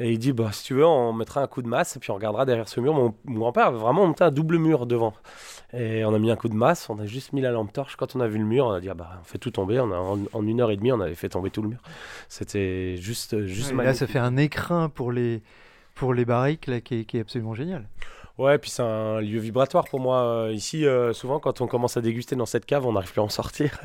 Et 0.00 0.12
il 0.12 0.18
dit 0.18 0.32
bah, 0.32 0.50
Si 0.52 0.64
tu 0.64 0.74
veux, 0.74 0.86
on 0.86 1.12
mettra 1.12 1.42
un 1.42 1.46
coup 1.48 1.60
de 1.62 1.68
masse 1.68 1.96
et 1.96 1.98
puis 1.98 2.10
on 2.12 2.14
regardera 2.14 2.44
derrière 2.46 2.68
ce 2.68 2.80
mur. 2.80 2.94
Mon, 2.94 3.14
mon 3.24 3.40
grand-père 3.40 3.66
avait 3.66 3.78
vraiment 3.78 4.06
monté 4.06 4.22
un 4.22 4.30
double 4.30 4.58
mur 4.58 4.86
devant. 4.86 5.12
Et 5.74 6.04
on 6.04 6.14
a 6.14 6.18
mis 6.18 6.30
un 6.30 6.36
coup 6.36 6.48
de 6.48 6.54
masse, 6.54 6.88
on 6.88 6.98
a 6.98 7.04
juste 7.06 7.32
mis 7.34 7.42
la 7.42 7.50
lampe 7.50 7.72
torche. 7.72 7.96
Quand 7.96 8.16
on 8.16 8.20
a 8.20 8.26
vu 8.26 8.38
le 8.38 8.44
mur, 8.44 8.66
on 8.66 8.70
a 8.72 8.80
dit 8.80 8.88
ah 8.88 8.94
bah, 8.94 9.18
on 9.20 9.24
fait 9.24 9.38
tout 9.38 9.50
tomber. 9.50 9.78
On 9.80 9.92
a, 9.92 9.96
en, 9.96 10.18
en 10.32 10.46
une 10.46 10.60
heure 10.60 10.70
et 10.70 10.76
demie, 10.76 10.92
on 10.92 11.00
avait 11.00 11.14
fait 11.14 11.28
tomber 11.28 11.50
tout 11.50 11.62
le 11.62 11.68
mur. 11.68 11.80
C'était 12.28 12.96
juste, 12.96 13.44
juste 13.46 13.72
Ouais, 13.74 13.84
là, 13.84 13.92
ça 13.92 14.06
fait 14.06 14.18
un 14.18 14.36
écrin 14.38 14.88
pour 14.88 15.12
les, 15.12 15.42
pour 15.94 16.14
les 16.14 16.24
barriques 16.24 16.66
là, 16.68 16.80
qui, 16.80 17.00
est, 17.00 17.04
qui 17.04 17.18
est 17.18 17.20
absolument 17.20 17.54
génial. 17.54 17.86
Ouais, 18.38 18.56
puis 18.56 18.70
c'est 18.70 18.84
un 18.84 19.20
lieu 19.20 19.40
vibratoire 19.40 19.84
pour 19.88 19.98
moi. 19.98 20.22
Euh, 20.22 20.52
Ici, 20.52 20.86
euh, 20.86 21.12
souvent, 21.12 21.40
quand 21.40 21.60
on 21.60 21.66
commence 21.66 21.96
à 21.96 22.00
déguster 22.00 22.36
dans 22.36 22.46
cette 22.46 22.66
cave, 22.66 22.86
on 22.86 22.92
n'arrive 22.92 23.10
plus 23.10 23.20
à 23.20 23.24
en 23.24 23.28
sortir. 23.28 23.76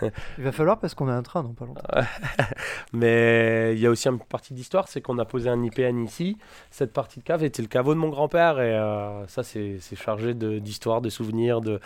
Il 0.38 0.44
va 0.44 0.52
falloir 0.52 0.78
parce 0.78 0.94
qu'on 0.94 1.08
a 1.08 1.12
un 1.12 1.22
train 1.22 1.42
dans 1.42 1.52
pas 1.52 1.66
longtemps. 1.66 1.82
Mais 2.92 3.74
il 3.74 3.80
y 3.80 3.86
a 3.86 3.90
aussi 3.90 4.06
une 4.06 4.20
partie 4.20 4.54
d'histoire, 4.54 4.86
c'est 4.86 5.00
qu'on 5.00 5.18
a 5.18 5.24
posé 5.24 5.48
un 5.48 5.60
IPN 5.62 6.04
ici. 6.04 6.38
Cette 6.70 6.92
partie 6.92 7.18
de 7.18 7.24
cave 7.24 7.42
était 7.42 7.62
le 7.62 7.68
caveau 7.68 7.94
de 7.94 7.98
mon 7.98 8.08
grand-père 8.08 8.60
et 8.60 8.72
euh, 8.72 9.26
ça, 9.26 9.42
c'est 9.42 9.80
chargé 9.96 10.34
d'histoire, 10.34 11.00
de, 11.00 11.08
souvenirs. 11.08 11.60
De... 11.60 11.80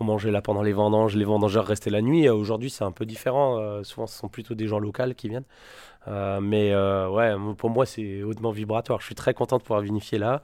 On 0.00 0.04
mangeait 0.04 0.30
là 0.30 0.42
pendant 0.42 0.62
les 0.62 0.74
vendanges, 0.74 1.16
les 1.16 1.24
vendangeurs 1.24 1.66
restaient 1.66 1.90
la 1.90 2.02
nuit. 2.02 2.28
Aujourd'hui, 2.28 2.68
c'est 2.68 2.84
un 2.84 2.92
peu 2.92 3.06
différent. 3.06 3.58
Euh, 3.58 3.82
souvent, 3.84 4.06
ce 4.06 4.18
sont 4.18 4.28
plutôt 4.28 4.54
des 4.54 4.66
gens 4.66 4.78
locaux 4.78 5.14
qui 5.16 5.28
viennent. 5.30 5.44
Euh, 6.08 6.40
mais 6.40 6.72
euh, 6.72 7.08
ouais, 7.08 7.34
pour 7.56 7.70
moi, 7.70 7.86
c'est 7.86 8.22
hautement 8.22 8.50
vibratoire. 8.50 9.00
Je 9.00 9.06
suis 9.06 9.14
très 9.14 9.34
content 9.34 9.58
de 9.58 9.62
pouvoir 9.62 9.80
vinifier 9.80 10.18
là. 10.18 10.42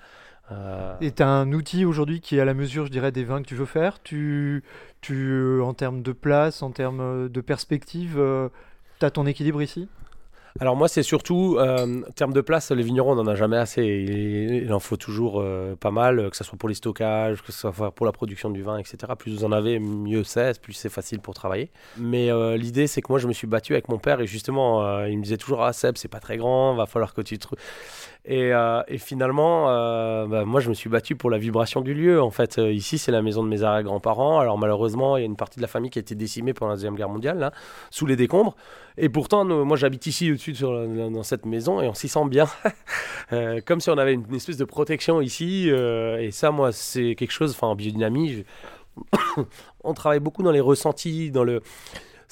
Euh, 0.52 0.94
Et 1.00 1.10
tu 1.12 1.22
as 1.22 1.28
un 1.28 1.52
outil 1.52 1.84
aujourd'hui 1.84 2.20
qui 2.20 2.36
est 2.36 2.40
à 2.40 2.44
la 2.44 2.54
mesure, 2.54 2.86
je 2.86 2.90
dirais, 2.90 3.12
des 3.12 3.24
vins 3.24 3.42
que 3.42 3.48
tu 3.48 3.54
veux 3.54 3.64
faire. 3.64 4.02
Tu, 4.02 4.62
tu, 5.00 5.14
euh, 5.14 5.62
en 5.62 5.74
termes 5.74 6.02
de 6.02 6.12
place, 6.12 6.62
en 6.62 6.70
termes 6.70 7.00
euh, 7.00 7.28
de 7.28 7.40
perspective, 7.40 8.20
tu 9.00 9.06
as 9.06 9.10
ton 9.10 9.26
équilibre 9.26 9.62
ici? 9.62 9.88
Alors 10.60 10.76
moi, 10.76 10.86
c'est 10.86 11.02
surtout, 11.02 11.56
euh, 11.58 12.02
en 12.08 12.12
termes 12.12 12.32
de 12.32 12.40
place, 12.40 12.70
les 12.70 12.84
vignerons, 12.84 13.10
on 13.10 13.16
n'en 13.16 13.26
a 13.26 13.34
jamais 13.34 13.56
assez. 13.56 13.82
Il, 13.82 14.54
il 14.62 14.72
en 14.72 14.78
faut 14.78 14.96
toujours 14.96 15.40
euh, 15.40 15.74
pas 15.74 15.90
mal, 15.90 16.20
euh, 16.20 16.30
que 16.30 16.36
ce 16.36 16.44
soit 16.44 16.56
pour 16.56 16.68
les 16.68 16.76
stockages, 16.76 17.42
que 17.42 17.50
ce 17.50 17.58
soit 17.72 17.90
pour 17.90 18.06
la 18.06 18.12
production 18.12 18.50
du 18.50 18.62
vin, 18.62 18.78
etc. 18.78 18.98
Plus 19.18 19.34
vous 19.34 19.44
en 19.44 19.50
avez, 19.50 19.80
mieux 19.80 20.22
c'est, 20.22 20.60
plus 20.60 20.72
c'est 20.72 20.90
facile 20.90 21.18
pour 21.18 21.34
travailler. 21.34 21.72
Mais 21.96 22.30
euh, 22.30 22.56
l'idée, 22.56 22.86
c'est 22.86 23.02
que 23.02 23.10
moi, 23.10 23.18
je 23.18 23.26
me 23.26 23.32
suis 23.32 23.48
battu 23.48 23.72
avec 23.72 23.88
mon 23.88 23.98
père 23.98 24.20
et 24.20 24.28
justement, 24.28 24.86
euh, 24.86 25.08
il 25.08 25.18
me 25.18 25.24
disait 25.24 25.38
toujours, 25.38 25.64
ah 25.64 25.72
Seb, 25.72 25.96
c'est 25.96 26.06
pas 26.06 26.20
très 26.20 26.36
grand, 26.36 26.76
va 26.76 26.86
falloir 26.86 27.14
que 27.14 27.22
tu 27.22 27.36
te... 27.36 27.48
Et, 28.26 28.54
euh, 28.54 28.82
et 28.88 28.96
finalement, 28.96 29.68
euh, 29.68 30.26
bah, 30.26 30.46
moi, 30.46 30.60
je 30.60 30.70
me 30.70 30.74
suis 30.74 30.88
battu 30.88 31.14
pour 31.14 31.28
la 31.30 31.36
vibration 31.36 31.82
du 31.82 31.92
lieu. 31.92 32.22
En 32.22 32.30
fait, 32.30 32.58
Euh, 32.58 32.72
ici, 32.72 32.96
c'est 32.96 33.12
la 33.12 33.20
maison 33.20 33.42
de 33.42 33.48
mes 33.48 33.62
arrière-grands-parents. 33.62 34.38
Alors 34.38 34.58
malheureusement, 34.58 35.16
il 35.16 35.20
y 35.20 35.22
a 35.24 35.26
une 35.26 35.36
partie 35.36 35.58
de 35.58 35.62
la 35.62 35.68
famille 35.68 35.90
qui 35.90 35.98
a 35.98 36.00
été 36.00 36.14
décimée 36.14 36.54
pendant 36.54 36.70
la 36.70 36.76
Deuxième 36.76 36.94
Guerre 36.94 37.08
mondiale, 37.08 37.52
sous 37.90 38.06
les 38.06 38.16
décombres. 38.16 38.56
Et 38.96 39.08
pourtant, 39.08 39.44
moi, 39.44 39.76
j'habite 39.76 40.06
ici, 40.06 40.30
au-dessus, 40.30 40.52
dans 40.52 41.22
cette 41.22 41.46
maison, 41.46 41.82
et 41.82 41.88
on 41.88 41.94
s'y 41.94 42.08
sent 42.08 42.26
bien. 42.28 42.46
Comme 43.66 43.80
si 43.80 43.90
on 43.90 43.98
avait 43.98 44.14
une, 44.14 44.34
espèce 44.34 44.56
de 44.56 44.64
protection 44.64 45.20
ici. 45.20 45.68
et 45.68 46.30
ça, 46.30 46.50
moi, 46.50 46.72
c'est 46.72 47.16
quelque 47.16 47.32
chose, 47.32 47.50
enfin, 47.52 47.66
en 47.66 47.74
biodynamie, 47.74 48.44
on 49.84 49.94
travaille 49.94 50.20
beaucoup 50.20 50.42
dans 50.42 50.52
les 50.52 50.60
ressentis, 50.60 51.30
dans 51.30 51.44
le... 51.44 51.60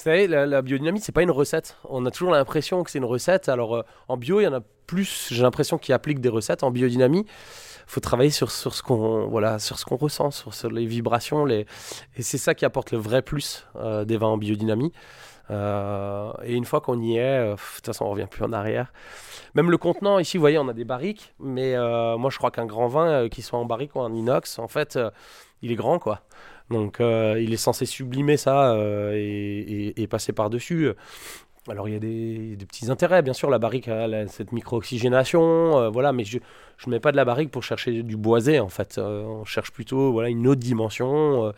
Vous 0.03 0.11
savez, 0.11 0.27
la, 0.27 0.47
la 0.47 0.63
biodynamie, 0.63 0.99
c'est 0.99 1.13
pas 1.13 1.23
une 1.23 1.31
recette. 1.31 1.77
On 1.89 2.05
a 2.07 2.11
toujours 2.11 2.33
l'impression 2.33 2.83
que 2.83 2.91
c'est 2.91 2.99
une 2.99 3.05
recette. 3.05 3.49
Alors, 3.49 3.77
euh, 3.77 3.83
en 4.09 4.17
bio, 4.17 4.41
il 4.41 4.43
y 4.43 4.47
en 4.49 4.53
a 4.53 4.59
plus, 4.89 5.29
j'ai 5.31 5.45
l'impression, 5.45 5.79
qui 5.79 5.93
appliquent 5.93 6.21
des 6.21 6.29
recettes. 6.29 6.65
En 6.65 6.73
biodynamie, 6.73 7.25
faut 7.87 8.01
travailler 8.01 8.31
sur, 8.31 8.51
sur 8.51 8.75
ce 8.75 8.83
qu'on 8.83 9.29
voilà, 9.29 9.61
sur 9.61 9.77
ressent, 9.91 10.33
sur, 10.33 10.71
les 10.73 10.87
vibrations. 10.87 11.45
Les... 11.45 11.67
Et 12.17 12.23
c'est 12.23 12.37
ça 12.37 12.57
qui 12.57 12.65
apporte 12.65 12.91
le 12.91 12.99
vrai 12.99 13.23
plus 13.23 13.65
euh, 13.77 14.05
des 14.05 14.17
vins 14.17 14.27
en 14.27 14.39
biodynamie. 14.39 14.93
Euh, 15.53 16.33
et 16.43 16.55
une 16.55 16.65
fois 16.65 16.81
qu'on 16.81 17.01
y 17.01 17.19
est, 17.19 17.39
euh, 17.39 17.53
de 17.53 17.61
toute 17.77 17.87
façon, 17.87 18.05
on 18.05 18.11
revient 18.11 18.27
plus 18.29 18.45
en 18.45 18.53
arrière. 18.53 18.93
Même 19.55 19.71
le 19.71 19.79
contenant, 19.79 20.19
ici, 20.19 20.37
vous 20.37 20.41
voyez, 20.41 20.59
on 20.59 20.69
a 20.69 20.73
des 20.73 20.85
barriques. 20.85 21.33
Mais 21.39 21.77
euh, 21.77 22.17
moi, 22.17 22.31
je 22.31 22.39
crois 22.39 22.51
qu'un 22.51 22.67
grand 22.67 22.89
vin, 22.89 23.07
euh, 23.07 23.29
qu'il 23.29 23.45
soit 23.45 23.59
en 23.59 23.67
barrique 23.67 23.95
ou 23.95 24.01
en 24.01 24.13
inox, 24.13 24.59
en 24.59 24.69
fait, 24.69 24.97
euh, 24.97 25.11
il 25.61 25.71
est 25.71 25.77
grand, 25.77 25.99
quoi. 25.99 26.23
Donc, 26.71 27.01
euh, 27.01 27.41
il 27.41 27.53
est 27.53 27.59
censé 27.59 27.87
sublimer 27.87 28.37
ça 28.37 28.73
euh, 28.73 29.13
et, 29.15 30.07
passer 30.07 30.33
par-dessus. 30.33 30.91
Alors, 31.69 31.89
il 31.89 31.93
y 31.93 31.97
a 31.97 32.01
des, 32.01 32.67
petits 32.67 32.91
intérêts, 32.91 33.23
bien 33.23 33.33
sûr. 33.33 33.51
La 33.51 33.59
barrique 33.59 33.89
a 33.89 34.27
cette 34.29 34.53
micro-oxygénation, 34.53 35.79
euh, 35.79 35.89
voilà. 35.91 36.13
Mais 36.13 36.25
je 36.25 36.39
ne 36.87 36.91
mets 36.91 37.01
pas 37.01 37.13
de 37.13 37.17
la 37.17 37.25
barrique 37.25 37.51
pour 37.51 37.63
chercher 37.63 38.03
du 38.03 38.17
boisé, 38.17 38.61
en 38.61 38.69
fait. 38.69 38.99
On 38.99 39.45
cherche 39.45 39.71
plutôt 39.71 40.13
voilà, 40.13 40.29
une 40.29 40.47
autre 40.49 40.61
dimension. 40.61 41.53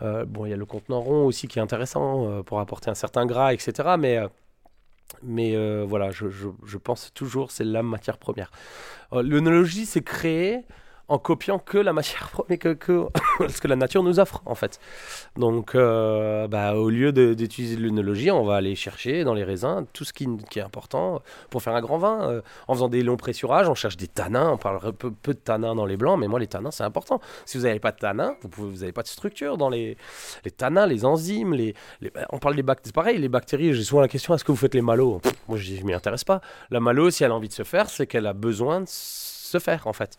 bon, 0.00 0.46
il 0.46 0.50
y 0.50 0.54
a 0.54 0.56
le 0.56 0.66
contenant 0.66 1.00
rond 1.00 1.26
aussi 1.26 1.48
qui 1.48 1.58
est 1.58 1.62
intéressant 1.62 2.42
pour 2.44 2.60
apporter 2.60 2.90
un 2.90 2.94
certain 2.94 3.26
gras, 3.26 3.52
etc. 3.52 3.96
Mais, 3.98 4.18
mais 5.22 5.84
voilà, 5.84 6.10
je, 6.10 6.28
je- 6.30 6.78
pense 6.78 7.12
toujours 7.12 7.50
c'est 7.50 7.64
la 7.64 7.82
matière 7.82 8.18
première. 8.18 8.50
L'œnologie, 9.12 9.84
c'est 9.84 10.02
créé 10.02 10.64
en 11.08 11.18
copiant 11.18 11.58
que 11.58 11.78
la 11.78 11.92
matière 11.92 12.28
première, 12.32 12.58
que, 12.58 12.74
que 12.74 13.06
ce 13.48 13.60
que 13.60 13.68
la 13.68 13.76
nature 13.76 14.02
nous 14.02 14.20
offre, 14.20 14.42
en 14.46 14.54
fait. 14.54 14.78
Donc, 15.36 15.74
euh, 15.74 16.46
bah, 16.48 16.74
au 16.74 16.90
lieu 16.90 17.12
d'utiliser 17.12 17.76
l'œnologie, 17.76 18.30
on 18.30 18.44
va 18.44 18.56
aller 18.56 18.74
chercher 18.74 19.24
dans 19.24 19.34
les 19.34 19.44
raisins 19.44 19.86
tout 19.92 20.04
ce 20.04 20.12
qui, 20.12 20.28
est 20.56 20.60
important 20.60 21.22
pour 21.50 21.62
faire 21.62 21.74
un 21.74 21.80
grand 21.80 21.98
vin. 21.98 22.28
Euh, 22.28 22.42
en 22.66 22.74
faisant 22.74 22.88
des 22.88 23.02
longs 23.02 23.16
pressurages, 23.16 23.68
on 23.68 23.74
cherche 23.74 23.96
des 23.96 24.08
tanins. 24.08 24.50
On 24.50 24.56
parle 24.58 24.92
peu, 24.92 25.10
de 25.10 25.32
tanins 25.32 25.74
dans 25.74 25.86
les 25.86 25.96
blancs, 25.96 26.18
mais 26.18 26.28
moi, 26.28 26.38
les 26.38 26.46
tanins, 26.46 26.70
c'est 26.70 26.84
important. 26.84 27.20
Si 27.46 27.58
vous 27.58 27.64
n'avez 27.64 27.80
pas 27.80 27.92
de 27.92 27.98
tanins, 27.98 28.34
vous 28.42 28.70
n'avez 28.72 28.92
pas 28.92 29.02
de 29.02 29.08
structure 29.08 29.56
dans 29.56 29.70
les, 29.70 29.96
les 30.44 30.50
tanins, 30.50 30.86
les 30.86 31.04
enzymes. 31.04 31.54
Les, 31.54 31.74
bah, 32.14 32.26
on 32.30 32.38
parle 32.38 32.56
des 32.56 32.62
bactéries. 32.62 32.88
C'est 32.88 32.94
pareil, 32.94 33.18
les 33.18 33.28
bactéries, 33.28 33.74
j'ai 33.74 33.82
souvent 33.82 34.00
la 34.00 34.08
question 34.08 34.34
est-ce 34.34 34.44
que 34.44 34.52
vous 34.52 34.56
faites 34.56 34.74
les 34.74 34.82
malos 34.82 35.20
Moi, 35.48 35.58
je 35.58 35.82
m'y 35.82 35.94
intéresse 35.94 36.24
pas. 36.24 36.40
La 36.70 36.80
malo, 36.80 37.10
si 37.10 37.24
elle 37.24 37.30
a 37.30 37.34
envie 37.34 37.48
de 37.48 37.52
se 37.52 37.64
faire, 37.64 37.90
c'est 37.90 38.06
qu'elle 38.06 38.26
a 38.26 38.32
besoin 38.32 38.82
de 38.82 38.86
se 38.88 39.58
faire, 39.58 39.86
en 39.86 39.92
fait. 39.92 40.18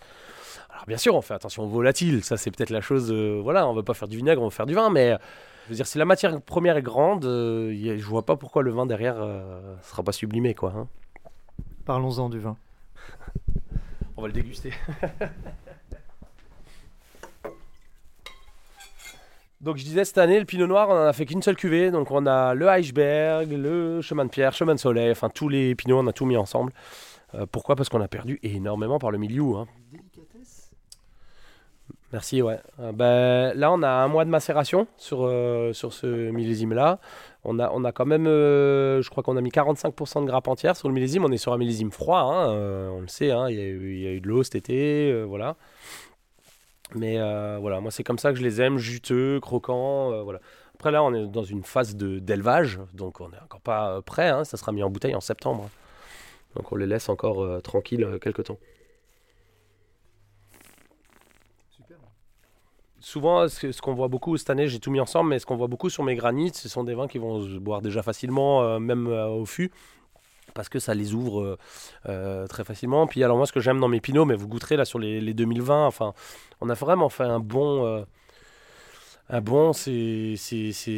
Alors, 0.79 0.87
bien 0.87 0.97
sûr, 0.97 1.13
on 1.15 1.21
fait 1.21 1.33
attention 1.33 1.63
aux 1.63 1.67
volatiles. 1.67 2.23
Ça, 2.23 2.37
c'est 2.37 2.51
peut-être 2.51 2.69
la 2.69 2.79
chose. 2.81 3.11
euh, 3.11 3.39
voilà, 3.43 3.67
on 3.67 3.71
ne 3.73 3.77
veut 3.77 3.83
pas 3.83 3.93
faire 3.93 4.07
du 4.07 4.15
vinaigre, 4.17 4.41
on 4.41 4.45
veut 4.45 4.49
faire 4.51 4.65
du 4.65 4.73
vin, 4.75 4.89
mais. 4.89 5.11
euh, 5.11 5.17
Je 5.65 5.69
veux 5.71 5.75
dire, 5.75 5.85
si 5.87 5.97
la 5.97 6.05
matière 6.05 6.41
première 6.41 6.77
est 6.77 6.81
grande, 6.81 7.25
euh, 7.25 7.71
y 7.75 7.89
a- 7.89 7.97
je 7.97 8.03
vois 8.05 8.25
pas 8.25 8.35
pourquoi 8.37 8.63
le 8.63 8.71
vin 8.71 8.85
derrière 8.85 9.17
euh, 9.19 9.75
sera 9.83 10.01
pas 10.03 10.11
sublimé, 10.13 10.53
quoi. 10.55 10.73
hein. 10.75 10.87
Parlons-en 11.85 12.29
du 12.29 12.39
vin. 12.39 12.55
On 14.17 14.21
va 14.21 14.27
le 14.27 14.33
déguster. 14.33 14.73
donc 19.61 19.75
je 19.77 19.83
disais 19.83 20.05
cette 20.05 20.17
année 20.17 20.39
le 20.39 20.45
Pinot 20.45 20.67
Noir 20.67 20.87
on 20.89 20.93
en 20.93 21.05
a 21.05 21.11
fait 21.13 21.25
qu'une 21.25 21.41
seule 21.41 21.55
cuvée 21.57 21.91
donc 21.91 22.11
on 22.11 22.25
a 22.25 22.53
le 22.53 22.67
Eichberg, 22.67 23.51
le 23.51 24.01
Chemin 24.01 24.23
de 24.25 24.29
Pierre, 24.29 24.53
Chemin 24.53 24.73
de 24.75 24.79
Soleil, 24.79 25.11
enfin 25.11 25.29
tous 25.29 25.49
les 25.49 25.75
Pinots 25.75 25.99
on 25.99 26.07
a 26.07 26.13
tout 26.13 26.25
mis 26.25 26.37
ensemble. 26.37 26.71
Euh, 27.35 27.45
pourquoi? 27.51 27.75
Parce 27.75 27.89
qu'on 27.89 28.01
a 28.01 28.07
perdu 28.07 28.39
énormément 28.41 28.97
par 28.99 29.11
le 29.11 29.17
milieu. 29.17 29.43
hein. 29.55 29.67
Merci 32.11 32.41
ouais. 32.41 32.59
Euh, 32.79 32.91
ben, 32.91 33.53
là 33.55 33.71
on 33.71 33.83
a 33.83 33.89
un 33.89 34.07
mois 34.07 34.25
de 34.25 34.31
macération 34.31 34.87
sur, 34.97 35.25
euh, 35.25 35.73
sur 35.73 35.93
ce 35.93 36.07
millésime 36.31 36.73
là. 36.73 36.99
On 37.43 37.59
a, 37.59 37.69
on 37.71 37.83
a 37.85 37.91
quand 37.91 38.05
même, 38.05 38.25
euh, 38.27 39.01
je 39.01 39.09
crois 39.09 39.21
qu'on 39.23 39.37
a 39.37 39.41
mis 39.41 39.49
45% 39.51 40.21
de 40.21 40.25
grappe 40.25 40.47
entière 40.47 40.75
sur 40.75 40.87
le 40.87 40.93
millésime. 40.93 41.23
On 41.23 41.31
est 41.31 41.37
sur 41.37 41.53
un 41.53 41.57
millésime 41.57 41.91
froid, 41.91 42.19
hein, 42.21 42.49
on 42.91 42.99
le 43.01 43.07
sait. 43.07 43.31
hein, 43.31 43.47
Il 43.49 43.55
y, 43.57 43.61
a 43.61 44.11
eu- 44.11 44.19
de 44.21 44.27
l'eau 44.27 44.43
cet 44.43 44.55
été, 44.55 45.23
voilà. 45.23 45.55
Mais 46.95 47.17
voilà, 47.59 47.79
moi 47.79 47.91
c'est 47.91 48.03
comme 48.03 48.17
ça 48.17 48.31
que 48.31 48.37
je 48.39 48.43
les 48.43 48.59
aime, 48.61 48.77
juteux, 48.77 49.39
croquants, 49.39 50.23
voilà. 50.23 50.39
Après 50.75 50.91
là, 50.91 51.03
on 51.03 51.13
est 51.13 51.27
dans 51.27 51.43
une 51.43 51.63
phase 51.63 51.95
d'élevage, 51.95 52.79
donc 52.93 53.19
on 53.21 53.29
n'est 53.29 53.39
encore 53.43 53.59
pas 53.61 54.01
prêt. 54.01 54.29
hein, 54.29 54.43
ça 54.45 54.57
sera 54.57 54.71
mis 54.71 54.81
en 54.81 54.89
bouteille 54.89 55.13
en 55.15 55.21
septembre. 55.21 55.69
Donc 56.55 56.71
on 56.71 56.75
les 56.75 56.87
laisse 56.87 57.09
encore 57.09 57.61
tranquilles 57.61 58.17
quelques 58.21 58.45
temps. 58.45 58.57
Souvent, 63.01 63.47
ce 63.47 63.71
ce 63.71 63.81
qu'on 63.81 63.93
voit 63.93 64.09
beaucoup 64.09 64.35
cette 64.37 64.49
année, 64.49 64.67
j'ai 64.67 64.79
tout 64.79 64.91
mis 64.91 64.99
ensemble, 64.99 65.29
mais 65.29 65.39
ce 65.39 65.45
qu'on 65.45 65.55
voit 65.55 65.67
beaucoup 65.67 65.89
sur 65.89 66.03
mes 66.03 66.15
granites, 66.15 66.55
ce 66.55 66.67
sont 66.67 66.83
des 66.83 66.95
vins 66.95 67.07
qui 67.07 67.17
vont 67.17 67.41
se 67.41 67.57
boire 67.57 67.81
déjà 67.81 68.03
facilement, 68.03 68.61
euh, 68.61 68.79
même 68.79 69.07
euh, 69.07 69.27
au 69.27 69.45
fût, 69.45 69.71
parce 70.53 70.67
que 70.67 70.79
ça 70.79 70.93
les 70.93 71.13
ouvre 71.13 71.57
euh, 72.09 72.47
très 72.47 72.65
facilement. 72.65 73.07
Puis 73.07 73.23
alors 73.23 73.37
moi, 73.37 73.45
ce 73.45 73.53
que 73.53 73.61
j'aime 73.61 73.79
dans 73.79 73.87
mes 73.87 74.01
pinots, 74.01 74.25
mais 74.25 74.35
vous 74.35 74.47
goûterez 74.47 74.75
là 74.75 74.83
sur 74.83 74.99
les, 74.99 75.21
les 75.21 75.33
2020, 75.33 75.85
enfin, 75.85 76.13
on 76.59 76.69
a 76.69 76.73
vraiment 76.73 77.09
fait 77.09 77.23
un 77.23 77.39
bon... 77.39 78.05
un 79.29 79.41
bon, 79.41 79.71
ces, 79.73 80.35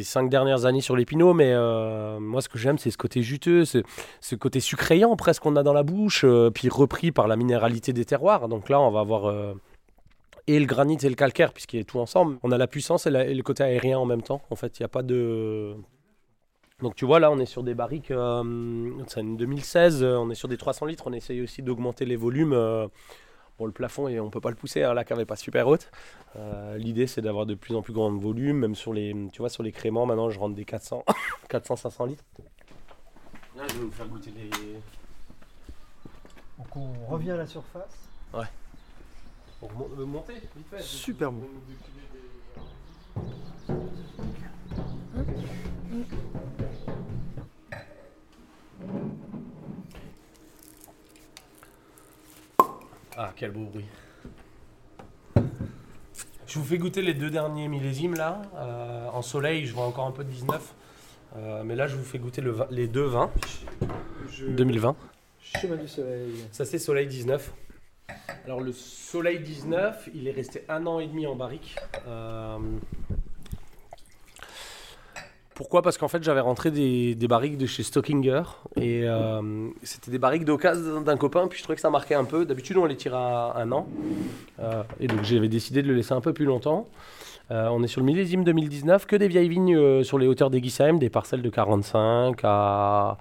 cinq 0.02 0.28
dernières 0.28 0.64
années 0.64 0.80
sur 0.80 0.96
les 0.96 1.04
pinots, 1.04 1.34
mais 1.34 1.54
moi 2.18 2.40
ce 2.40 2.48
que 2.48 2.58
j'aime 2.58 2.78
c'est 2.78 2.90
ce 2.90 2.98
côté 2.98 3.22
juteux, 3.22 3.64
ce, 3.64 3.82
ce 4.20 4.34
côté 4.34 4.58
sucréant 4.58 5.14
presque 5.16 5.42
qu'on 5.42 5.54
a 5.54 5.62
dans 5.62 5.74
la 5.74 5.82
bouche, 5.82 6.24
puis 6.54 6.68
repris 6.68 7.12
par 7.12 7.28
la 7.28 7.36
minéralité 7.36 7.92
des 7.92 8.06
terroirs. 8.06 8.48
Donc 8.48 8.70
là 8.70 8.80
on 8.80 8.90
va 8.90 9.00
avoir 9.00 9.54
et 10.46 10.58
le 10.58 10.66
granit 10.66 10.98
et 11.02 11.08
le 11.08 11.14
calcaire, 11.14 11.52
puisqu'il 11.52 11.80
est 11.80 11.84
tout 11.84 11.98
ensemble. 12.00 12.38
On 12.42 12.50
a 12.52 12.58
la 12.58 12.66
puissance 12.66 13.06
et, 13.06 13.10
la- 13.10 13.26
et 13.26 13.34
le 13.34 13.42
côté 13.42 13.62
aérien 13.62 13.98
en 13.98 14.04
même 14.06 14.22
temps. 14.22 14.42
En 14.50 14.56
fait, 14.56 14.78
il 14.78 14.82
n'y 14.82 14.86
a 14.86 14.88
pas 14.88 15.02
de. 15.02 15.74
Donc 16.80 16.96
tu 16.96 17.04
vois, 17.04 17.20
là, 17.20 17.30
on 17.30 17.38
est 17.38 17.46
sur 17.46 17.62
des 17.62 17.74
barriques. 17.74 18.10
euh, 18.10 18.90
c'est 19.06 19.20
une 19.20 19.36
2016, 19.36 20.02
euh, 20.02 20.16
on 20.16 20.30
est 20.30 20.34
sur 20.34 20.48
des 20.48 20.56
300 20.56 20.86
litres. 20.86 21.04
On 21.06 21.12
essaye 21.12 21.40
aussi 21.42 21.62
d'augmenter 21.62 22.04
les 22.04 22.16
volumes. 22.16 22.52
euh, 22.54 22.88
bon, 23.58 23.66
le 23.66 23.72
plafond, 23.72 24.08
et 24.08 24.18
on 24.18 24.30
peut 24.30 24.40
pas 24.40 24.50
le 24.50 24.56
pousser, 24.56 24.82
hein, 24.82 24.92
la 24.94 25.04
cave 25.04 25.18
n'est 25.18 25.24
pas 25.24 25.36
super 25.36 25.68
haute. 25.68 25.90
Euh, 26.36 26.76
L'idée, 26.78 27.06
c'est 27.06 27.20
d'avoir 27.22 27.46
de 27.46 27.54
plus 27.54 27.76
en 27.76 27.82
plus 27.82 27.92
grand 27.92 28.10
volume, 28.12 28.58
même 28.58 28.74
sur 28.74 28.92
les, 28.92 29.14
tu 29.32 29.38
vois, 29.38 29.48
sur 29.48 29.62
les 29.62 29.70
créments. 29.70 30.06
Maintenant, 30.06 30.28
je 30.30 30.40
rentre 30.40 30.56
des 30.56 30.64
400, 30.64 31.04
400 31.48 31.76
500 31.76 32.06
litres. 32.06 32.24
Là, 33.56 33.62
je 33.68 33.74
vais 33.74 33.84
vous 33.84 33.90
faire 33.92 34.08
goûter 34.08 34.32
les. 34.34 34.50
Donc 36.58 36.76
on 36.76 37.06
revient 37.12 37.32
à 37.32 37.36
la 37.36 37.46
surface. 37.46 38.08
On 38.32 38.38
remonte- 39.62 39.98
euh, 39.98 40.04
monter, 40.06 40.34
vite 40.56 40.66
fait. 40.70 40.82
Super 40.82 41.30
bon. 41.32 41.48
Ah, 53.16 53.32
quel 53.36 53.50
beau 53.50 53.64
bruit. 53.64 53.84
Je 56.46 56.58
vous 56.58 56.64
fais 56.64 56.78
goûter 56.78 57.02
les 57.02 57.14
deux 57.14 57.30
derniers 57.30 57.68
millésimes 57.68 58.14
là. 58.14 58.42
Euh, 58.56 59.08
en 59.12 59.22
soleil, 59.22 59.66
je 59.66 59.72
vois 59.74 59.84
encore 59.86 60.06
un 60.06 60.12
peu 60.12 60.24
de 60.24 60.30
19. 60.30 60.74
Euh, 61.36 61.62
mais 61.64 61.74
là, 61.76 61.86
je 61.86 61.96
vous 61.96 62.04
fais 62.04 62.18
goûter 62.18 62.42
le 62.42 62.50
vin- 62.52 62.66
les 62.70 62.88
deux 62.88 63.04
vins 63.04 63.30
2020. 64.48 64.96
Chemin 65.40 65.76
du 65.76 65.88
soleil. 65.88 66.32
Ça, 66.52 66.64
c'est 66.64 66.78
Soleil 66.78 67.06
19. 67.06 67.52
Alors, 68.44 68.60
le 68.60 68.72
Soleil 68.72 69.38
19, 69.38 70.10
il 70.14 70.26
est 70.26 70.32
resté 70.32 70.64
un 70.68 70.84
an 70.86 70.98
et 70.98 71.06
demi 71.06 71.28
en 71.28 71.36
barrique. 71.36 71.76
Euh, 72.08 72.58
Pourquoi? 75.54 75.82
Parce 75.82 75.96
qu'en 75.96 76.08
fait, 76.08 76.24
j'avais 76.24 76.40
rentré 76.40 76.72
des, 76.72 77.14
barriques 77.28 77.56
de 77.56 77.66
chez 77.66 77.84
Stockinger. 77.84 78.42
Et 78.74 79.04
euh, 79.04 79.68
c'était 79.84 80.10
des 80.10 80.18
barriques 80.18 80.44
d'occasion 80.44 81.02
d'un 81.02 81.16
copain. 81.16 81.46
Puis 81.46 81.58
je 81.58 81.62
trouvais 81.62 81.76
que 81.76 81.80
ça 81.80 81.90
marquait 81.90 82.16
un 82.16 82.24
peu. 82.24 82.44
D'habitude, 82.44 82.78
on 82.78 82.84
les 82.84 82.96
tire 82.96 83.14
à 83.14 83.60
un 83.60 83.70
an. 83.70 83.86
Euh, 84.58 84.82
et 84.98 85.06
donc, 85.06 85.22
j'avais 85.22 85.48
décidé 85.48 85.82
de 85.82 85.86
le 85.86 85.94
laisser 85.94 86.12
un 86.12 86.20
peu 86.20 86.32
plus 86.32 86.46
longtemps. 86.46 86.86
On 87.50 87.82
est 87.82 87.86
sur 87.86 88.00
le 88.00 88.06
millésime 88.06 88.44
2019, 88.44 89.04
que 89.04 89.14
des 89.14 89.28
vieilles 89.28 89.50
vignes 89.50 90.02
sur 90.04 90.18
les 90.18 90.26
hauteurs 90.26 90.48
des 90.48 90.62
Guisheim, 90.62 90.98
des 90.98 91.10
parcelles 91.10 91.42
de 91.42 91.50
45 91.50 92.40
à 92.44 93.18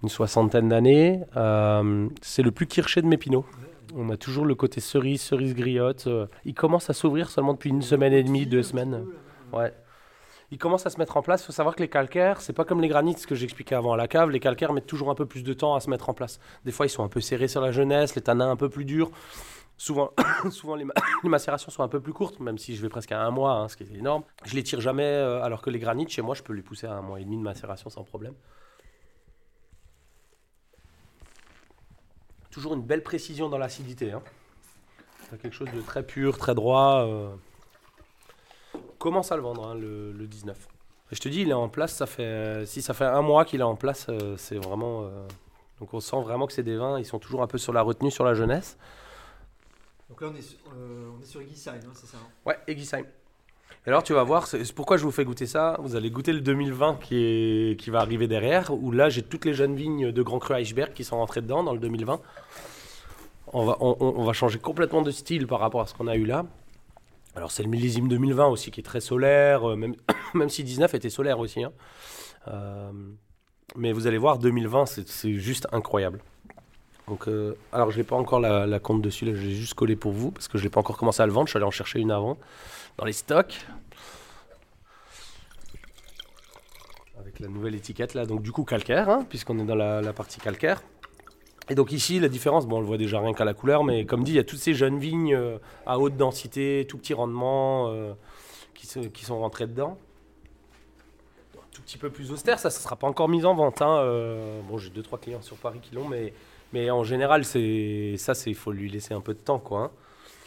une 0.00 0.08
soixantaine 0.08 0.68
d'années. 0.68 1.22
C'est 2.22 2.42
le 2.42 2.52
plus 2.52 2.68
kirché 2.68 3.02
de 3.02 3.08
mes 3.08 3.16
pinots. 3.16 3.44
On 3.96 4.10
a 4.10 4.16
toujours 4.16 4.44
le 4.44 4.54
côté 4.54 4.80
cerise, 4.80 5.22
cerise 5.22 5.54
griotte. 5.54 6.06
euh, 6.08 6.26
il 6.44 6.54
commence 6.54 6.90
à 6.90 6.92
s'ouvrir 6.92 7.30
seulement 7.30 7.52
depuis 7.52 7.70
une 7.70 7.82
semaine 7.82 8.12
et 8.12 8.22
demie, 8.24 8.44
deux 8.46 8.62
semaines. 8.62 9.04
Ouais. 9.52 9.72
Il 10.50 10.58
commence 10.58 10.84
à 10.86 10.90
se 10.90 10.98
mettre 10.98 11.16
en 11.16 11.22
place. 11.22 11.42
Il 11.42 11.46
faut 11.46 11.52
savoir 11.52 11.74
que 11.76 11.80
les 11.80 11.88
calcaires, 11.88 12.40
c'est 12.40 12.52
pas 12.52 12.64
comme 12.64 12.80
les 12.80 12.88
granites, 12.88 13.18
ce 13.18 13.26
que 13.26 13.34
j'expliquais 13.34 13.74
avant 13.76 13.92
à 13.92 13.96
la 13.96 14.08
cave. 14.08 14.30
Les 14.30 14.40
calcaires 14.40 14.72
mettent 14.72 14.86
toujours 14.86 15.10
un 15.10 15.14
peu 15.14 15.26
plus 15.26 15.42
de 15.44 15.52
temps 15.52 15.74
à 15.74 15.80
se 15.80 15.88
mettre 15.90 16.08
en 16.08 16.14
place. 16.14 16.40
Des 16.64 16.72
fois, 16.72 16.86
ils 16.86 16.90
sont 16.90 17.04
un 17.04 17.08
peu 17.08 17.20
serrés 17.20 17.48
sur 17.48 17.60
la 17.60 17.70
jeunesse, 17.72 18.14
les 18.14 18.22
tanins 18.22 18.50
un 18.50 18.56
peu 18.56 18.68
plus 18.68 18.84
durs. 18.84 19.10
Souvent, 19.76 20.10
souvent 20.50 20.74
les, 20.74 20.84
ma- 20.84 20.94
les 21.22 21.28
macérations 21.28 21.70
sont 21.70 21.82
un 21.82 21.88
peu 21.88 22.00
plus 22.00 22.12
courtes, 22.12 22.40
même 22.40 22.58
si 22.58 22.74
je 22.76 22.82
vais 22.82 22.88
presque 22.88 23.12
à 23.12 23.20
un 23.22 23.30
mois, 23.30 23.52
hein, 23.52 23.68
ce 23.68 23.76
qui 23.76 23.84
est 23.84 23.94
énorme. 23.96 24.22
Je 24.44 24.54
les 24.54 24.62
tire 24.62 24.80
jamais, 24.80 25.04
euh, 25.04 25.42
alors 25.42 25.62
que 25.62 25.70
les 25.70 25.78
granites, 25.78 26.10
chez 26.10 26.22
moi, 26.22 26.34
je 26.34 26.42
peux 26.42 26.52
les 26.52 26.62
pousser 26.62 26.86
à 26.86 26.94
un 26.94 27.02
mois 27.02 27.20
et 27.20 27.24
demi 27.24 27.36
de 27.36 27.42
macération 27.42 27.90
sans 27.90 28.04
problème. 28.04 28.34
Toujours 32.54 32.74
une 32.74 32.82
belle 32.82 33.02
précision 33.02 33.48
dans 33.48 33.58
l'acidité. 33.58 34.12
Hein. 34.12 34.22
Quelque 35.42 35.54
chose 35.54 35.68
de 35.74 35.80
très 35.80 36.04
pur, 36.04 36.38
très 36.38 36.54
droit. 36.54 37.04
euh. 37.04 37.34
Commence 38.98 39.32
à 39.32 39.36
le 39.36 39.42
vendre, 39.42 39.66
hein, 39.66 39.74
le, 39.74 40.12
le 40.12 40.26
19. 40.28 40.56
Et 41.10 41.16
je 41.16 41.20
te 41.20 41.28
dis, 41.28 41.40
il 41.42 41.50
est 41.50 41.52
en 41.54 41.68
place, 41.68 41.94
ça 41.94 42.06
fait, 42.06 42.64
si 42.66 42.80
ça 42.80 42.94
fait 42.94 43.04
un 43.04 43.22
mois 43.22 43.44
qu'il 43.44 43.60
est 43.60 43.64
en 43.64 43.74
place, 43.76 44.06
euh, 44.08 44.36
c'est 44.36 44.56
vraiment... 44.56 45.02
euh, 45.02 45.26
donc 45.80 45.92
on 45.92 46.00
sent 46.00 46.20
vraiment 46.22 46.46
que 46.46 46.52
c'est 46.52 46.62
des 46.62 46.76
vins, 46.76 46.98
ils 46.98 47.04
sont 47.04 47.18
toujours 47.18 47.42
un 47.42 47.46
peu 47.48 47.58
sur 47.58 47.72
la 47.72 47.82
retenue, 47.82 48.10
sur 48.12 48.24
la 48.24 48.34
jeunesse. 48.34 48.78
Donc 50.08 50.20
là, 50.20 50.28
on 50.32 50.36
est, 50.36 50.40
sur- 50.42 50.58
euh, 50.76 51.10
on 51.18 51.20
est 51.20 51.26
sur 51.26 51.42
Guisheim, 51.42 51.74
hein, 51.74 51.92
c'est 51.94 52.06
ça 52.06 52.16
hein? 52.18 52.28
Ouais, 52.46 52.58
Egisheim. 52.68 53.04
Et 53.86 53.90
alors 53.90 54.02
tu 54.02 54.14
vas 54.14 54.22
voir, 54.22 54.46
c'est 54.46 54.72
pourquoi 54.72 54.96
je 54.96 55.02
vous 55.04 55.10
fais 55.10 55.24
goûter 55.24 55.46
ça. 55.46 55.76
Vous 55.82 55.94
allez 55.94 56.10
goûter 56.10 56.32
le 56.32 56.40
2020 56.40 57.00
qui, 57.02 57.16
est, 57.16 57.78
qui 57.78 57.90
va 57.90 58.00
arriver 58.00 58.26
derrière, 58.26 58.72
où 58.72 58.90
là 58.90 59.10
j'ai 59.10 59.22
toutes 59.22 59.44
les 59.44 59.52
jeunes 59.52 59.76
vignes 59.76 60.10
de 60.10 60.22
Grand 60.22 60.38
Cru 60.38 60.54
Eichberg 60.54 60.92
qui 60.94 61.04
sont 61.04 61.18
rentrées 61.18 61.42
dedans 61.42 61.62
dans 61.62 61.74
le 61.74 61.78
2020. 61.78 62.20
On 63.52 63.66
va, 63.66 63.76
on, 63.80 64.24
va 64.24 64.32
changer 64.32 64.58
complètement 64.58 65.02
de 65.02 65.10
style 65.10 65.46
par 65.46 65.60
rapport 65.60 65.82
à 65.82 65.86
ce 65.86 65.94
qu'on 65.94 66.06
a 66.08 66.16
eu 66.16 66.24
là. 66.24 66.46
Alors 67.36 67.50
c'est 67.52 67.62
le 67.62 67.68
millésime 67.68 68.08
2020 68.08 68.46
aussi 68.46 68.70
qui 68.70 68.80
est 68.80 68.84
très 68.84 69.00
solaire, 69.00 69.68
euh, 69.68 69.76
même, 69.76 69.94
même 70.34 70.48
si 70.48 70.64
19 70.64 70.94
était 70.94 71.10
solaire 71.10 71.38
aussi. 71.38 71.62
hein. 71.62 71.72
Euh, 72.48 72.90
mais 73.76 73.92
vous 73.92 74.06
allez 74.06 74.18
voir, 74.18 74.38
2020 74.38 74.86
c'est- 74.86 75.34
juste 75.34 75.68
incroyable. 75.72 76.20
Donc, 77.06 77.28
euh, 77.28 77.54
alors 77.70 77.90
je 77.90 77.98
n'ai 77.98 78.04
pas 78.04 78.16
encore 78.16 78.40
la, 78.40 78.66
la 78.66 78.78
compte 78.80 79.02
dessus, 79.02 79.26
là, 79.26 79.34
je 79.34 79.42
l'ai 79.42 79.54
juste 79.54 79.74
collé 79.74 79.94
pour 79.94 80.12
vous 80.12 80.30
parce 80.30 80.48
que 80.48 80.56
je 80.56 80.64
n'ai 80.64 80.70
pas 80.70 80.80
encore 80.80 80.96
commencé 80.96 81.22
à 81.22 81.26
le 81.26 81.32
vendre. 81.32 81.46
Je 81.48 81.50
suis 81.50 81.58
allé 81.58 81.66
en 81.66 81.70
chercher 81.70 82.00
une 82.00 82.10
avant 82.10 82.38
dans 82.96 83.04
les 83.04 83.12
stocks. 83.12 83.66
Avec 87.18 87.40
la 87.40 87.48
nouvelle 87.48 87.74
étiquette 87.74 88.14
là, 88.14 88.26
donc 88.26 88.42
du 88.42 88.52
coup 88.52 88.64
calcaire, 88.64 89.08
hein, 89.08 89.26
puisqu'on 89.28 89.58
est 89.58 89.64
dans 89.64 89.74
la, 89.74 90.12
partie 90.12 90.40
calcaire. 90.40 90.82
Et 91.70 91.74
donc 91.74 91.92
ici, 91.92 92.20
la 92.20 92.28
différence, 92.28 92.66
bon, 92.66 92.76
on 92.76 92.80
le 92.80 92.86
voit 92.86 92.98
déjà 92.98 93.20
rien 93.20 93.32
qu'à 93.32 93.44
la 93.44 93.54
couleur, 93.54 93.84
mais 93.84 94.04
comme 94.04 94.22
dit, 94.22 94.32
il 94.32 94.36
y 94.36 94.40
a 94.40 94.44
toutes 94.44 94.58
ces 94.58 94.74
jeunes 94.74 94.98
vignes 94.98 95.34
euh, 95.34 95.56
à 95.86 95.98
haute 95.98 96.16
densité, 96.16 96.86
tout 96.86 96.98
petit 96.98 97.14
rendement, 97.14 97.88
euh, 97.88 98.12
qui, 98.74 99.24
sont 99.24 99.38
rentrées 99.38 99.66
dedans. 99.66 99.96
Un 101.56 101.66
tout 101.72 101.80
petit 101.80 101.96
peu 101.96 102.10
plus 102.10 102.30
austère, 102.32 102.58
ça 102.58 102.68
ne 102.68 102.74
sera 102.74 102.96
pas 102.96 103.06
encore 103.06 103.30
mis 103.30 103.46
en 103.46 103.54
vente. 103.54 103.80
hein, 103.80 103.96
euh, 104.00 104.60
bon, 104.68 104.76
j'ai 104.76 104.90
deux 104.90 105.02
trois 105.02 105.18
clients 105.18 105.40
sur 105.40 105.56
Paris 105.56 105.80
qui 105.80 105.94
l'ont, 105.94 106.06
mais, 106.06 106.90
en 106.90 107.04
général, 107.04 107.46
ça, 107.46 107.58
il 107.58 108.54
faut 108.54 108.72
lui 108.72 108.90
laisser 108.90 109.14
un 109.14 109.22
peu 109.22 109.32
de 109.32 109.38
temps, 109.38 109.58
quoi. 109.58 109.84
hein. 109.84 109.90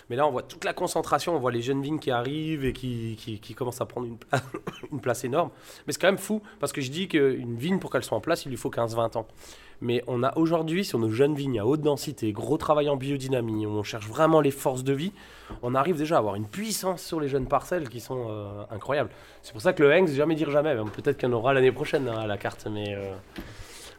Mais 0.09 0.15
là, 0.15 0.25
on 0.25 0.31
voit 0.31 0.43
toute 0.43 0.63
la 0.63 0.71
concentration, 0.73 1.35
on 1.35 1.39
voit 1.39 1.51
les 1.51 1.61
jeunes 1.61 1.81
vignes 1.81 1.99
qui 1.99 2.11
arrivent 2.11 2.63
et 2.63 2.71
qui, 2.73 3.17
qui, 3.41 3.53
commencent 3.53 3.81
à 3.81 3.85
prendre 3.85 4.07
une, 4.07 4.17
pla- 4.17 4.41
une 4.91 5.01
place 5.01 5.23
énorme. 5.25 5.49
Mais 5.85 5.93
c'est 5.93 5.99
quand 5.99 6.07
même 6.07 6.17
fou, 6.17 6.41
parce 6.59 6.71
que 6.71 6.79
je 6.81 6.89
dis 6.91 7.07
qu'une 7.09 7.57
vigne, 7.57 7.77
pour 7.79 7.91
qu'elle 7.91 8.03
soit 8.03 8.17
en 8.17 8.21
place, 8.21 8.45
il 8.45 8.49
lui 8.49 8.57
faut 8.57 8.69
15-20 8.69 9.17
ans. 9.17 9.27
Mais 9.81 10.03
on 10.07 10.23
a 10.23 10.35
aujourd'hui, 10.37 10.85
sur 10.85 10.97
nos 10.97 11.09
jeunes 11.11 11.35
vignes 11.35 11.59
à 11.59 11.65
haute 11.65 11.81
densité, 11.81 12.31
gros 12.31 12.57
travail 12.57 12.89
en 12.89 12.95
biodynamie, 12.95 13.67
on 13.67 13.83
cherche 13.83 14.07
vraiment 14.07 14.39
les 14.41 14.49
forces 14.49 14.83
de 14.83 14.93
vie, 14.93 15.11
on 15.61 15.75
arrive 15.75 15.97
déjà 15.97 16.15
à 16.15 16.19
avoir 16.19 16.35
une 16.35 16.47
puissance 16.47 17.03
sur 17.03 17.19
les 17.19 17.27
jeunes 17.27 17.45
parcelles 17.47 17.87
qui 17.89 17.99
sont 17.99 18.27
euh, 18.29 18.63
incroyables. 18.71 19.09
C'est 19.43 19.51
pour 19.51 19.61
ça 19.61 19.73
que 19.73 19.83
le 19.83 19.91
Hengst, 19.93 20.15
jamais 20.15 20.33
dire 20.35 20.49
jamais. 20.49 20.75
Peut-être 20.95 21.17
qu'il 21.17 21.29
y 21.29 21.31
en 21.31 21.35
aura 21.35 21.53
l'année 21.53 21.71
prochaine 21.71 22.07
hein, 22.07 22.17
à 22.17 22.27
la 22.27 22.37
carte, 22.37 22.65
mais... 22.71 22.95
euh, 22.95 23.13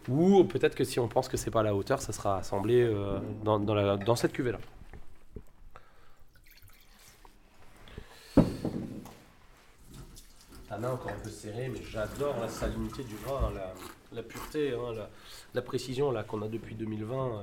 Ou 0.09 0.43
peut-être 0.45 0.75
que 0.75 0.85
si 0.85 0.99
on 0.99 1.07
pense 1.07 1.29
que 1.29 1.37
c'est 1.37 1.51
pas 1.51 1.61
à 1.61 1.65
la 1.65 1.75
hauteur, 1.75 2.01
ça 2.01 2.13
sera 2.13 2.39
assemblé 2.39 2.83
euh, 2.83 3.19
dans, 3.45 3.59
dans 3.61 4.17
cette 4.17 4.33
cuvée-là. 4.33 4.59
La 10.71 10.77
main 10.79 10.91
encore 10.91 11.13
un 11.13 11.21
peu 11.25 11.31
serrée, 11.31 11.71
mais 11.73 11.81
j'adore 11.91 12.37
la 12.41 12.49
salinité 12.49 13.03
du 13.03 13.17
vin, 13.17 13.41
hein, 13.43 13.53
la, 13.55 13.73
la 14.13 14.23
pureté, 14.23 14.73
hein, 14.73 14.93
la, 14.95 15.09
la 15.55 15.63
précision 15.63 16.11
là 16.13 16.25
qu'on 16.25 16.43
a 16.43 16.49
depuis 16.49 16.75
2020. 16.75 17.17
euh. 17.17 17.41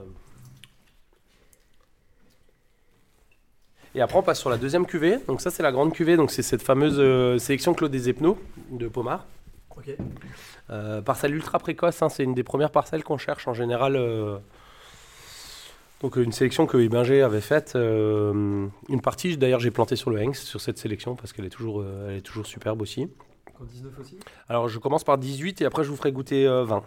Et 3.96 4.02
après 4.02 4.18
on 4.18 4.24
passe 4.24 4.40
sur 4.40 4.50
la 4.50 4.58
deuxième 4.58 4.86
cuvée. 4.86 5.18
Donc 5.28 5.42
ça 5.42 5.50
c'est 5.50 5.64
la 5.64 5.72
grande 5.72 5.92
cuvée, 5.94 6.18
donc 6.18 6.30
c'est 6.30 6.44
cette 6.44 6.62
fameuse 6.62 6.98
euh, 7.00 7.40
sélection 7.40 7.74
Claude 7.74 7.92
des 7.92 8.10
Epneaux 8.10 8.38
de 8.70 8.88
Pomard. 8.88 9.26
Ok. 9.76 9.90
Euh, 10.70 11.02
parcelle 11.02 11.34
ultra 11.34 11.58
précoce, 11.60 12.02
hein, 12.02 12.10
c'est 12.10 12.24
une 12.24 12.34
des 12.36 12.44
premières 12.44 12.72
parcelles 12.72 13.04
qu'on 13.04 13.18
cherche 13.18 13.48
en 13.48 13.54
général. 13.54 13.96
euh, 13.96 14.38
donc 16.02 16.18
euh, 16.18 16.24
une 16.24 16.32
sélection 16.32 16.66
que 16.66 16.78
Ibinger 16.78 17.22
avait 17.22 17.42
faite. 17.42 17.74
euh, 17.76 18.68
une 18.90 19.02
partie, 19.02 19.38
d'ailleurs, 19.38 19.60
j'ai 19.60 19.72
planté 19.72 19.96
sur 19.96 20.10
le 20.10 20.20
Hengst 20.22 20.44
sur 20.44 20.62
cette 20.62 20.78
sélection 20.78 21.16
parce 21.16 21.34
qu'elle 21.34 21.46
est 21.46 21.50
toujours, 21.50 21.82
euh, 21.82 22.10
elle 22.10 22.18
est 22.18 22.22
toujours 22.22 22.46
superbe 22.46 22.82
aussi. 22.82 23.10
Encore 23.54 23.68
19 23.68 24.00
aussi? 24.00 24.18
Alors 24.50 24.68
je 24.68 24.80
commence 24.80 25.04
par 25.04 25.18
18 25.18 25.62
et 25.62 25.66
après 25.66 25.84
je 25.84 25.90
vous 25.90 25.96
ferai 25.96 26.12
goûter 26.12 26.46
euh, 26.48 26.64
20. 26.66 26.84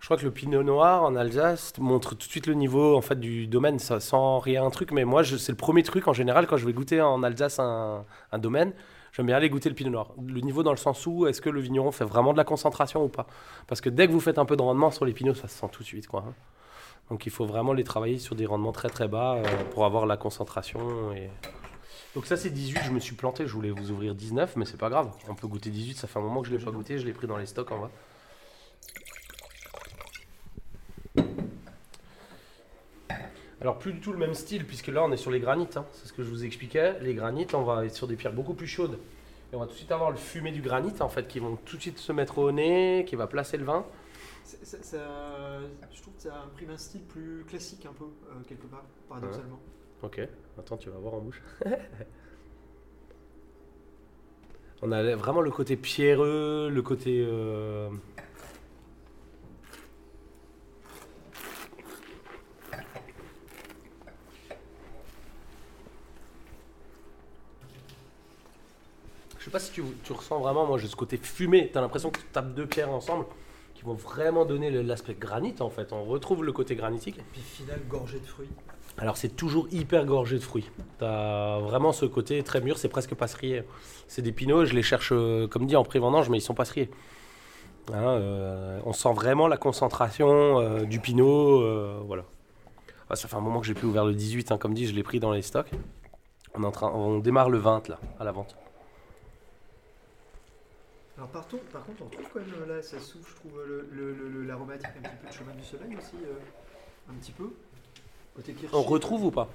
Je 0.00 0.06
crois 0.06 0.16
que 0.16 0.24
le 0.24 0.32
Pinot 0.32 0.64
Noir 0.64 1.04
en 1.04 1.14
Alsace 1.14 1.74
montre 1.78 2.16
tout 2.16 2.26
de 2.26 2.30
suite 2.30 2.48
le 2.48 2.54
niveau 2.54 2.96
en 2.96 3.02
fait 3.02 3.20
du 3.20 3.46
domaine, 3.46 3.78
ça, 3.78 4.00
sans 4.00 4.40
rien 4.40 4.64
un 4.64 4.70
truc. 4.70 4.90
Mais 4.90 5.04
moi, 5.04 5.22
c'est 5.22 5.52
le 5.52 5.56
premier 5.56 5.84
truc 5.84 6.08
en 6.08 6.12
général 6.12 6.48
quand 6.48 6.56
je 6.56 6.66
vais 6.66 6.72
goûter 6.72 7.00
en 7.00 7.22
Alsace 7.22 7.60
un, 7.60 8.04
un 8.32 8.38
domaine. 8.38 8.72
J'aime 9.12 9.26
bien 9.26 9.36
aller 9.36 9.48
goûter 9.50 9.68
le 9.68 9.74
Pinot 9.76 9.90
Noir. 9.90 10.12
Le 10.26 10.40
niveau 10.40 10.62
dans 10.64 10.72
le 10.72 10.76
sens 10.78 11.06
où 11.06 11.26
est-ce 11.26 11.40
que 11.40 11.50
le 11.50 11.60
vigneron 11.60 11.92
fait 11.92 12.04
vraiment 12.04 12.32
de 12.32 12.38
la 12.38 12.44
concentration 12.44 13.04
ou 13.04 13.08
pas? 13.08 13.26
Parce 13.68 13.80
que 13.80 13.90
dès 13.90 14.06
que 14.08 14.12
vous 14.12 14.20
faites 14.20 14.38
un 14.38 14.46
peu 14.46 14.56
de 14.56 14.62
rendement 14.62 14.90
sur 14.90 15.04
les 15.04 15.12
Pinots, 15.12 15.34
ça 15.34 15.46
se 15.46 15.56
sent 15.58 15.68
tout 15.70 15.82
de 15.82 15.86
suite 15.86 16.08
quoi. 16.08 16.24
Donc 17.10 17.26
il 17.26 17.32
faut 17.32 17.46
vraiment 17.46 17.72
les 17.72 17.84
travailler 17.84 18.18
sur 18.18 18.34
des 18.34 18.46
rendements 18.46 18.72
très 18.72 18.88
très 18.88 19.08
bas 19.08 19.34
euh, 19.34 19.42
pour 19.72 19.84
avoir 19.84 20.06
la 20.06 20.16
concentration 20.16 21.12
et 21.12 21.30
donc 22.14 22.26
ça 22.26 22.36
c'est 22.36 22.50
18, 22.50 22.80
je 22.84 22.90
me 22.90 23.00
suis 23.00 23.14
planté, 23.14 23.46
je 23.46 23.52
voulais 23.52 23.70
vous 23.70 23.90
ouvrir 23.90 24.14
19, 24.14 24.56
mais 24.56 24.66
c'est 24.66 24.76
pas 24.76 24.90
grave. 24.90 25.10
On 25.28 25.34
peut 25.34 25.46
goûter 25.46 25.70
18, 25.70 25.96
ça 25.96 26.06
fait 26.06 26.18
un 26.18 26.22
moment 26.22 26.42
que 26.42 26.48
je 26.48 26.54
l'ai 26.54 26.62
pas 26.62 26.70
goûté, 26.70 26.98
je 26.98 27.06
l'ai 27.06 27.12
pris 27.12 27.26
dans 27.26 27.38
les 27.38 27.46
stocks 27.46 27.72
en 27.72 27.78
bas. 27.80 27.90
Alors 33.62 33.78
plus 33.78 33.94
du 33.94 34.00
tout 34.00 34.12
le 34.12 34.18
même 34.18 34.34
style, 34.34 34.66
puisque 34.66 34.88
là 34.88 35.04
on 35.04 35.12
est 35.12 35.16
sur 35.16 35.30
les 35.30 35.40
granites, 35.40 35.78
hein. 35.78 35.86
c'est 35.92 36.08
ce 36.08 36.12
que 36.12 36.22
je 36.22 36.28
vous 36.28 36.44
expliquais. 36.44 36.98
Les 37.00 37.14
granites, 37.14 37.54
on 37.54 37.62
va 37.62 37.86
être 37.86 37.94
sur 37.94 38.08
des 38.08 38.16
pierres 38.16 38.32
beaucoup 38.32 38.54
plus 38.54 38.66
chaudes. 38.66 38.98
Et 39.52 39.56
on 39.56 39.60
va 39.60 39.66
tout 39.66 39.72
de 39.72 39.76
suite 39.76 39.92
avoir 39.92 40.10
le 40.10 40.16
fumé 40.16 40.50
du 40.50 40.60
granit 40.60 40.92
en 41.00 41.08
fait, 41.08 41.28
qui 41.28 41.38
vont 41.38 41.56
tout 41.64 41.76
de 41.76 41.82
suite 41.82 41.98
se 41.98 42.12
mettre 42.12 42.38
au 42.38 42.52
nez, 42.52 43.06
qui 43.06 43.16
va 43.16 43.26
placer 43.26 43.56
le 43.56 43.64
vin. 43.64 43.86
Ça- 44.44 44.82
ça- 44.82 45.60
je 45.92 46.00
trouve 46.02 46.14
que 46.14 46.22
ça 46.22 46.42
imprime 46.42 46.70
un 46.70 46.76
style 46.76 47.02
plus 47.02 47.44
classique 47.48 47.86
un 47.86 47.92
peu, 47.92 48.04
euh, 48.04 48.42
quelque 48.46 48.66
part, 48.66 48.84
paradoxalement. 49.08 49.60
Ok, 50.02 50.20
attends, 50.58 50.76
tu 50.76 50.90
vas 50.90 50.98
voir 50.98 51.14
en 51.14 51.20
bouche. 51.20 51.40
On 54.82 54.90
a 54.90 55.14
vraiment 55.14 55.40
le 55.42 55.50
côté 55.52 55.76
pierreux, 55.76 56.68
le 56.68 56.82
côté. 56.82 57.24
euh, 57.24 57.88
Je 69.38 69.44
sais 69.46 69.50
pas 69.50 69.58
si 69.58 69.72
tu, 69.72 69.82
tu 70.04 70.12
ressens 70.12 70.38
vraiment, 70.40 70.66
moi 70.66 70.78
j'ai 70.78 70.86
ce 70.88 70.94
côté 70.96 71.16
fumé, 71.16 71.70
t'as 71.72 71.80
l'impression 71.80 72.10
que 72.10 72.20
tu 72.20 72.26
tapes 72.26 72.54
deux 72.54 72.66
pierres 72.66 72.90
ensemble 72.90 73.24
vont 73.84 73.94
vraiment 73.94 74.44
donner 74.44 74.70
l'aspect 74.70 75.14
granit 75.14 75.54
en 75.60 75.70
fait. 75.70 75.92
On 75.92 76.04
retrouve 76.04 76.44
le 76.44 76.52
côté 76.52 76.74
granitique. 76.74 77.18
Et 77.18 77.24
puis 77.32 77.40
final 77.40 77.80
gorgé 77.88 78.18
de 78.18 78.26
fruits. 78.26 78.48
Alors 78.98 79.16
c'est 79.16 79.30
toujours 79.30 79.66
hyper 79.70 80.04
gorgé 80.04 80.36
de 80.38 80.42
fruits. 80.42 80.70
T'as 80.98 81.58
vraiment 81.58 81.92
ce 81.92 82.04
côté 82.04 82.42
très 82.42 82.60
mûr, 82.60 82.78
c'est 82.78 82.88
presque 82.88 83.14
passerier. 83.14 83.62
C'est 84.08 84.22
des 84.22 84.32
pinots, 84.32 84.64
je 84.64 84.74
les 84.74 84.82
cherche 84.82 85.10
euh, 85.12 85.48
comme 85.48 85.66
dit 85.66 85.76
en 85.76 85.84
pré-vendange, 85.84 86.28
mais 86.28 86.38
ils 86.38 86.42
sont 86.42 86.54
passeriers. 86.54 86.90
Hein, 87.92 88.04
euh, 88.04 88.80
on 88.84 88.92
sent 88.92 89.12
vraiment 89.14 89.48
la 89.48 89.56
concentration 89.56 90.60
euh, 90.60 90.84
du 90.84 91.00
pinot, 91.00 92.04
voilà. 92.04 92.24
Ah, 93.10 93.16
ça 93.16 93.28
fait 93.28 93.36
un 93.36 93.40
moment 93.40 93.60
que 93.60 93.66
j'ai 93.66 93.74
plus 93.74 93.86
ouvert 93.86 94.06
le 94.06 94.14
18, 94.14 94.52
hein, 94.52 94.58
comme 94.58 94.72
dit, 94.72 94.86
je 94.86 94.94
l'ai 94.94 95.02
pris 95.02 95.20
dans 95.20 95.32
les 95.32 95.42
stocks. 95.42 95.70
On, 96.54 96.62
on 96.82 97.18
démarre 97.18 97.50
le 97.50 97.58
20 97.58 97.88
là, 97.88 97.98
à 98.18 98.24
la 98.24 98.32
vente. 98.32 98.56
Alors 101.18 101.28
par, 101.28 101.46
contre, 101.46 101.64
par 101.64 101.84
contre, 101.84 102.02
on 102.02 102.08
trouve 102.08 102.26
quand 102.32 102.40
même 102.40 102.68
là, 102.68 102.82
ça 102.82 102.98
souffle, 102.98 103.30
je 103.30 103.36
trouve 103.36 103.60
le- 103.66 103.88
le- 103.92 104.14
le- 104.14 104.28
le- 104.28 104.42
l'aromatique 104.44 104.88
un 104.98 105.02
petit 105.08 105.16
peu 105.20 105.28
de 105.28 105.32
chemin 105.32 105.52
du 105.54 105.62
soleil 105.64 105.96
aussi, 105.96 106.16
euh, 106.24 107.10
un 107.10 107.14
petit 107.14 107.32
peu. 107.32 107.50
Côté. 108.34 108.54
On 108.72 108.80
retrouve 108.82 109.26
ou 109.26 109.30
pas 109.30 109.48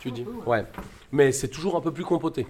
Tu 0.00 0.10
dis 0.10 0.24
peu, 0.24 0.32
Ouais. 0.46 0.64
Mais 1.12 1.32
c'est 1.32 1.48
toujours 1.48 1.76
un 1.76 1.82
peu 1.82 1.92
plus 1.92 2.04
compoté. 2.04 2.46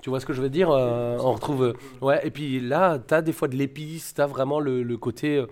Tu 0.00 0.10
vois 0.10 0.18
ce 0.18 0.26
que 0.26 0.32
je 0.32 0.42
veux 0.42 0.50
dire 0.50 0.68
euh, 0.70 1.16
On 1.20 1.32
retrouve. 1.32 1.62
euh, 1.62 1.72
Ouais, 2.00 2.26
et 2.26 2.32
puis 2.32 2.58
là, 2.58 2.98
tu 2.98 3.14
as 3.14 3.22
des 3.22 3.32
fois 3.32 3.46
de 3.46 3.54
l'épice, 3.54 4.14
tu 4.14 4.20
as 4.20 4.26
vraiment 4.26 4.58
le, 4.58 4.82
côté. 4.96 5.36
euh, 5.38 5.46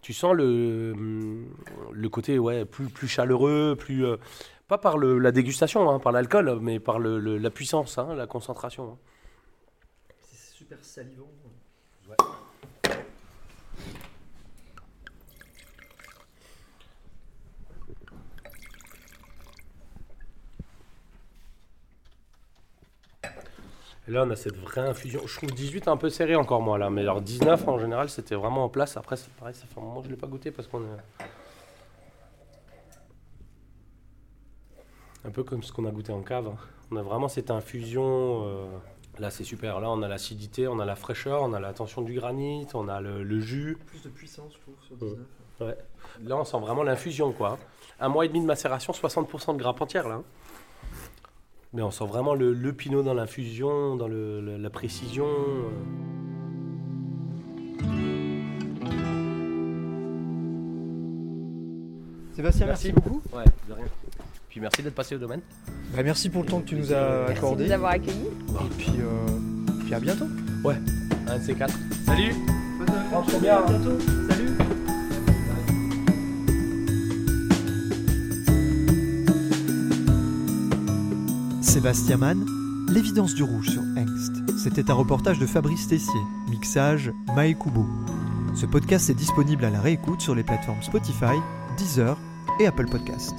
Tu 0.00 0.12
sens 0.12 0.32
le, 0.36 0.92
hum, 0.94 1.46
le 1.90 2.08
côté 2.08 2.38
ouais, 2.38 2.64
plus, 2.64 2.86
plus 2.88 3.08
chaleureux, 3.08 3.74
plus. 3.76 4.06
euh, 4.06 4.16
pas 4.68 4.78
par 4.78 4.96
le- 4.98 5.18
la 5.18 5.32
dégustation, 5.32 5.90
hein, 5.90 5.98
par 5.98 6.12
l'alcool, 6.12 6.58
mais 6.60 6.78
par 6.78 7.00
la 7.00 7.50
puissance, 7.50 7.98
hein, 7.98 8.14
la 8.14 8.28
concentration. 8.28 8.92
hein. 8.92 8.98
C'est 10.22 10.54
super 10.56 10.78
salivant. 10.84 11.26
Et 12.08 12.14
là, 24.12 24.24
on 24.26 24.30
a 24.30 24.36
cette 24.36 24.56
vraie 24.56 24.80
infusion. 24.88 25.20
Je 25.26 25.36
trouve 25.36 25.50
18 25.52 25.88
un 25.88 25.96
peu 25.96 26.08
serré 26.10 26.36
encore, 26.36 26.62
moi, 26.62 26.78
là. 26.78 26.90
Mais 26.90 27.00
alors 27.02 27.20
19, 27.20 27.66
en 27.68 27.78
général, 27.78 28.08
c'était 28.08 28.34
vraiment 28.34 28.64
en 28.64 28.68
place. 28.68 28.96
Après, 28.96 29.16
c'est 29.16 29.30
pareil, 29.34 29.54
ça 29.54 29.66
fait 29.66 29.78
un 29.80 29.82
moment 29.82 29.96
que 30.00 30.04
je 30.04 30.10
ne 30.10 30.14
l'ai 30.14 30.20
pas 30.20 30.26
goûté 30.26 30.50
parce 30.50 30.68
qu'on 30.68 30.82
est. 30.82 31.24
Un 35.24 35.30
peu 35.30 35.42
comme 35.42 35.62
ce 35.62 35.72
qu'on 35.72 35.84
a 35.86 35.90
goûté 35.90 36.12
en 36.12 36.22
cave. 36.22 36.46
hein. 36.48 36.56
On 36.90 36.96
a 36.96 37.02
vraiment 37.02 37.28
cette 37.28 37.50
infusion. 37.50 38.42
euh, 38.46 38.66
Là, 39.18 39.30
c'est 39.30 39.44
super. 39.44 39.80
Là, 39.80 39.90
on 39.90 40.02
a 40.02 40.08
l'acidité, 40.08 40.68
on 40.68 40.78
a 40.78 40.84
la 40.84 40.94
fraîcheur, 40.94 41.40
on 41.42 41.54
a 41.54 41.58
la 41.58 41.72
tension 41.72 42.02
du 42.02 42.12
granit, 42.14 42.66
on 42.74 42.86
a 42.86 43.00
le, 43.00 43.22
le 43.22 43.40
jus. 43.40 43.78
Plus 43.86 44.02
de 44.02 44.10
puissance, 44.10 44.52
je 44.52 44.58
trouve, 44.60 44.74
sur 44.86 44.94
Mm. 44.96 45.24
19. 45.58 45.76
Là, 46.22 46.36
on 46.36 46.44
sent 46.44 46.58
vraiment 46.60 46.82
l'infusion, 46.82 47.32
quoi. 47.32 47.58
Un 47.98 48.08
mois 48.10 48.26
et 48.26 48.28
demi 48.28 48.42
de 48.42 48.44
macération, 48.46 48.92
60% 48.92 49.54
de 49.54 49.58
grappe 49.58 49.80
entière, 49.80 50.06
là. 50.06 50.20
Hein. 51.76 51.78
Mais 51.78 51.82
on 51.82 51.90
sent 51.90 52.06
vraiment 52.06 52.34
le, 52.34 52.52
le 52.52 52.72
pinot 52.72 53.02
dans 53.02 53.14
l'infusion, 53.14 53.96
dans 53.96 54.08
le- 54.08 54.40
le- 54.40 54.56
la 54.56 54.70
précision. 54.70 55.26
euh. 55.26 55.70
Sébastien, 62.34 62.66
merci, 62.66 62.92
beaucoup. 62.92 63.22
Ouais, 63.32 63.44
de 63.68 63.72
rien. 63.72 63.86
Puis 64.50 64.60
merci 64.60 64.82
d'être 64.82 64.94
passé 64.94 65.14
au 65.14 65.18
domaine. 65.18 65.40
Bah, 65.94 66.02
merci 66.02 66.28
pour 66.28 66.42
le 66.42 66.48
temps 66.48 66.60
que 66.60 66.66
tu 66.66 66.76
nous 66.76 66.92
as 66.92 66.96
Merci 67.00 67.32
de 67.32 67.38
accordé. 67.38 67.64
nous 67.66 67.72
avoir 67.72 67.92
accueillis. 67.92 68.26
Et 68.26 68.74
puis, 68.76 68.92
euh, 69.00 69.38
puis 69.84 69.94
à 69.94 70.00
bientôt. 70.00 70.26
Un 71.28 71.38
de 71.38 71.42
ces 71.42 71.54
quatre. 71.54 71.74
Salut 72.04 72.32
Rentre 73.12 73.40
bien. 73.40 73.56
À 73.58 73.66
bientôt. 73.66 73.98
Salut. 74.28 74.85
Sébastien 81.76 82.16
Mann, 82.16 82.42
L'évidence 82.88 83.34
du 83.34 83.42
rouge 83.42 83.68
sur 83.68 83.82
Hengst. 83.82 84.32
C'était 84.56 84.90
un 84.90 84.94
reportage 84.94 85.38
de 85.38 85.44
Fabrice 85.44 85.86
Tessier, 85.86 86.22
mixage 86.48 87.12
Mae 87.34 87.52
Kubo. 87.52 87.84
Ce 88.54 88.64
podcast 88.64 89.10
est 89.10 89.14
disponible 89.14 89.62
à 89.62 89.68
la 89.68 89.82
réécoute 89.82 90.22
sur 90.22 90.34
les 90.34 90.42
plateformes 90.42 90.82
Spotify, 90.82 91.36
Deezer 91.76 92.16
et 92.60 92.66
Apple 92.66 92.86
Podcast. 92.86 93.34